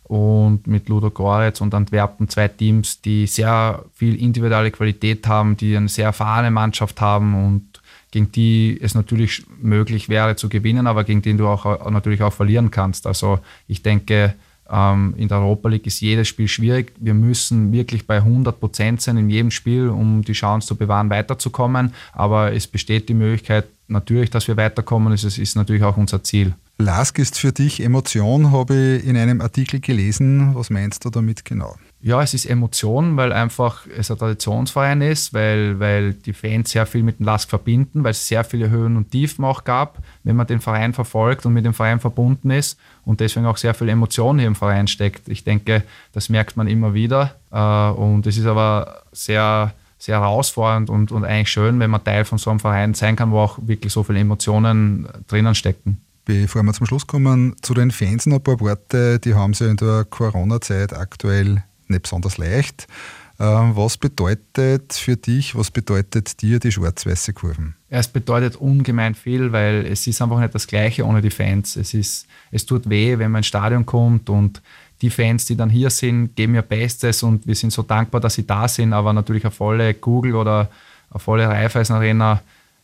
Und 0.05 0.67
mit 0.67 0.89
Ludo 0.89 1.11
Goretz 1.11 1.61
und 1.61 1.73
Antwerpen 1.73 2.29
zwei 2.29 2.49
Teams, 2.49 3.01
die 3.01 3.27
sehr 3.27 3.85
viel 3.95 4.21
individuelle 4.21 4.71
Qualität 4.71 5.27
haben, 5.27 5.57
die 5.57 5.77
eine 5.77 5.89
sehr 5.89 6.07
erfahrene 6.07 6.51
Mannschaft 6.51 7.01
haben 7.01 7.35
und 7.47 7.81
gegen 8.11 8.31
die 8.31 8.79
es 8.83 8.95
natürlich 8.95 9.45
möglich 9.63 10.11
wäre 10.11 10.37
zu 10.37 10.51
gewinnen, 10.51 10.87
aber 10.87 11.05
gegen 11.05 11.23
die 11.23 11.35
du 11.35 11.47
auch 11.47 11.91
natürlich 11.91 12.23
auch 12.23 12.33
verlieren 12.33 12.71
kannst. 12.71 13.07
Also 13.07 13.39
ich 13.69 13.83
denke, 13.83 14.35
ähm, 14.73 15.15
in 15.17 15.29
der 15.29 15.39
Europa 15.39 15.69
League 15.69 15.87
ist 15.87 16.01
jedes 16.01 16.29
Spiel 16.29 16.49
schwierig. 16.49 16.93
Wir 16.99 17.15
müssen 17.15 17.73
wirklich 17.73 18.07
bei 18.07 18.17
100 18.17 18.59
Prozent 18.59 19.03
sein 19.03 19.19
in 19.19 19.29
jedem 19.29 19.51
Spiel, 19.51 19.89
um 19.89 20.23
die 20.23 20.33
Chance 20.33 20.67
zu 20.67 20.77
bewahren, 20.77 21.11
weiterzukommen. 21.11 21.93
Aber 22.13 22.53
es 22.53 22.67
besteht 22.67 23.09
die 23.09 23.15
Möglichkeit 23.15 23.67
natürlich, 23.87 24.31
dass 24.31 24.49
wir 24.49 24.57
weiterkommen. 24.57 25.13
Es 25.13 25.25
ist 25.25 25.55
natürlich 25.57 25.83
auch 25.83 25.99
unser 25.99 26.25
Ziel. 26.25 26.55
Lask 26.79 27.19
ist 27.19 27.39
für 27.39 27.53
dich 27.53 27.81
Emotion, 27.81 28.51
habe 28.51 28.99
ich 29.03 29.07
in 29.07 29.17
einem 29.17 29.41
Artikel 29.41 29.81
gelesen. 29.81 30.55
Was 30.55 30.71
meinst 30.71 31.05
du 31.05 31.11
damit 31.11 31.45
genau? 31.45 31.77
Ja, 32.05 32.21
es 32.21 32.35
ist 32.35 32.47
Emotion, 32.47 33.17
weil 33.17 33.33
einfach 33.33 33.87
es 33.97 34.11
ein 34.11 34.19
Traditionsverein 34.19 35.03
ist, 35.03 35.33
weil, 35.35 35.79
weil 35.79 36.15
die 36.15 36.33
Fans 36.33 36.71
sehr 36.71 36.85
viel 36.85 37.05
mit 37.05 37.21
dem 37.21 37.27
Lask 37.27 37.49
verbinden, 37.49 38.03
weil 38.03 38.11
es 38.11 38.27
sehr 38.27 38.43
viele 38.43 38.71
Höhen 38.71 38.97
und 38.97 39.13
Tiefen 39.13 39.45
auch 39.45 39.63
gab, 39.63 39.99
wenn 40.25 40.35
man 40.35 40.49
den 40.49 40.61
Verein 40.61 40.95
verfolgt 40.95 41.47
und 41.47 41.53
mit 41.53 41.65
dem 41.65 41.75
Verein 41.75 42.01
verbunden 42.01 42.51
ist 42.51 42.77
und 43.05 43.21
deswegen 43.21 43.47
auch 43.47 43.57
sehr 43.57 43.73
viel 43.73 43.89
Emotion 43.89 44.41
hier 44.41 44.49
im 44.49 44.57
Verein 44.57 44.89
steckt. 44.89 45.29
Ich 45.29 45.45
denke, 45.45 45.85
das 46.13 46.29
merkt 46.29 46.57
man 46.57 46.67
immer 46.67 46.93
wieder 46.93 47.37
äh, 47.53 47.97
und 47.97 48.27
es 48.27 48.37
ist 48.37 48.47
aber 48.47 49.05
sehr, 49.13 49.73
sehr 49.97 50.19
herausfordernd 50.19 50.91
und, 50.91 51.13
und 51.13 51.25
eigentlich 51.25 51.51
schön, 51.51 51.79
wenn 51.79 51.91
man 51.91 52.03
Teil 52.03 52.25
von 52.25 52.39
so 52.39 52.51
einem 52.51 52.59
Verein 52.59 52.95
sein 52.95 53.15
kann, 53.15 53.31
wo 53.31 53.39
auch 53.39 53.59
wirklich 53.63 53.93
so 53.93 54.03
viele 54.03 54.19
Emotionen 54.19 55.07
drinnen 55.29 55.55
stecken. 55.55 56.01
Bevor 56.25 56.65
wir 56.65 56.73
zum 56.73 56.87
Schluss 56.87 57.07
kommen, 57.07 57.55
zu 57.63 57.75
den 57.75 57.93
Fans 57.93 58.27
noch 58.27 58.39
ein 58.39 58.43
paar 58.43 58.59
Worte. 58.59 59.21
Die 59.21 59.35
haben 59.35 59.55
sie 59.55 59.69
in 59.69 59.77
der 59.77 60.05
Corona-Zeit 60.05 60.93
aktuell 60.93 61.63
nicht 61.93 62.03
besonders 62.03 62.39
leicht. 62.39 62.87
Ähm, 63.41 63.75
was 63.75 63.97
bedeutet 63.97 64.93
für 64.93 65.17
dich, 65.17 65.57
was 65.57 65.71
bedeutet 65.71 66.43
dir 66.43 66.59
die 66.59 66.71
schwarz-weiße 66.71 67.33
Kurven? 67.33 67.75
Es 67.89 68.09
bedeutet 68.09 68.57
ungemein 68.57 69.15
viel, 69.15 69.53
weil 69.53 69.87
es 69.87 70.07
ist 70.07 70.21
einfach 70.21 70.39
nicht 70.39 70.55
das 70.55 70.67
Gleiche 70.67 71.05
ohne 71.05 71.23
die 71.23 71.31
Fans. 71.31 71.77
Es, 71.77 71.95
ist, 71.95 72.27
es 72.51 72.67
tut 72.67 72.89
weh, 72.89 73.19
wenn 73.19 73.31
man 73.31 73.41
ins 73.41 73.47
Stadion 73.47 73.87
kommt 73.87 74.29
und 74.29 74.63
die 75.01 75.11
Fans, 75.11 75.45
die 75.45 75.57
dann 75.57 75.71
hier 75.71 75.91
sind, 75.91 76.37
geben 76.37 76.55
ihr 76.55 76.63
Bestes 76.63 77.23
und 77.23 77.47
wir 77.47 77.57
sind 77.57 77.73
so 77.73 77.83
dankbar, 77.83 78.21
dass 78.21 78.35
sie 78.35 78.47
da 78.47 78.69
sind, 78.69 78.93
aber 78.93 79.13
natürlich 79.13 79.45
eine 79.45 79.51
volle 79.51 79.95
Google 79.95 80.37
oder 80.37 80.71
eine 81.11 81.19
volle 81.19 81.49
Raiffeisen 81.49 81.97
Arena 81.97 82.43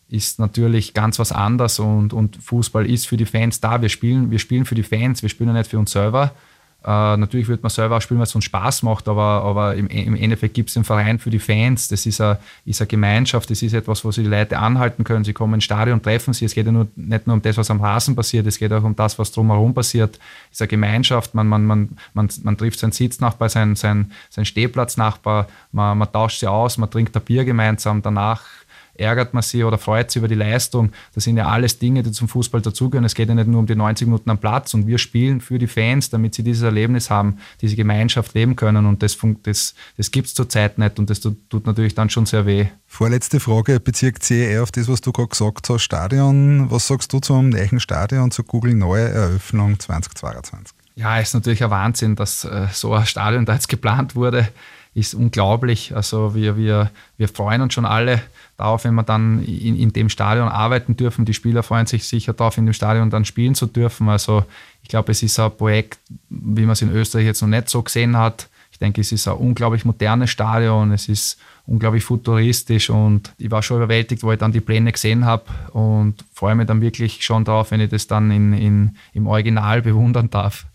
ist 0.08 0.38
natürlich 0.38 0.94
ganz 0.94 1.18
was 1.18 1.32
anderes 1.32 1.78
und, 1.78 2.12
und 2.12 2.36
Fußball 2.36 2.90
ist 2.90 3.06
für 3.06 3.16
die 3.16 3.26
Fans 3.26 3.60
da. 3.60 3.80
Wir 3.80 3.90
spielen, 3.90 4.30
wir 4.30 4.38
spielen 4.38 4.64
für 4.64 4.74
die 4.74 4.82
Fans, 4.82 5.22
wir 5.22 5.28
spielen 5.28 5.50
ja 5.50 5.54
nicht 5.54 5.70
für 5.70 5.78
uns 5.78 5.92
selber. 5.92 6.32
Äh, 6.84 7.16
natürlich 7.16 7.48
wird 7.48 7.62
man 7.62 7.70
selber 7.70 7.96
auch 7.96 8.00
spielen, 8.00 8.20
weil 8.20 8.26
es 8.26 8.34
uns 8.36 8.44
Spaß 8.44 8.84
macht, 8.84 9.08
aber, 9.08 9.42
aber 9.42 9.74
im, 9.74 9.88
im 9.88 10.14
Endeffekt 10.14 10.54
gibt 10.54 10.70
es 10.70 10.74
den 10.74 10.84
Verein 10.84 11.18
für 11.18 11.28
die 11.28 11.40
Fans. 11.40 11.88
Das 11.88 12.06
ist 12.06 12.20
eine, 12.20 12.38
Gemeinschaft, 12.86 13.50
das 13.50 13.62
ist 13.62 13.72
etwas, 13.72 14.04
wo 14.04 14.12
sie 14.12 14.22
die 14.22 14.28
Leute 14.28 14.58
anhalten 14.58 15.02
können. 15.02 15.24
Sie 15.24 15.32
kommen 15.32 15.54
ins 15.54 15.64
Stadion, 15.64 16.00
treffen 16.00 16.34
sie. 16.34 16.44
Es 16.44 16.54
geht 16.54 16.66
ja 16.66 16.72
nur, 16.72 16.86
nicht 16.94 17.26
nur 17.26 17.34
um 17.34 17.42
das, 17.42 17.56
was 17.56 17.68
am 17.70 17.80
Rasen 17.80 18.14
passiert, 18.14 18.46
es 18.46 18.58
geht 18.58 18.72
auch 18.72 18.84
um 18.84 18.94
das, 18.94 19.18
was 19.18 19.32
drumherum 19.32 19.74
passiert. 19.74 20.20
Es 20.50 20.56
ist 20.56 20.62
eine 20.62 20.68
Gemeinschaft, 20.68 21.34
man, 21.34 21.48
man, 21.48 21.64
man, 21.64 21.88
man, 22.14 22.28
man 22.44 22.56
trifft 22.56 22.78
seinen 22.78 22.92
Sitznachbar, 22.92 23.48
seinen, 23.48 23.74
seinen, 23.74 24.12
seinen 24.30 24.44
Stehplatznachbar, 24.44 25.48
man, 25.72 25.98
man 25.98 26.12
tauscht 26.12 26.38
sie 26.38 26.46
aus, 26.46 26.78
man 26.78 26.90
trinkt 26.90 27.16
ein 27.16 27.22
Bier 27.22 27.44
gemeinsam, 27.44 28.02
danach 28.02 28.42
ärgert 28.98 29.34
man 29.34 29.42
sich 29.42 29.64
oder 29.64 29.78
freut 29.78 30.10
sich 30.10 30.20
über 30.20 30.28
die 30.28 30.34
Leistung. 30.34 30.92
Das 31.14 31.24
sind 31.24 31.36
ja 31.36 31.46
alles 31.48 31.78
Dinge, 31.78 32.02
die 32.02 32.12
zum 32.12 32.28
Fußball 32.28 32.60
dazugehören. 32.60 33.04
Es 33.04 33.14
geht 33.14 33.28
ja 33.28 33.34
nicht 33.34 33.48
nur 33.48 33.60
um 33.60 33.66
die 33.66 33.74
90 33.74 34.06
Minuten 34.06 34.30
am 34.30 34.38
Platz 34.38 34.74
und 34.74 34.86
wir 34.86 34.98
spielen 34.98 35.40
für 35.40 35.58
die 35.58 35.66
Fans, 35.66 36.10
damit 36.10 36.34
sie 36.34 36.42
dieses 36.42 36.62
Erlebnis 36.62 37.10
haben, 37.10 37.38
diese 37.60 37.76
Gemeinschaft 37.76 38.34
leben 38.34 38.56
können 38.56 38.86
und 38.86 39.02
das, 39.02 39.16
das, 39.42 39.74
das 39.96 40.10
gibt 40.10 40.28
es 40.28 40.34
zurzeit 40.34 40.78
nicht 40.78 40.98
und 40.98 41.10
das 41.10 41.20
tut, 41.20 41.48
tut, 41.48 41.66
natürlich 41.66 41.94
dann 41.94 42.10
schon 42.10 42.26
sehr 42.26 42.46
weh. 42.46 42.66
Vorletzte 42.86 43.40
Frage 43.40 43.80
bezieht 43.80 44.22
sich 44.22 44.38
eher 44.38 44.62
auf 44.62 44.72
das, 44.72 44.88
was 44.88 45.00
du 45.00 45.12
gerade 45.12 45.28
gesagt 45.28 45.68
hast, 45.68 45.82
Stadion. 45.82 46.70
Was 46.70 46.86
sagst 46.86 47.12
du 47.12 47.20
zum 47.20 47.50
neuen 47.50 47.80
Stadion, 47.80 48.30
zur 48.30 48.44
Google 48.44 48.74
Neue 48.74 49.08
Eröffnung 49.08 49.78
2022? 49.78 50.74
Ja, 50.98 51.20
ist 51.20 51.32
natürlich 51.32 51.62
ein 51.62 51.70
Wahnsinn, 51.70 52.16
dass 52.16 52.44
äh, 52.44 52.66
so 52.72 52.92
ein 52.92 53.06
Stadion 53.06 53.46
da 53.46 53.54
jetzt 53.54 53.68
geplant 53.68 54.16
wurde. 54.16 54.48
Ist 54.98 55.14
unglaublich. 55.14 55.94
Also 55.94 56.34
wir, 56.34 56.56
wir, 56.56 56.90
wir 57.16 57.28
freuen 57.28 57.62
uns 57.62 57.72
schon 57.72 57.86
alle 57.86 58.20
darauf, 58.56 58.82
wenn 58.82 58.94
wir 58.94 59.04
dann 59.04 59.44
in, 59.44 59.78
in 59.78 59.92
dem 59.92 60.08
Stadion 60.08 60.48
arbeiten 60.48 60.96
dürfen. 60.96 61.24
Die 61.24 61.34
Spieler 61.34 61.62
freuen 61.62 61.86
sich 61.86 62.02
sicher 62.02 62.32
darauf, 62.32 62.58
in 62.58 62.66
dem 62.66 62.72
Stadion 62.72 63.08
dann 63.08 63.24
spielen 63.24 63.54
zu 63.54 63.66
dürfen. 63.66 64.08
Also 64.08 64.44
ich 64.82 64.88
glaube, 64.88 65.12
es 65.12 65.22
ist 65.22 65.38
ein 65.38 65.56
Projekt, 65.56 66.00
wie 66.30 66.62
man 66.62 66.70
es 66.70 66.82
in 66.82 66.90
Österreich 66.90 67.26
jetzt 67.26 67.42
noch 67.42 67.48
nicht 67.48 67.68
so 67.68 67.80
gesehen 67.80 68.16
hat. 68.16 68.48
Ich 68.72 68.78
denke, 68.80 69.00
es 69.00 69.12
ist 69.12 69.28
ein 69.28 69.34
unglaublich 69.34 69.84
modernes 69.84 70.30
Stadion, 70.30 70.90
es 70.90 71.08
ist 71.08 71.38
unglaublich 71.66 72.02
futuristisch 72.02 72.90
und 72.90 73.32
ich 73.38 73.52
war 73.52 73.62
schon 73.62 73.76
überwältigt, 73.76 74.24
wo 74.24 74.32
ich 74.32 74.38
dann 74.38 74.50
die 74.50 74.60
Pläne 74.60 74.90
gesehen 74.90 75.26
habe 75.26 75.44
und 75.70 76.24
freue 76.32 76.56
mich 76.56 76.66
dann 76.66 76.80
wirklich 76.80 77.24
schon 77.24 77.44
darauf, 77.44 77.70
wenn 77.70 77.80
ich 77.80 77.90
das 77.90 78.08
dann 78.08 78.32
in, 78.32 78.52
in, 78.52 78.96
im 79.12 79.28
Original 79.28 79.80
bewundern 79.80 80.28
darf. 80.28 80.66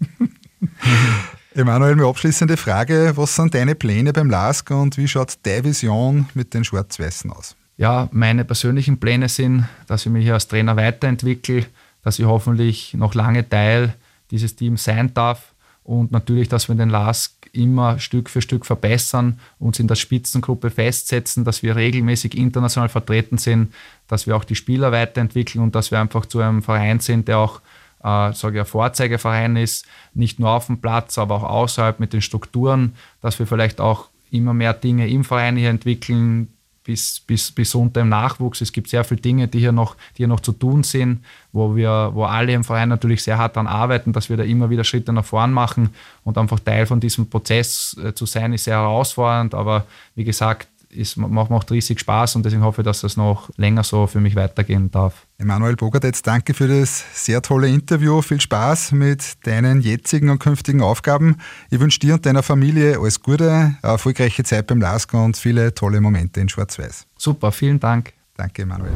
Emanuel, 1.56 1.92
eine 1.92 2.06
abschließende 2.06 2.56
Frage. 2.56 3.12
Was 3.14 3.36
sind 3.36 3.54
deine 3.54 3.76
Pläne 3.76 4.12
beim 4.12 4.28
LASK 4.28 4.72
und 4.72 4.96
wie 4.96 5.06
schaut 5.06 5.34
deine 5.44 5.62
Vision 5.62 6.28
mit 6.34 6.52
den 6.52 6.64
Schwarz-Weißen 6.64 7.30
aus? 7.30 7.54
Ja, 7.76 8.08
meine 8.10 8.44
persönlichen 8.44 8.98
Pläne 8.98 9.28
sind, 9.28 9.64
dass 9.86 10.04
ich 10.04 10.10
mich 10.10 10.24
hier 10.24 10.34
als 10.34 10.48
Trainer 10.48 10.76
weiterentwickle, 10.76 11.66
dass 12.02 12.18
ich 12.18 12.24
hoffentlich 12.24 12.94
noch 12.94 13.14
lange 13.14 13.48
Teil 13.48 13.94
dieses 14.32 14.56
Teams 14.56 14.82
sein 14.82 15.14
darf 15.14 15.54
und 15.84 16.10
natürlich, 16.10 16.48
dass 16.48 16.68
wir 16.68 16.74
den 16.74 16.90
LASK 16.90 17.32
immer 17.52 18.00
Stück 18.00 18.30
für 18.30 18.42
Stück 18.42 18.66
verbessern, 18.66 19.38
uns 19.60 19.78
in 19.78 19.86
der 19.86 19.94
Spitzengruppe 19.94 20.70
festsetzen, 20.70 21.44
dass 21.44 21.62
wir 21.62 21.76
regelmäßig 21.76 22.36
international 22.36 22.88
vertreten 22.88 23.38
sind, 23.38 23.72
dass 24.08 24.26
wir 24.26 24.34
auch 24.34 24.44
die 24.44 24.56
Spieler 24.56 24.90
weiterentwickeln 24.90 25.62
und 25.62 25.76
dass 25.76 25.92
wir 25.92 26.00
einfach 26.00 26.26
zu 26.26 26.40
einem 26.40 26.64
Verein 26.64 26.98
sind, 26.98 27.28
der 27.28 27.38
auch 27.38 27.60
äh, 28.04 28.32
sage 28.32 28.58
ich, 28.58 28.60
ein 28.60 28.66
Vorzeigeverein 28.66 29.56
ist, 29.56 29.86
nicht 30.12 30.38
nur 30.38 30.50
auf 30.50 30.66
dem 30.66 30.80
Platz, 30.80 31.18
aber 31.18 31.36
auch 31.36 31.42
außerhalb 31.42 31.98
mit 31.98 32.12
den 32.12 32.22
Strukturen, 32.22 32.94
dass 33.20 33.38
wir 33.38 33.46
vielleicht 33.46 33.80
auch 33.80 34.08
immer 34.30 34.54
mehr 34.54 34.74
Dinge 34.74 35.08
im 35.08 35.24
Verein 35.24 35.56
hier 35.56 35.70
entwickeln, 35.70 36.48
bis, 36.84 37.20
bis, 37.20 37.50
bis 37.50 37.74
unter 37.74 38.02
im 38.02 38.10
Nachwuchs. 38.10 38.60
Es 38.60 38.70
gibt 38.70 38.90
sehr 38.90 39.04
viele 39.04 39.22
Dinge, 39.22 39.48
die 39.48 39.58
hier 39.58 39.72
noch, 39.72 39.94
die 40.12 40.18
hier 40.18 40.28
noch 40.28 40.40
zu 40.40 40.52
tun 40.52 40.82
sind, 40.82 41.24
wo 41.50 41.74
wir, 41.74 42.10
wo 42.12 42.24
alle 42.24 42.52
im 42.52 42.62
Verein 42.62 42.90
natürlich 42.90 43.22
sehr 43.22 43.38
hart 43.38 43.56
daran 43.56 43.66
arbeiten, 43.66 44.12
dass 44.12 44.28
wir 44.28 44.36
da 44.36 44.42
immer 44.42 44.68
wieder 44.68 44.84
Schritte 44.84 45.12
nach 45.12 45.24
vorn 45.24 45.50
machen 45.50 45.90
und 46.24 46.36
einfach 46.36 46.60
Teil 46.60 46.84
von 46.84 47.00
diesem 47.00 47.30
Prozess 47.30 47.96
äh, 48.04 48.12
zu 48.12 48.26
sein, 48.26 48.52
ist 48.52 48.64
sehr 48.64 48.76
herausfordernd. 48.76 49.54
Aber 49.54 49.86
wie 50.14 50.24
gesagt, 50.24 50.68
es 50.94 51.16
macht, 51.16 51.50
macht 51.50 51.70
riesig 51.72 52.00
Spaß 52.00 52.36
und 52.36 52.44
deswegen 52.44 52.62
hoffe 52.62 52.82
ich, 52.82 52.84
dass 52.84 53.00
das 53.00 53.16
noch 53.16 53.48
länger 53.56 53.82
so 53.82 54.06
für 54.06 54.20
mich 54.20 54.36
weitergehen 54.36 54.90
darf. 54.90 55.23
Emanuel 55.38 55.74
Bogartetz, 55.74 56.22
danke 56.22 56.54
für 56.54 56.68
das 56.68 57.04
sehr 57.12 57.42
tolle 57.42 57.68
Interview. 57.68 58.22
Viel 58.22 58.40
Spaß 58.40 58.92
mit 58.92 59.46
deinen 59.46 59.80
jetzigen 59.80 60.30
und 60.30 60.38
künftigen 60.38 60.80
Aufgaben. 60.80 61.38
Ich 61.70 61.80
wünsche 61.80 61.98
dir 61.98 62.14
und 62.14 62.24
deiner 62.24 62.42
Familie 62.42 62.98
alles 62.98 63.20
Gute, 63.20 63.74
erfolgreiche 63.82 64.44
Zeit 64.44 64.68
beim 64.68 64.80
LASK 64.80 65.12
und 65.14 65.36
viele 65.36 65.74
tolle 65.74 66.00
Momente 66.00 66.40
in 66.40 66.48
Schwarz-Weiß. 66.48 67.06
Super, 67.18 67.50
vielen 67.50 67.80
Dank. 67.80 68.12
Danke, 68.36 68.62
Emanuel. 68.62 68.92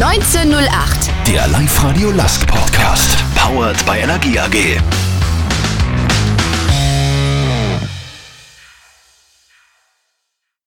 1908. 0.00 1.10
Der 1.26 1.46
Live-Radio 1.48 2.10
Lask 2.12 2.46
Podcast. 2.46 3.18
Powered 3.36 3.84
by 3.84 3.98
Energie 3.98 4.38
AG. 4.38 5.13